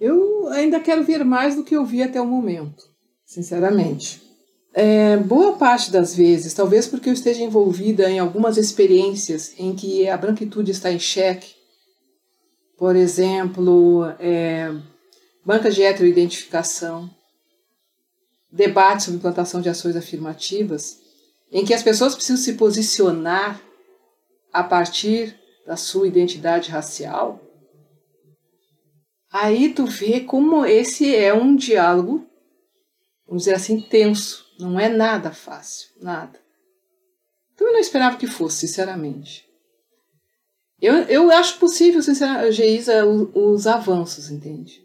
Eu 0.00 0.48
ainda 0.48 0.80
quero 0.80 1.04
ver 1.04 1.24
mais 1.24 1.54
do 1.54 1.62
que 1.62 1.76
eu 1.76 1.84
vi 1.84 2.02
até 2.02 2.20
o 2.20 2.26
momento, 2.26 2.82
sinceramente. 3.24 4.29
É, 4.72 5.16
boa 5.16 5.56
parte 5.56 5.90
das 5.90 6.14
vezes, 6.14 6.54
talvez 6.54 6.86
porque 6.86 7.08
eu 7.08 7.12
esteja 7.12 7.42
envolvida 7.42 8.08
em 8.08 8.20
algumas 8.20 8.56
experiências 8.56 9.52
em 9.58 9.74
que 9.74 10.08
a 10.08 10.16
branquitude 10.16 10.70
está 10.70 10.92
em 10.92 10.98
xeque, 10.98 11.54
por 12.78 12.94
exemplo, 12.94 14.04
é, 14.20 14.72
bancas 15.44 15.74
de 15.74 15.82
heteroidentificação, 15.82 17.10
debates 18.50 19.06
sobre 19.06 19.18
implantação 19.18 19.60
de 19.60 19.68
ações 19.68 19.96
afirmativas, 19.96 20.98
em 21.50 21.64
que 21.64 21.74
as 21.74 21.82
pessoas 21.82 22.14
precisam 22.14 22.36
se 22.36 22.54
posicionar 22.54 23.60
a 24.52 24.62
partir 24.62 25.36
da 25.66 25.76
sua 25.76 26.06
identidade 26.06 26.70
racial, 26.70 27.40
aí 29.32 29.72
tu 29.72 29.84
vê 29.84 30.20
como 30.20 30.64
esse 30.64 31.14
é 31.14 31.34
um 31.34 31.54
diálogo, 31.54 32.26
vamos 33.26 33.44
dizer 33.44 33.54
assim, 33.54 33.80
tenso. 33.80 34.49
Não 34.60 34.78
é 34.78 34.88
nada 34.88 35.30
fácil, 35.32 35.88
nada. 36.00 36.38
Eu 37.58 37.72
não 37.72 37.78
esperava 37.78 38.16
que 38.16 38.26
fosse, 38.26 38.66
sinceramente. 38.66 39.46
Eu, 40.80 40.94
eu 41.04 41.30
acho 41.30 41.58
possível, 41.58 42.02
sinceramente, 42.02 42.52
Geisa, 42.52 43.04
os, 43.04 43.28
os 43.34 43.66
avanços, 43.66 44.30
entende? 44.30 44.82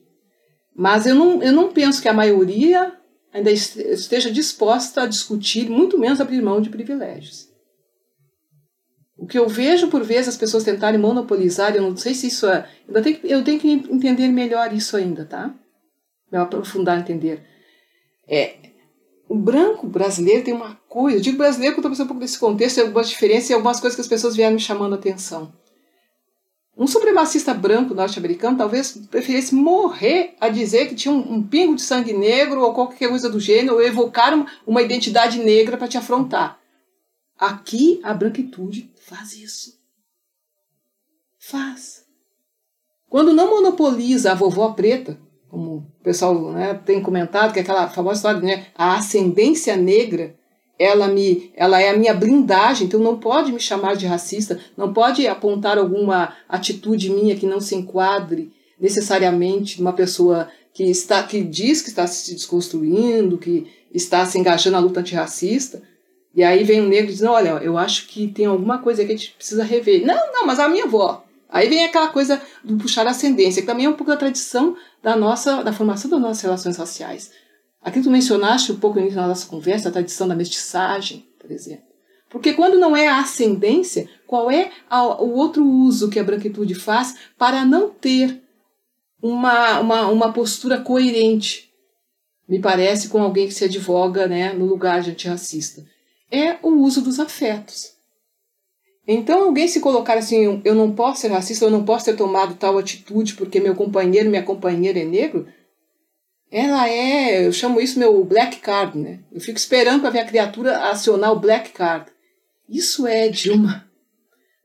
Mas 0.75 1.05
eu 1.05 1.15
não, 1.15 1.41
eu 1.41 1.53
não 1.53 1.71
penso 1.71 2.01
que 2.01 2.09
a 2.09 2.13
maioria 2.13 2.93
ainda 3.33 3.51
esteja 3.51 4.29
disposta 4.29 5.03
a 5.03 5.07
discutir, 5.07 5.69
muito 5.69 5.97
menos 5.97 6.19
abrir 6.19 6.41
mão 6.41 6.59
de 6.59 6.69
privilégios. 6.69 7.49
O 9.17 9.25
que 9.25 9.39
eu 9.39 9.47
vejo 9.47 9.87
por 9.87 10.03
vezes 10.03 10.29
as 10.29 10.37
pessoas 10.37 10.65
tentarem 10.65 10.99
monopolizar, 10.99 11.75
eu 11.75 11.81
não 11.81 11.95
sei 11.95 12.13
se 12.13 12.27
isso 12.27 12.47
é. 12.47 12.69
Eu 12.87 13.01
tenho 13.01 13.17
que, 13.17 13.31
eu 13.31 13.43
tenho 13.43 13.59
que 13.59 13.69
entender 13.71 14.27
melhor 14.27 14.73
isso 14.73 14.97
ainda, 14.97 15.25
tá? 15.25 15.55
Me 16.29 16.37
aprofundar, 16.37 16.99
entender. 16.99 17.41
É, 18.27 18.57
o 19.27 19.35
branco 19.35 19.87
brasileiro 19.87 20.43
tem 20.43 20.53
uma 20.53 20.75
coisa, 20.87 21.17
eu 21.17 21.21
digo 21.21 21.37
brasileiro 21.37 21.75
porque 21.75 21.87
eu 21.87 21.91
estou 21.91 21.91
pensando 21.91 22.05
um 22.05 22.09
pouco 22.09 22.21
desse 22.21 22.39
contexto, 22.39 22.75
tem 22.75 22.85
algumas 22.85 23.09
diferenças 23.09 23.49
e 23.49 23.53
algumas 23.53 23.79
coisas 23.79 23.95
que 23.95 24.01
as 24.01 24.07
pessoas 24.07 24.35
vieram 24.35 24.53
me 24.53 24.59
chamando 24.59 24.93
a 24.93 24.97
atenção. 24.97 25.51
Um 26.77 26.87
supremacista 26.87 27.53
branco 27.53 27.93
norte-americano 27.93 28.57
talvez 28.57 28.91
preferisse 29.09 29.55
morrer 29.55 30.35
a 30.41 30.49
dizer 30.49 30.89
que 30.89 30.95
tinha 30.95 31.13
um, 31.13 31.35
um, 31.35 31.43
pingo 31.43 31.75
de 31.75 31.81
sangue 31.81 32.11
negro 32.11 32.61
ou 32.61 32.73
qualquer 32.73 33.07
coisa 33.07 33.29
do 33.29 33.39
gênero, 33.39 33.75
ou 33.75 33.81
evocar 33.81 34.33
uma, 34.33 34.45
uma 34.67 34.81
identidade 34.81 35.39
negra 35.39 35.77
para 35.77 35.87
te 35.87 35.97
afrontar. 35.97 36.59
Aqui 37.37 38.01
a 38.03 38.13
branquitude 38.13 38.91
faz 38.97 39.33
isso. 39.33 39.79
Faz. 41.39 42.05
Quando 43.07 43.33
não 43.33 43.49
monopoliza 43.49 44.31
a 44.31 44.35
vovó 44.35 44.73
preta, 44.73 45.17
como 45.55 45.77
o 45.77 46.03
pessoal 46.03 46.51
né, 46.51 46.77
tem 46.85 47.01
comentado, 47.01 47.53
que 47.53 47.59
é 47.59 47.61
aquela 47.61 47.87
famosa 47.87 48.17
história, 48.17 48.41
né, 48.41 48.65
a 48.75 48.97
ascendência 48.97 49.77
negra, 49.77 50.35
ela 50.77 51.07
me 51.07 51.49
ela 51.55 51.81
é 51.81 51.91
a 51.91 51.97
minha 51.97 52.13
blindagem, 52.13 52.87
então 52.87 52.99
não 52.99 53.17
pode 53.17 53.53
me 53.53 53.59
chamar 53.61 53.95
de 53.95 54.05
racista, 54.05 54.59
não 54.75 54.91
pode 54.91 55.25
apontar 55.25 55.77
alguma 55.77 56.35
atitude 56.49 57.09
minha 57.09 57.37
que 57.37 57.45
não 57.45 57.61
se 57.61 57.73
enquadre 57.73 58.51
necessariamente 58.77 59.79
uma 59.79 59.93
pessoa 59.93 60.49
que 60.73 60.83
está 60.83 61.23
que 61.23 61.41
diz 61.41 61.81
que 61.81 61.87
está 61.87 62.05
se 62.05 62.33
desconstruindo, 62.33 63.37
que 63.37 63.65
está 63.93 64.25
se 64.25 64.37
engajando 64.37 64.75
na 64.75 64.83
luta 64.83 64.99
antirracista. 64.99 65.81
E 66.35 66.43
aí 66.43 66.65
vem 66.65 66.81
um 66.81 66.89
negro 66.89 67.13
dizendo, 67.13 67.31
olha, 67.31 67.61
eu 67.63 67.77
acho 67.77 68.07
que 68.07 68.27
tem 68.27 68.45
alguma 68.45 68.79
coisa 68.79 69.05
que 69.05 69.13
a 69.13 69.15
gente 69.15 69.31
precisa 69.31 69.63
rever. 69.63 70.05
Não, 70.05 70.33
não, 70.33 70.45
mas 70.45 70.59
a 70.59 70.67
minha 70.67 70.83
avó. 70.83 71.25
Aí 71.55 71.69
vem 71.69 71.85
aquela 71.85 72.09
coisa 72.09 72.41
do 72.61 72.75
puxar 72.75 73.07
ascendência, 73.07 73.61
que 73.61 73.67
também 73.67 73.85
é 73.85 73.89
um 73.89 73.93
pouco 73.93 74.11
da 74.11 74.17
tradição 74.17 74.75
da 75.05 75.15
nossa, 75.15 75.63
da 75.63 75.71
formação 75.71 76.09
das 76.09 76.19
nossas 76.19 76.41
relações 76.41 76.77
raciais. 76.77 77.31
Aqui 77.79 78.01
tu 78.01 78.09
mencionaste 78.09 78.71
um 78.71 78.79
pouco 78.79 78.95
no 78.95 79.01
início 79.01 79.21
da 79.21 79.27
nossa 79.27 79.45
conversa 79.45 79.89
a 79.89 79.91
tradição 79.91 80.27
da 80.27 80.33
mestiçagem, 80.33 81.27
por 81.39 81.51
exemplo. 81.51 81.85
Porque 82.27 82.53
quando 82.53 82.79
não 82.79 82.97
é 82.97 83.07
a 83.07 83.19
ascendência, 83.19 84.09
qual 84.25 84.49
é 84.49 84.71
a, 84.89 85.21
o 85.21 85.35
outro 85.35 85.63
uso 85.63 86.09
que 86.09 86.17
a 86.17 86.23
branquitude 86.23 86.73
faz 86.73 87.15
para 87.37 87.63
não 87.63 87.91
ter 87.91 88.41
uma, 89.21 89.79
uma, 89.79 90.07
uma 90.07 90.33
postura 90.33 90.81
coerente, 90.81 91.69
me 92.49 92.59
parece, 92.59 93.07
com 93.07 93.21
alguém 93.21 93.47
que 93.47 93.53
se 93.53 93.65
advoga 93.65 94.27
né, 94.27 94.53
no 94.53 94.65
lugar 94.65 95.03
de 95.03 95.11
antirracista? 95.11 95.85
É 96.31 96.57
o 96.63 96.69
uso 96.81 97.03
dos 97.03 97.19
afetos. 97.19 97.94
Então, 99.07 99.43
alguém 99.43 99.67
se 99.67 99.79
colocar 99.79 100.17
assim, 100.17 100.61
eu 100.65 100.73
não 100.73 100.91
posso 100.91 101.21
ser 101.21 101.27
racista, 101.27 101.65
eu 101.65 101.71
não 101.71 101.85
posso 101.85 102.05
ter 102.05 102.15
tomado 102.15 102.55
tal 102.55 102.77
atitude 102.77 103.35
porque 103.35 103.59
meu 103.59 103.75
companheiro, 103.75 104.29
minha 104.29 104.41
companheira 104.43 104.99
é 104.99 105.05
negro, 105.05 105.47
ela 106.51 106.89
é, 106.89 107.45
eu 107.45 107.51
chamo 107.51 107.79
isso 107.79 107.99
meu 107.99 108.23
black 108.23 108.57
card, 108.57 108.97
né? 108.97 109.19
Eu 109.31 109.41
fico 109.41 109.57
esperando 109.57 110.01
para 110.01 110.09
ver 110.09 110.19
a 110.19 110.25
criatura 110.25 110.89
acionar 110.89 111.31
o 111.31 111.39
black 111.39 111.71
card. 111.71 112.09
Isso 112.67 113.05
é 113.05 113.29
de 113.29 113.51
uma. 113.51 113.85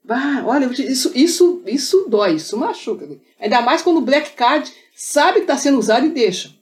Bah, 0.02 0.42
olha, 0.46 0.66
isso, 0.66 1.12
isso, 1.14 1.62
isso 1.66 2.06
dói, 2.08 2.36
isso 2.36 2.56
machuca. 2.56 3.08
Ainda 3.38 3.60
mais 3.60 3.82
quando 3.82 3.98
o 3.98 4.02
black 4.02 4.32
card 4.32 4.70
sabe 4.94 5.34
que 5.34 5.40
está 5.40 5.56
sendo 5.56 5.78
usado 5.78 6.06
e 6.06 6.10
deixa. 6.10 6.54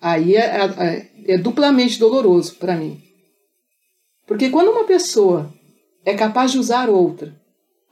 Aí 0.00 0.36
é, 0.36 0.44
é, 0.44 1.10
é 1.34 1.38
duplamente 1.38 1.98
doloroso 1.98 2.56
para 2.56 2.76
mim. 2.76 3.02
Porque 4.26 4.50
quando 4.50 4.70
uma 4.70 4.84
pessoa 4.84 5.52
é 6.06 6.14
capaz 6.14 6.52
de 6.52 6.58
usar 6.60 6.88
outra, 6.88 7.34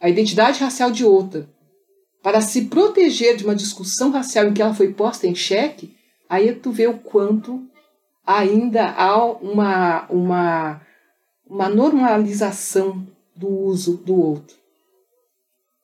a 0.00 0.08
identidade 0.08 0.60
racial 0.60 0.92
de 0.92 1.04
outra, 1.04 1.48
para 2.22 2.40
se 2.40 2.66
proteger 2.66 3.36
de 3.36 3.44
uma 3.44 3.56
discussão 3.56 4.12
racial 4.12 4.46
em 4.46 4.54
que 4.54 4.62
ela 4.62 4.72
foi 4.72 4.92
posta 4.92 5.26
em 5.26 5.34
xeque, 5.34 5.96
aí 6.28 6.54
tu 6.54 6.70
vê 6.70 6.86
o 6.86 6.96
quanto 6.96 7.60
ainda 8.24 8.88
há 8.92 9.22
uma, 9.26 10.06
uma, 10.08 10.80
uma 11.44 11.68
normalização 11.68 13.04
do 13.34 13.48
uso 13.48 13.96
do 13.96 14.18
outro. 14.18 14.56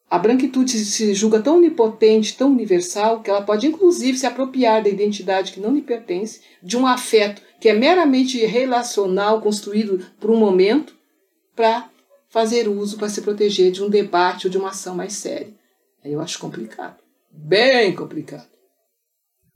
A 0.08 0.16
branquitude 0.16 0.70
se 0.70 1.12
julga 1.14 1.40
tão 1.40 1.56
onipotente, 1.56 2.36
tão 2.36 2.50
universal, 2.50 3.20
que 3.20 3.30
ela 3.30 3.42
pode 3.42 3.66
inclusive 3.66 4.16
se 4.16 4.26
apropriar 4.26 4.82
da 4.82 4.88
identidade 4.88 5.52
que 5.52 5.60
não 5.60 5.74
lhe 5.74 5.82
pertence, 5.82 6.40
de 6.62 6.76
um 6.76 6.86
afeto 6.86 7.42
que 7.60 7.68
é 7.68 7.74
meramente 7.74 8.38
relacional, 8.46 9.40
construído 9.40 10.04
por 10.18 10.30
um 10.30 10.36
momento, 10.36 10.94
para 11.54 11.89
fazer 12.30 12.68
uso, 12.68 12.96
para 12.96 13.08
se 13.08 13.20
proteger 13.20 13.72
de 13.72 13.82
um 13.82 13.90
debate 13.90 14.46
ou 14.46 14.50
de 14.50 14.56
uma 14.56 14.70
ação 14.70 14.94
mais 14.94 15.14
séria. 15.14 15.48
Eu 16.04 16.20
acho 16.20 16.38
complicado. 16.38 16.96
Bem 17.30 17.94
complicado. 17.94 18.48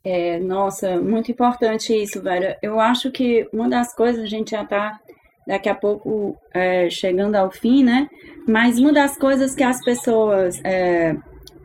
É, 0.05 0.39
nossa, 0.39 1.01
muito 1.01 1.31
importante 1.31 1.95
isso, 1.95 2.20
Vera. 2.20 2.59
Eu 2.62 2.79
acho 2.79 3.11
que 3.11 3.49
uma 3.53 3.68
das 3.68 3.95
coisas, 3.95 4.22
a 4.22 4.27
gente 4.27 4.51
já 4.51 4.62
está 4.62 5.01
daqui 5.47 5.68
a 5.68 5.75
pouco 5.75 6.37
é, 6.53 6.91
chegando 6.91 7.37
ao 7.37 7.51
fim, 7.51 7.83
né? 7.83 8.09
Mas 8.47 8.79
uma 8.79 8.93
das 8.93 9.16
coisas 9.16 9.55
que 9.55 9.62
as 9.62 9.83
pessoas 9.83 10.61
é, 10.62 11.16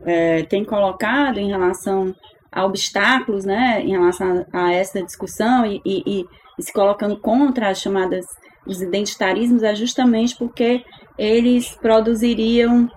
é, 0.06 0.44
têm 0.44 0.64
colocado 0.64 1.38
em 1.38 1.50
relação 1.50 2.16
a 2.52 2.66
obstáculos, 2.66 3.44
né? 3.44 3.82
Em 3.82 3.92
relação 3.92 4.46
a, 4.54 4.68
a 4.68 4.74
essa 4.74 5.04
discussão 5.04 5.66
e, 5.66 5.82
e, 5.86 6.26
e, 6.58 6.64
se 6.64 6.72
colocando 6.72 7.20
contra 7.20 7.70
as 7.70 7.82
chamadas 7.82 8.26
os 8.70 8.82
identitarismos 8.82 9.64
é 9.64 9.74
justamente 9.74 10.38
porque 10.38 10.84
eles 11.18 11.76
produziriam 11.76 12.88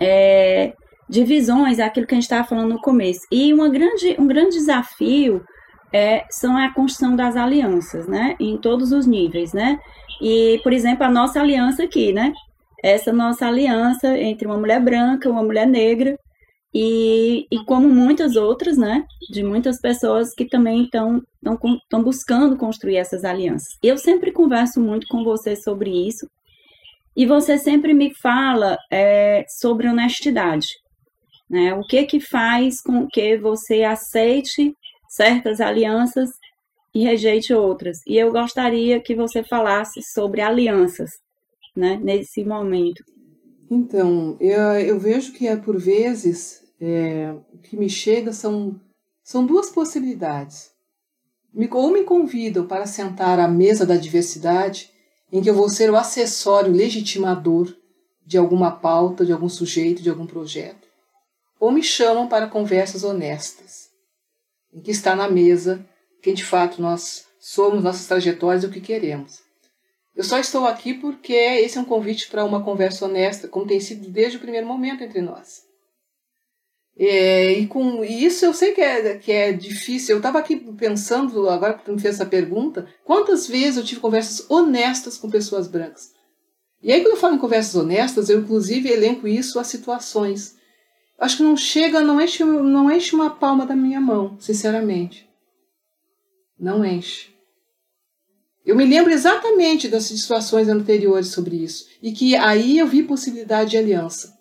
é, 0.00 0.72
divisões, 1.08 1.78
aquilo 1.78 2.06
que 2.06 2.14
a 2.14 2.16
gente 2.16 2.24
estava 2.24 2.48
falando 2.48 2.70
no 2.70 2.80
começo. 2.80 3.20
E 3.30 3.52
uma 3.52 3.68
grande, 3.68 4.16
um 4.18 4.26
grande 4.26 4.56
desafio 4.56 5.44
é, 5.92 6.24
são 6.30 6.56
a 6.56 6.72
construção 6.72 7.14
das 7.14 7.36
alianças, 7.36 8.08
né? 8.08 8.34
Em 8.40 8.56
todos 8.56 8.92
os 8.92 9.06
níveis, 9.06 9.52
né? 9.52 9.78
E, 10.20 10.58
por 10.62 10.72
exemplo, 10.72 11.04
a 11.04 11.10
nossa 11.10 11.40
aliança 11.40 11.84
aqui, 11.84 12.12
né? 12.12 12.32
Essa 12.82 13.12
nossa 13.12 13.46
aliança 13.46 14.18
entre 14.18 14.46
uma 14.46 14.56
mulher 14.56 14.80
branca, 14.80 15.28
uma 15.28 15.42
mulher 15.42 15.66
negra, 15.66 16.18
e, 16.74 17.46
e 17.50 17.64
como 17.64 17.88
muitas 17.88 18.36
outras, 18.36 18.78
né? 18.78 19.04
De 19.30 19.42
muitas 19.42 19.80
pessoas 19.80 20.34
que 20.34 20.46
também 20.46 20.84
estão 20.84 21.22
buscando 22.02 22.56
construir 22.56 22.96
essas 22.96 23.24
alianças. 23.24 23.76
Eu 23.82 23.98
sempre 23.98 24.32
converso 24.32 24.80
muito 24.80 25.06
com 25.08 25.22
você 25.22 25.54
sobre 25.54 25.90
isso, 26.08 26.26
e 27.16 27.26
você 27.26 27.58
sempre 27.58 27.92
me 27.92 28.14
fala 28.14 28.78
é, 28.90 29.44
sobre 29.48 29.86
honestidade. 29.86 30.66
Né? 31.48 31.74
O 31.74 31.82
que 31.82 32.04
que 32.04 32.20
faz 32.20 32.80
com 32.80 33.06
que 33.06 33.36
você 33.36 33.82
aceite 33.82 34.74
certas 35.10 35.60
alianças 35.60 36.30
e 36.94 37.02
rejeite 37.02 37.52
outras? 37.52 37.98
E 38.06 38.16
eu 38.16 38.32
gostaria 38.32 38.98
que 39.00 39.14
você 39.14 39.44
falasse 39.44 40.00
sobre 40.02 40.40
alianças 40.40 41.10
né, 41.76 42.00
nesse 42.02 42.42
momento. 42.44 43.04
Então, 43.70 44.36
eu, 44.40 44.60
eu 44.80 44.98
vejo 44.98 45.32
que 45.32 45.46
é, 45.46 45.56
por 45.56 45.78
vezes 45.78 46.61
é, 46.84 47.34
que 47.62 47.76
me 47.76 47.88
chega 47.88 48.32
são, 48.32 48.80
são 49.22 49.46
duas 49.46 49.70
possibilidades. 49.70 50.72
Me, 51.54 51.68
ou 51.70 51.92
me 51.92 52.02
convidam 52.02 52.66
para 52.66 52.86
sentar 52.86 53.38
à 53.38 53.46
mesa 53.46 53.86
da 53.86 53.96
diversidade 53.96 54.90
em 55.30 55.40
que 55.40 55.48
eu 55.48 55.54
vou 55.54 55.68
ser 55.68 55.90
o 55.90 55.96
acessório 55.96 56.72
legitimador 56.72 57.74
de 58.26 58.36
alguma 58.36 58.70
pauta, 58.70 59.24
de 59.24 59.32
algum 59.32 59.48
sujeito, 59.48 60.02
de 60.02 60.10
algum 60.10 60.26
projeto, 60.26 60.88
ou 61.58 61.70
me 61.70 61.82
chamam 61.82 62.28
para 62.28 62.48
conversas 62.48 63.04
honestas, 63.04 63.90
em 64.72 64.80
que 64.80 64.90
está 64.90 65.14
na 65.14 65.28
mesa 65.28 65.86
quem 66.20 66.34
de 66.34 66.44
fato 66.44 66.80
nós 66.80 67.26
somos, 67.38 67.82
nossas 67.82 68.06
trajetórias 68.06 68.64
e 68.64 68.66
o 68.66 68.70
que 68.70 68.80
queremos. 68.80 69.40
Eu 70.14 70.24
só 70.24 70.38
estou 70.38 70.66
aqui 70.66 70.94
porque 70.94 71.32
esse 71.32 71.78
é 71.78 71.80
um 71.80 71.84
convite 71.84 72.28
para 72.28 72.44
uma 72.44 72.62
conversa 72.62 73.06
honesta, 73.06 73.48
como 73.48 73.66
tem 73.66 73.80
sido 73.80 74.08
desde 74.08 74.36
o 74.36 74.40
primeiro 74.40 74.66
momento 74.66 75.02
entre 75.02 75.20
nós. 75.20 75.71
É, 76.98 77.52
e 77.52 77.66
com 77.66 78.04
isso 78.04 78.44
eu 78.44 78.52
sei 78.52 78.72
que 78.72 78.80
é, 78.80 79.16
que 79.16 79.32
é 79.32 79.52
difícil. 79.52 80.14
Eu 80.14 80.18
estava 80.18 80.38
aqui 80.38 80.56
pensando, 80.56 81.48
agora 81.48 81.74
que 81.74 81.84
tu 81.84 81.92
me 81.92 82.00
fez 82.00 82.16
essa 82.16 82.26
pergunta, 82.26 82.86
quantas 83.04 83.46
vezes 83.46 83.76
eu 83.76 83.84
tive 83.84 84.00
conversas 84.00 84.48
honestas 84.50 85.16
com 85.16 85.30
pessoas 85.30 85.66
brancas. 85.66 86.12
E 86.82 86.92
aí, 86.92 87.00
quando 87.00 87.14
eu 87.14 87.20
falo 87.20 87.36
em 87.36 87.38
conversas 87.38 87.76
honestas, 87.76 88.28
eu 88.28 88.40
inclusive 88.40 88.90
elenco 88.90 89.28
isso 89.28 89.58
a 89.60 89.64
situações. 89.64 90.56
Acho 91.18 91.36
que 91.36 91.42
não 91.44 91.56
chega, 91.56 92.00
não 92.00 92.20
enche, 92.20 92.42
não 92.42 92.90
enche 92.90 93.14
uma 93.14 93.30
palma 93.30 93.64
da 93.64 93.76
minha 93.76 94.00
mão, 94.00 94.36
sinceramente. 94.40 95.30
Não 96.58 96.84
enche. 96.84 97.32
Eu 98.64 98.76
me 98.76 98.84
lembro 98.84 99.12
exatamente 99.12 99.88
das 99.88 100.04
situações 100.04 100.68
anteriores 100.68 101.28
sobre 101.28 101.56
isso. 101.56 101.86
E 102.02 102.12
que 102.12 102.34
aí 102.34 102.78
eu 102.78 102.86
vi 102.86 103.04
possibilidade 103.04 103.70
de 103.70 103.78
aliança. 103.78 104.31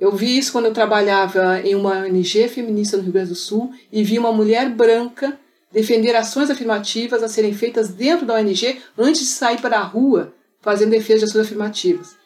Eu 0.00 0.10
vi 0.12 0.38
isso 0.38 0.50
quando 0.50 0.64
eu 0.64 0.72
trabalhava 0.72 1.60
em 1.60 1.74
uma 1.74 1.98
ONG 1.98 2.48
feminista 2.48 2.96
no 2.96 3.02
Rio 3.02 3.12
Grande 3.12 3.28
do 3.28 3.34
Sul 3.34 3.70
e 3.92 4.02
vi 4.02 4.18
uma 4.18 4.32
mulher 4.32 4.70
branca 4.70 5.38
defender 5.70 6.16
ações 6.16 6.48
afirmativas 6.48 7.22
a 7.22 7.28
serem 7.28 7.52
feitas 7.52 7.90
dentro 7.90 8.24
da 8.24 8.34
ONG 8.36 8.80
antes 8.96 9.20
de 9.20 9.26
sair 9.26 9.60
para 9.60 9.78
a 9.78 9.82
rua 9.82 10.32
fazendo 10.62 10.90
defesa 10.90 11.18
de 11.18 11.24
ações 11.26 11.44
afirmativas. 11.44 12.16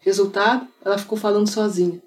Resultado, 0.00 0.66
ela 0.84 0.98
ficou 0.98 1.16
falando 1.16 1.48
sozinha. 1.48 2.02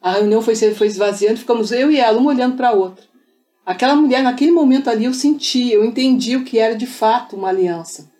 A 0.00 0.12
reunião 0.12 0.40
foi, 0.40 0.54
foi 0.54 0.86
esvaziando, 0.86 1.40
ficamos 1.40 1.70
eu 1.70 1.90
e 1.90 1.98
ela, 1.98 2.18
uma 2.18 2.30
olhando 2.30 2.56
para 2.56 2.70
a 2.70 2.72
outra. 2.72 3.04
Aquela 3.66 3.94
mulher, 3.94 4.22
naquele 4.22 4.50
momento 4.50 4.88
ali, 4.88 5.04
eu 5.04 5.12
senti, 5.12 5.72
eu 5.72 5.84
entendi 5.84 6.36
o 6.36 6.44
que 6.44 6.58
era 6.58 6.74
de 6.74 6.86
fato 6.86 7.36
uma 7.36 7.48
aliança. 7.48 8.10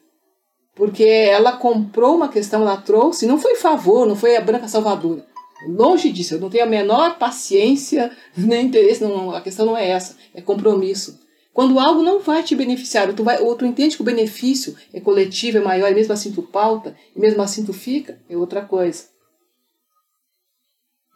Porque 0.74 1.04
ela 1.04 1.52
comprou 1.52 2.16
uma 2.16 2.28
questão, 2.28 2.62
ela 2.62 2.76
trouxe, 2.76 3.26
não 3.26 3.38
foi 3.38 3.54
favor, 3.54 4.06
não 4.06 4.16
foi 4.16 4.36
a 4.36 4.40
branca 4.40 4.68
salvadora. 4.68 5.24
Longe 5.66 6.12
disso, 6.12 6.34
eu 6.34 6.40
não 6.40 6.50
tenho 6.50 6.64
a 6.64 6.68
menor 6.68 7.18
paciência 7.18 8.10
nem 8.36 8.66
interesse, 8.66 9.02
não, 9.02 9.34
a 9.34 9.40
questão 9.40 9.66
não 9.66 9.76
é 9.76 9.88
essa, 9.88 10.16
é 10.34 10.40
compromisso. 10.40 11.20
Quando 11.52 11.78
algo 11.78 12.02
não 12.02 12.18
vai 12.18 12.42
te 12.42 12.56
beneficiar, 12.56 13.08
ou 13.08 13.14
tu, 13.14 13.22
vai, 13.22 13.40
ou 13.40 13.54
tu 13.54 13.64
entende 13.64 13.94
que 13.94 14.02
o 14.02 14.04
benefício 14.04 14.76
é 14.92 15.00
coletivo, 15.00 15.58
é 15.58 15.60
maior, 15.60 15.90
e 15.90 15.94
mesmo 15.94 16.12
assim 16.12 16.32
tu 16.32 16.42
pauta, 16.42 16.96
e 17.14 17.20
mesmo 17.20 17.40
assim 17.42 17.64
tu 17.64 17.72
fica, 17.72 18.18
é 18.28 18.36
outra 18.36 18.62
coisa. 18.62 19.04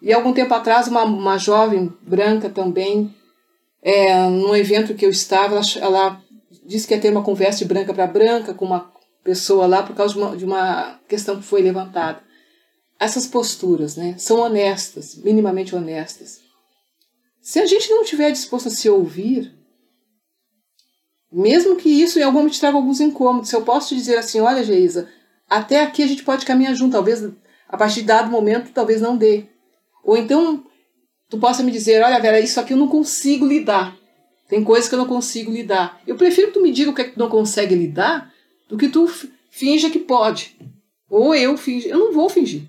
E 0.00 0.12
algum 0.12 0.32
tempo 0.32 0.54
atrás, 0.54 0.86
uma, 0.86 1.02
uma 1.02 1.38
jovem 1.38 1.92
branca 2.02 2.48
também, 2.48 3.12
é, 3.82 4.28
num 4.28 4.54
evento 4.54 4.94
que 4.94 5.04
eu 5.04 5.10
estava, 5.10 5.56
ela, 5.56 5.64
ela 5.80 6.22
disse 6.64 6.86
que 6.86 6.94
ia 6.94 7.00
ter 7.00 7.10
uma 7.10 7.24
conversa 7.24 7.58
de 7.58 7.64
branca 7.64 7.92
para 7.92 8.06
branca 8.06 8.54
com 8.54 8.64
uma 8.64 8.92
pessoa 9.24 9.66
lá 9.66 9.82
por 9.82 9.96
causa 9.96 10.14
de 10.14 10.20
uma, 10.20 10.36
de 10.36 10.44
uma 10.44 11.00
questão 11.08 11.36
que 11.36 11.42
foi 11.42 11.62
levantada 11.62 12.27
essas 12.98 13.26
posturas 13.26 13.96
né, 13.96 14.16
são 14.18 14.40
honestas, 14.40 15.14
minimamente 15.16 15.74
honestas. 15.74 16.40
Se 17.40 17.60
a 17.60 17.66
gente 17.66 17.88
não 17.90 18.02
estiver 18.02 18.30
disposto 18.32 18.68
a 18.68 18.70
se 18.70 18.90
ouvir, 18.90 19.54
mesmo 21.32 21.76
que 21.76 21.88
isso 21.88 22.18
em 22.18 22.22
algum 22.22 22.38
momento 22.38 22.58
traga 22.58 22.76
alguns 22.76 23.00
incômodos, 23.00 23.48
se 23.48 23.56
eu 23.56 23.62
posso 23.62 23.88
te 23.88 23.94
dizer 23.94 24.18
assim, 24.18 24.40
olha, 24.40 24.64
Geisa, 24.64 25.08
até 25.48 25.80
aqui 25.80 26.02
a 26.02 26.06
gente 26.06 26.24
pode 26.24 26.44
caminhar 26.44 26.74
junto, 26.74 26.92
talvez 26.92 27.24
a 27.68 27.76
partir 27.76 28.00
de 28.00 28.06
dado 28.06 28.30
momento 28.30 28.72
talvez 28.72 29.00
não 29.00 29.16
dê. 29.16 29.44
Ou 30.02 30.16
então 30.16 30.64
tu 31.28 31.38
possa 31.38 31.62
me 31.62 31.70
dizer, 31.70 32.02
olha 32.02 32.20
Vera, 32.20 32.40
isso 32.40 32.58
aqui 32.58 32.72
eu 32.72 32.78
não 32.78 32.88
consigo 32.88 33.46
lidar. 33.46 33.96
Tem 34.48 34.64
coisas 34.64 34.88
que 34.88 34.94
eu 34.94 34.98
não 34.98 35.06
consigo 35.06 35.52
lidar. 35.52 36.00
Eu 36.06 36.16
prefiro 36.16 36.48
que 36.48 36.54
tu 36.54 36.62
me 36.62 36.72
diga 36.72 36.90
o 36.90 36.94
que 36.94 37.02
é 37.02 37.04
que 37.04 37.12
tu 37.12 37.18
não 37.18 37.28
consegue 37.28 37.74
lidar 37.74 38.32
do 38.66 38.78
que 38.78 38.88
tu 38.88 39.06
finja 39.50 39.90
que 39.90 39.98
pode. 39.98 40.56
Ou 41.08 41.34
eu 41.34 41.56
finge. 41.56 41.88
Eu 41.88 41.98
não 41.98 42.12
vou 42.12 42.30
fingir. 42.30 42.62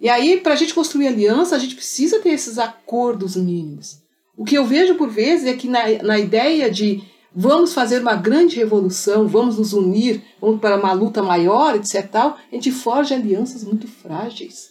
E 0.00 0.08
aí, 0.08 0.40
para 0.40 0.52
a 0.52 0.56
gente 0.56 0.74
construir 0.74 1.08
aliança, 1.08 1.56
a 1.56 1.58
gente 1.58 1.74
precisa 1.74 2.20
ter 2.20 2.30
esses 2.30 2.58
acordos 2.58 3.34
mínimos. 3.34 4.00
O 4.36 4.44
que 4.44 4.56
eu 4.56 4.64
vejo 4.64 4.94
por 4.94 5.08
vezes 5.08 5.46
é 5.46 5.56
que 5.56 5.68
na, 5.68 6.02
na 6.04 6.18
ideia 6.18 6.70
de 6.70 7.02
vamos 7.34 7.74
fazer 7.74 8.00
uma 8.00 8.14
grande 8.14 8.56
revolução, 8.56 9.26
vamos 9.26 9.58
nos 9.58 9.72
unir, 9.72 10.22
vamos 10.40 10.60
para 10.60 10.76
uma 10.76 10.92
luta 10.92 11.22
maior, 11.22 11.74
etc. 11.74 12.08
Tal, 12.08 12.38
a 12.50 12.54
gente 12.54 12.70
forja 12.70 13.16
alianças 13.16 13.64
muito 13.64 13.88
frágeis. 13.88 14.70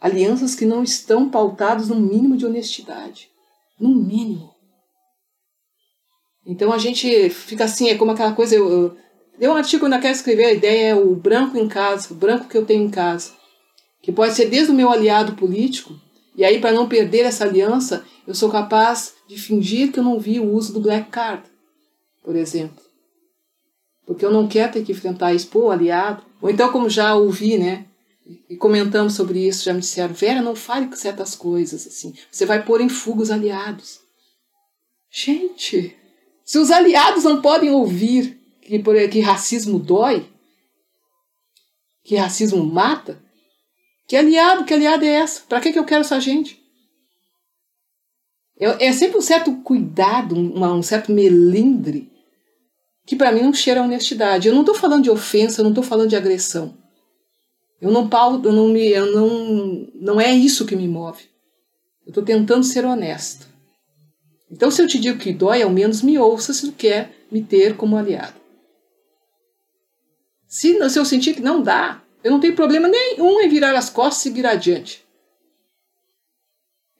Alianças 0.00 0.54
que 0.54 0.64
não 0.64 0.82
estão 0.82 1.28
pautadas 1.28 1.88
no 1.88 1.96
mínimo 1.96 2.36
de 2.36 2.46
honestidade. 2.46 3.28
No 3.78 3.94
mínimo. 3.94 4.54
Então 6.46 6.72
a 6.72 6.78
gente 6.78 7.30
fica 7.30 7.64
assim, 7.64 7.88
é 7.88 7.96
como 7.96 8.10
aquela 8.10 8.32
coisa. 8.32 8.54
Eu, 8.54 8.70
eu, 8.70 8.96
eu 9.40 9.52
um 9.52 9.56
artigo 9.56 9.84
ainda 9.84 9.98
quero 9.98 10.14
escrever, 10.14 10.44
a 10.46 10.52
ideia 10.52 10.88
é 10.88 10.94
o 10.94 11.14
branco 11.14 11.58
em 11.58 11.68
casa, 11.68 12.12
o 12.12 12.16
branco 12.16 12.48
que 12.48 12.56
eu 12.56 12.64
tenho 12.64 12.84
em 12.84 12.90
casa. 12.90 13.32
Que 14.04 14.12
pode 14.12 14.34
ser 14.34 14.50
desde 14.50 14.70
o 14.70 14.74
meu 14.74 14.90
aliado 14.90 15.34
político, 15.34 15.98
e 16.36 16.44
aí, 16.44 16.60
para 16.60 16.72
não 16.72 16.86
perder 16.86 17.24
essa 17.24 17.44
aliança, 17.44 18.04
eu 18.26 18.34
sou 18.34 18.50
capaz 18.50 19.14
de 19.26 19.38
fingir 19.38 19.90
que 19.90 19.98
eu 19.98 20.04
não 20.04 20.20
vi 20.20 20.38
o 20.38 20.52
uso 20.52 20.74
do 20.74 20.80
black 20.80 21.10
card, 21.10 21.42
por 22.22 22.36
exemplo. 22.36 22.84
Porque 24.04 24.26
eu 24.26 24.30
não 24.30 24.46
quero 24.46 24.74
ter 24.74 24.84
que 24.84 24.92
enfrentar 24.92 25.32
isso, 25.32 25.48
pô, 25.48 25.70
aliado. 25.70 26.22
Ou 26.42 26.50
então, 26.50 26.70
como 26.70 26.90
já 26.90 27.14
ouvi, 27.14 27.56
né? 27.56 27.86
E 28.50 28.56
comentamos 28.56 29.14
sobre 29.14 29.48
isso, 29.48 29.64
já 29.64 29.72
me 29.72 29.80
disseram, 29.80 30.12
Vera, 30.12 30.42
não 30.42 30.54
fale 30.54 30.86
com 30.88 30.96
certas 30.96 31.34
coisas, 31.34 31.86
assim. 31.86 32.12
Você 32.30 32.44
vai 32.44 32.62
pôr 32.62 32.82
em 32.82 32.90
fuga 32.90 33.22
os 33.22 33.30
aliados. 33.30 34.00
Gente, 35.10 35.96
se 36.44 36.58
os 36.58 36.70
aliados 36.70 37.24
não 37.24 37.40
podem 37.40 37.70
ouvir 37.70 38.38
que, 38.60 38.78
que 39.08 39.20
racismo 39.20 39.78
dói, 39.78 40.28
que 42.02 42.16
racismo 42.16 42.62
mata, 42.66 43.23
que 44.06 44.16
aliado, 44.16 44.64
que 44.64 44.74
aliado 44.74 45.04
é 45.04 45.08
essa? 45.08 45.42
Para 45.48 45.60
que, 45.60 45.72
que 45.72 45.78
eu 45.78 45.84
quero 45.84 46.02
essa 46.02 46.20
gente? 46.20 46.62
É, 48.58 48.86
é 48.86 48.92
sempre 48.92 49.18
um 49.18 49.22
certo 49.22 49.54
cuidado, 49.62 50.34
um, 50.34 50.64
um 50.64 50.82
certo 50.82 51.10
melindre, 51.12 52.10
que 53.06 53.16
para 53.16 53.32
mim 53.32 53.42
não 53.42 53.52
cheira 53.52 53.80
a 53.80 53.84
honestidade. 53.84 54.48
Eu 54.48 54.54
não 54.54 54.60
estou 54.60 54.74
falando 54.74 55.04
de 55.04 55.10
ofensa, 55.10 55.60
eu 55.60 55.64
não 55.64 55.72
estou 55.72 55.84
falando 55.84 56.08
de 56.08 56.16
agressão. 56.16 56.76
Eu 57.80 57.90
não 57.90 58.08
pauto, 58.08 58.48
eu 58.48 58.52
não 58.52 58.68
me, 58.68 58.88
eu 58.88 59.12
não, 59.12 59.88
não 59.94 60.20
é 60.20 60.32
isso 60.32 60.64
que 60.64 60.76
me 60.76 60.88
move. 60.88 61.24
Eu 62.06 62.10
estou 62.10 62.22
tentando 62.22 62.64
ser 62.64 62.84
honesta. 62.84 63.46
Então, 64.50 64.70
se 64.70 64.80
eu 64.80 64.86
te 64.86 64.98
digo 64.98 65.18
que 65.18 65.32
dói, 65.32 65.62
ao 65.62 65.70
menos 65.70 66.00
me 66.00 66.18
ouça 66.18 66.52
se 66.52 66.70
tu 66.70 66.72
quer 66.72 67.12
me 67.30 67.42
ter 67.42 67.76
como 67.76 67.96
aliado. 67.96 68.40
Se, 70.46 70.88
se 70.88 70.98
eu 70.98 71.04
sentir 71.04 71.34
que 71.34 71.40
não 71.40 71.60
dá, 71.60 72.03
eu 72.24 72.30
não 72.30 72.40
tenho 72.40 72.56
problema 72.56 72.88
nenhum 72.88 73.38
em 73.42 73.48
virar 73.50 73.76
as 73.76 73.90
costas 73.90 74.20
e 74.20 74.22
seguir 74.22 74.46
adiante. 74.46 75.04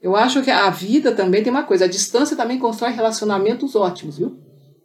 Eu 0.03 0.15
acho 0.15 0.43
que 0.43 0.51
a 0.51 0.69
vida 0.69 1.13
também 1.13 1.43
tem 1.43 1.51
uma 1.51 1.63
coisa, 1.63 1.87
a 1.87 1.89
distância 1.89 2.37
também 2.37 2.59
constrói 2.59 2.93
relacionamentos 2.93 3.75
ótimos, 3.75 4.19
viu? 4.19 4.37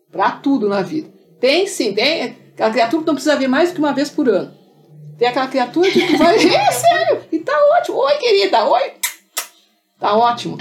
Para 0.10 0.32
tudo 0.32 0.70
na 0.70 0.82
vida. 0.82 1.10
Tem 1.42 1.68
sim, 1.68 1.94
tem 1.94 2.38
aquela 2.54 2.72
criatura 2.72 3.02
que 3.02 3.08
não 3.08 3.16
precisa 3.16 3.36
ver 3.36 3.50
mais 3.50 3.70
do 3.70 3.74
que 3.74 3.80
uma 3.80 3.92
vez 3.92 4.10
por 4.10 4.30
ano. 4.30 4.54
Tem 5.18 5.28
aquela 5.28 5.48
criatura 5.48 5.92
que 5.92 6.08
tu 6.08 6.18
vai, 6.18 6.36
é 6.40 6.72
sério, 6.72 7.22
e 7.34 7.40
tá 7.40 7.54
ótimo. 7.78 7.98
Oi, 7.98 8.14
querida, 8.14 8.64
oi. 8.64 8.94
Tá 10.00 10.16
ótimo. 10.16 10.58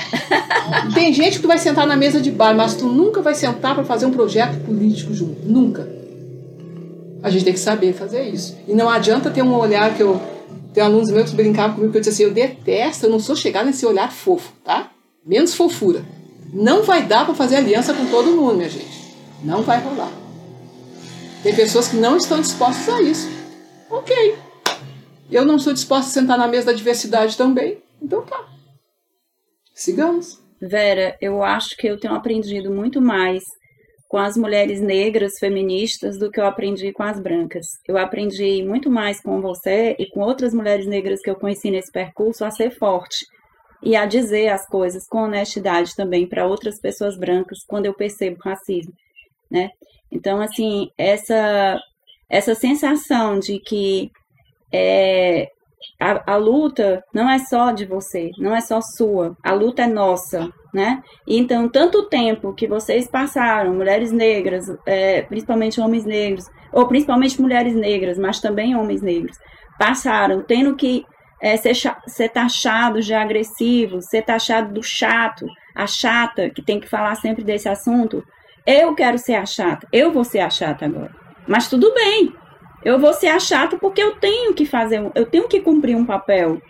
tem 0.93 1.13
gente 1.13 1.37
que 1.37 1.43
tu 1.43 1.49
vai 1.49 1.59
sentar 1.59 1.87
na 1.87 1.95
mesa 1.95 2.21
de 2.21 2.33
bar, 2.33 2.53
mas 2.53 2.75
tu 2.75 2.87
nunca 2.87 3.23
vai 3.23 3.37
sentar 3.37 3.77
para 3.77 3.85
fazer 3.85 4.07
um 4.07 4.11
projeto 4.11 4.59
político 4.65 5.15
junto, 5.15 5.41
nunca. 5.47 5.98
A 7.23 7.31
gente 7.31 7.45
tem 7.45 7.53
que 7.53 7.59
saber 7.59 7.93
fazer 7.93 8.23
isso. 8.23 8.57
E 8.67 8.75
não 8.75 8.89
adianta 8.89 9.31
ter 9.31 9.43
um 9.43 9.55
olhar 9.55 9.95
que 9.95 10.03
eu. 10.03 10.21
Tem 10.73 10.83
alunos 10.83 11.11
meus 11.11 11.31
que 11.31 11.37
brincavam 11.37 11.75
comigo 11.77 11.93
que 11.93 11.99
eu 11.99 12.03
disse 12.03 12.23
assim: 12.23 12.25
eu 12.25 12.35
detesto, 12.35 13.07
eu 13.07 13.11
não 13.11 13.19
sou 13.19 13.35
chegar 13.35 13.65
nesse 13.65 13.85
olhar 13.85 14.13
fofo, 14.13 14.53
tá? 14.65 14.91
Menos 15.25 15.55
fofura. 15.55 16.05
Não 16.53 16.83
vai 16.83 17.05
dar 17.05 17.25
para 17.25 17.35
fazer 17.35 17.57
aliança 17.57 17.93
com 17.93 18.07
todo 18.07 18.31
mundo, 18.31 18.57
minha 18.57 18.69
gente. 18.69 19.15
Não 19.43 19.63
vai 19.63 19.81
rolar. 19.81 20.13
Tem 21.43 21.55
pessoas 21.55 21.89
que 21.89 21.97
não 21.97 22.17
estão 22.17 22.41
dispostas 22.41 22.95
a 22.95 23.03
isso. 23.03 23.29
Ok. 23.91 24.37
Eu 25.31 25.45
não 25.45 25.59
sou 25.59 25.73
disposta 25.73 26.11
a 26.11 26.13
sentar 26.13 26.39
na 26.39 26.49
mesa 26.49 26.67
da 26.67 26.73
diversidade 26.73 27.37
também. 27.37 27.79
Então 28.01 28.23
tá. 28.23 28.49
Sigamos. 29.75 30.41
Vera, 30.61 31.17
eu 31.21 31.43
acho 31.43 31.77
que 31.77 31.87
eu 31.87 31.99
tenho 31.99 32.15
aprendido 32.15 32.71
muito 32.71 33.01
mais 33.01 33.43
com 34.09 34.17
as 34.17 34.37
mulheres 34.37 34.81
negras 34.81 35.39
feministas 35.39 36.19
do 36.19 36.31
que 36.31 36.41
eu 36.41 36.47
aprendi 36.47 36.93
com 36.93 37.03
as 37.03 37.21
brancas. 37.21 37.67
Eu 37.87 37.99
aprendi 37.99 38.63
muito 38.63 38.91
mais 38.91 39.21
com 39.21 39.41
você 39.41 39.95
e 39.99 40.07
com 40.07 40.21
outras 40.21 40.55
mulheres 40.55 40.87
negras 40.87 41.21
que 41.21 41.29
eu 41.29 41.37
conheci 41.37 41.71
nesse 41.71 41.93
percurso 41.93 42.45
a 42.45 42.51
ser 42.51 42.71
forte 42.71 43.27
e 43.83 43.95
a 43.95 44.07
dizer 44.07 44.49
as 44.49 44.67
coisas 44.67 45.07
com 45.07 45.25
honestidade 45.25 45.95
também 45.95 46.27
para 46.27 46.47
outras 46.47 46.81
pessoas 46.81 47.19
brancas 47.19 47.59
quando 47.67 47.87
eu 47.87 47.95
percebo 47.95 48.39
racismo, 48.43 48.95
né? 49.51 49.71
Então, 50.11 50.41
assim, 50.41 50.91
essa 50.97 51.79
essa 52.31 52.55
sensação 52.55 53.39
de 53.39 53.59
que 53.59 54.11
é, 54.73 55.51
a, 56.01 56.35
a, 56.35 56.37
luta 56.37 57.03
não 57.13 57.29
é 57.29 57.39
só 57.39 57.73
de 57.73 57.85
você, 57.85 58.31
não 58.39 58.55
é 58.55 58.61
só 58.61 58.81
sua, 58.81 59.37
a 59.43 59.53
luta 59.53 59.83
é 59.83 59.87
nossa, 59.87 60.49
né? 60.73 61.03
Então, 61.27 61.69
tanto 61.69 62.09
tempo 62.09 62.55
que 62.55 62.69
vocês 62.69 63.09
passaram, 63.09 63.75
mulheres 63.75 64.13
negras, 64.13 64.67
é, 64.87 65.23
principalmente 65.23 65.81
homens 65.81 66.05
negros, 66.05 66.47
ou 66.73 66.87
principalmente 66.87 67.41
mulheres 67.41 67.75
negras, 67.75 68.17
mas 68.17 68.41
também 68.41 68.77
homens 68.77 69.03
negros, 69.03 69.37
passaram 69.79 70.43
tendo 70.43 70.77
que 70.77 71.05
é, 71.41 71.57
ser, 71.57 71.75
ser 72.07 72.29
taxados 72.29 73.05
de 73.05 73.15
agressivos, 73.15 74.07
ser 74.07 74.23
taxado 74.23 74.73
do 74.73 74.83
chato, 74.83 75.47
a 75.75 75.87
chata, 75.87 76.51
que 76.51 76.63
tem 76.63 76.79
que 76.79 76.89
falar 76.89 77.15
sempre 77.17 77.43
desse 77.43 77.69
assunto. 77.69 78.23
Eu 78.67 78.95
quero 78.95 79.19
ser 79.19 79.35
a 79.35 79.47
chata, 79.47 79.87
eu 79.93 80.13
vou 80.13 80.25
ser 80.25 80.41
a 80.41 80.51
chata 80.51 80.85
agora. 80.85 81.15
Mas 81.47 81.69
tudo 81.69 81.93
bem, 81.95 82.33
eu 82.85 82.99
vou 82.99 83.13
ser 83.13 83.29
a 83.29 83.41
chata 83.41 83.77
porque 83.77 84.03
eu 84.03 84.17
tenho 84.17 84.55
que 84.55 84.65
fazer, 84.65 85.11
eu 85.15 85.27
tenho 85.27 85.49
que 85.49 85.61
cumprir 85.61 85.97
um 85.97 86.05
papel, 86.05 86.61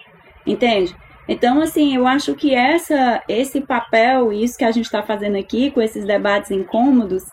entende? 0.46 0.94
Então, 1.28 1.60
assim, 1.60 1.94
eu 1.94 2.06
acho 2.06 2.34
que 2.34 2.54
essa, 2.54 3.22
esse 3.28 3.60
papel, 3.60 4.32
isso 4.32 4.56
que 4.56 4.64
a 4.64 4.70
gente 4.70 4.86
está 4.86 5.02
fazendo 5.02 5.36
aqui, 5.36 5.70
com 5.70 5.82
esses 5.82 6.06
debates 6.06 6.50
incômodos, 6.50 7.24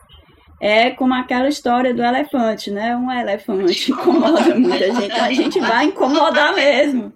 é 0.59 0.89
como 0.89 1.13
aquela 1.13 1.47
história 1.47 1.93
do 1.93 2.03
elefante, 2.03 2.71
né? 2.71 2.95
Um 2.95 3.09
elefante 3.09 3.91
incomoda 3.93 4.55
muita 4.55 4.93
gente, 4.93 5.11
a 5.13 5.32
gente 5.32 5.59
vai 5.59 5.86
incomodar 5.86 6.53
mesmo. 6.53 7.13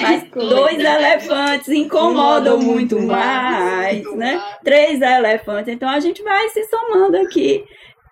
Mas 0.00 0.24
dois 0.30 0.78
elefantes 0.78 1.68
incomodam 1.68 2.58
muito 2.58 2.98
mais, 3.00 4.02
né? 4.16 4.42
Três 4.64 5.02
elefantes, 5.02 5.68
então 5.68 5.88
a 5.88 6.00
gente 6.00 6.22
vai 6.22 6.48
se 6.48 6.64
somando 6.64 7.18
aqui 7.18 7.62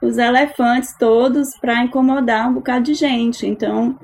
os 0.03 0.17
elefantes 0.17 0.95
todos 0.99 1.51
para 1.61 1.85
incomodar 1.85 2.49
um 2.49 2.55
bocado 2.55 2.85
de 2.85 2.95
gente. 2.95 3.47
Então, 3.47 3.99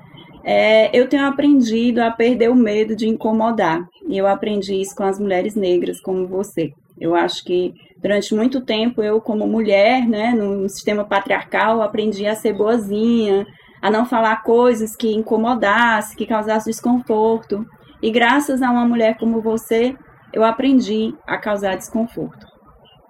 é, 0.44 0.96
eu 0.96 1.08
tenho 1.08 1.26
aprendido 1.26 2.00
a 2.00 2.10
perder 2.10 2.50
o 2.50 2.54
medo 2.54 2.94
de 2.94 3.08
incomodar. 3.08 3.86
E 4.06 4.16
eu 4.16 4.26
aprendi 4.26 4.80
isso 4.80 4.94
com 4.94 5.04
as 5.04 5.18
mulheres 5.18 5.54
negras 5.54 6.00
como 6.00 6.26
você. 6.26 6.72
Eu 6.98 7.14
acho 7.14 7.44
que 7.44 7.74
durante 8.00 8.34
muito 8.34 8.60
tempo 8.60 9.02
eu, 9.02 9.20
como 9.20 9.46
mulher, 9.46 10.06
né, 10.06 10.32
no 10.32 10.68
sistema 10.68 11.04
patriarcal, 11.04 11.82
aprendi 11.82 12.26
a 12.26 12.34
ser 12.34 12.52
boazinha, 12.52 13.46
a 13.82 13.90
não 13.90 14.06
falar 14.06 14.42
coisas 14.42 14.94
que 14.94 15.12
incomodassem, 15.12 16.16
que 16.16 16.26
causassem 16.26 16.70
desconforto. 16.70 17.66
E 18.02 18.10
graças 18.10 18.62
a 18.62 18.70
uma 18.70 18.86
mulher 18.86 19.16
como 19.18 19.40
você, 19.40 19.96
eu 20.32 20.44
aprendi 20.44 21.14
a 21.26 21.38
causar 21.38 21.76
desconforto 21.76 22.55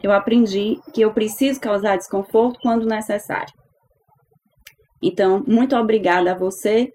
eu 0.03 0.13
aprendi 0.13 0.79
que 0.93 1.01
eu 1.01 1.13
preciso 1.13 1.61
causar 1.61 1.97
desconforto 1.97 2.59
quando 2.63 2.87
necessário. 2.87 3.53
Então, 5.03 5.45
muito 5.47 5.77
obrigada 5.77 6.33
a 6.33 6.39
você 6.39 6.91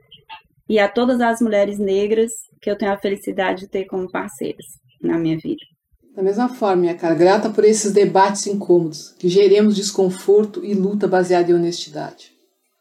e 0.68 0.80
a 0.80 0.88
todas 0.88 1.22
as 1.22 1.42
mulheres 1.42 1.78
negras 1.78 2.32
que 2.62 2.70
eu 2.70 2.78
tenho 2.78 2.92
a 2.92 2.98
felicidade 2.98 3.62
de 3.62 3.68
ter 3.68 3.86
como 3.86 4.10
parceiras 4.12 4.66
na 5.02 5.18
minha 5.18 5.38
vida. 5.38 5.62
Da 6.16 6.22
mesma 6.22 6.50
forma, 6.50 6.76
minha 6.76 6.96
cara, 6.96 7.16
grata 7.16 7.50
por 7.50 7.64
esses 7.64 7.94
debates 7.94 8.46
incômodos, 8.46 9.16
que 9.18 9.30
geremos 9.30 9.76
desconforto 9.76 10.64
e 10.64 10.74
luta 10.74 11.08
baseada 11.08 11.52
em 11.52 11.56
honestidade. 11.56 12.32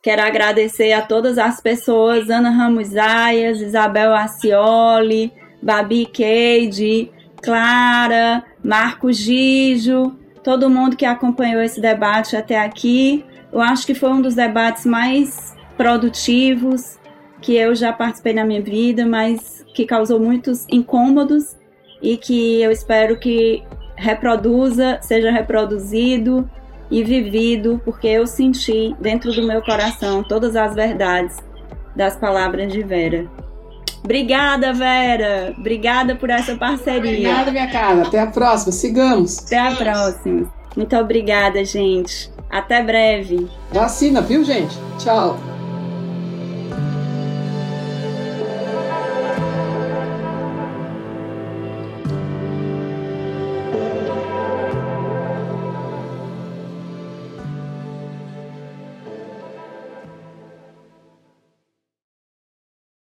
Quero 0.02 0.22
agradecer 0.22 0.92
a 0.92 1.02
todas 1.02 1.38
as 1.38 1.60
pessoas, 1.60 2.28
Ana 2.28 2.50
Ramos 2.50 2.96
Aias, 2.96 3.60
Isabel 3.60 4.14
Acioli, 4.14 5.32
Babi 5.62 6.06
Keide, 6.06 7.10
Clara, 7.42 8.44
Marco 8.62 9.12
Gijo, 9.12 10.16
todo 10.42 10.70
mundo 10.70 10.96
que 10.96 11.04
acompanhou 11.04 11.62
esse 11.62 11.80
debate 11.80 12.36
até 12.36 12.58
aqui. 12.58 13.24
Eu 13.52 13.60
acho 13.60 13.86
que 13.86 13.94
foi 13.94 14.10
um 14.10 14.20
dos 14.20 14.34
debates 14.34 14.86
mais 14.86 15.54
produtivos, 15.76 16.98
que 17.40 17.56
eu 17.56 17.74
já 17.74 17.92
participei 17.92 18.32
na 18.32 18.44
minha 18.44 18.60
vida, 18.60 19.06
mas 19.06 19.64
que 19.74 19.86
causou 19.86 20.20
muitos 20.20 20.66
incômodos 20.68 21.56
e 22.02 22.16
que 22.16 22.60
eu 22.60 22.70
espero 22.70 23.18
que 23.18 23.62
reproduza, 23.96 24.98
seja 25.02 25.30
reproduzido 25.30 26.48
e 26.90 27.04
vivido, 27.04 27.80
porque 27.84 28.08
eu 28.08 28.26
senti 28.26 28.94
dentro 29.00 29.32
do 29.32 29.46
meu 29.46 29.62
coração 29.62 30.22
todas 30.22 30.56
as 30.56 30.74
verdades 30.74 31.36
das 31.94 32.16
palavras 32.16 32.72
de 32.72 32.82
Vera. 32.82 33.28
Obrigada, 34.02 34.72
Vera. 34.72 35.54
Obrigada 35.56 36.14
por 36.16 36.30
essa 36.30 36.56
parceria. 36.56 36.98
Obrigada, 36.98 37.50
minha 37.50 37.70
cara. 37.70 38.02
Até 38.02 38.20
a 38.20 38.26
próxima. 38.26 38.72
Sigamos. 38.72 39.38
Até 39.38 39.58
a 39.58 39.74
próxima. 39.74 40.52
Muito 40.76 40.96
obrigada, 40.96 41.64
gente. 41.64 42.30
Até 42.48 42.82
breve. 42.82 43.48
Vacina, 43.72 44.20
viu, 44.20 44.42
gente? 44.44 44.76
Tchau. 44.98 45.38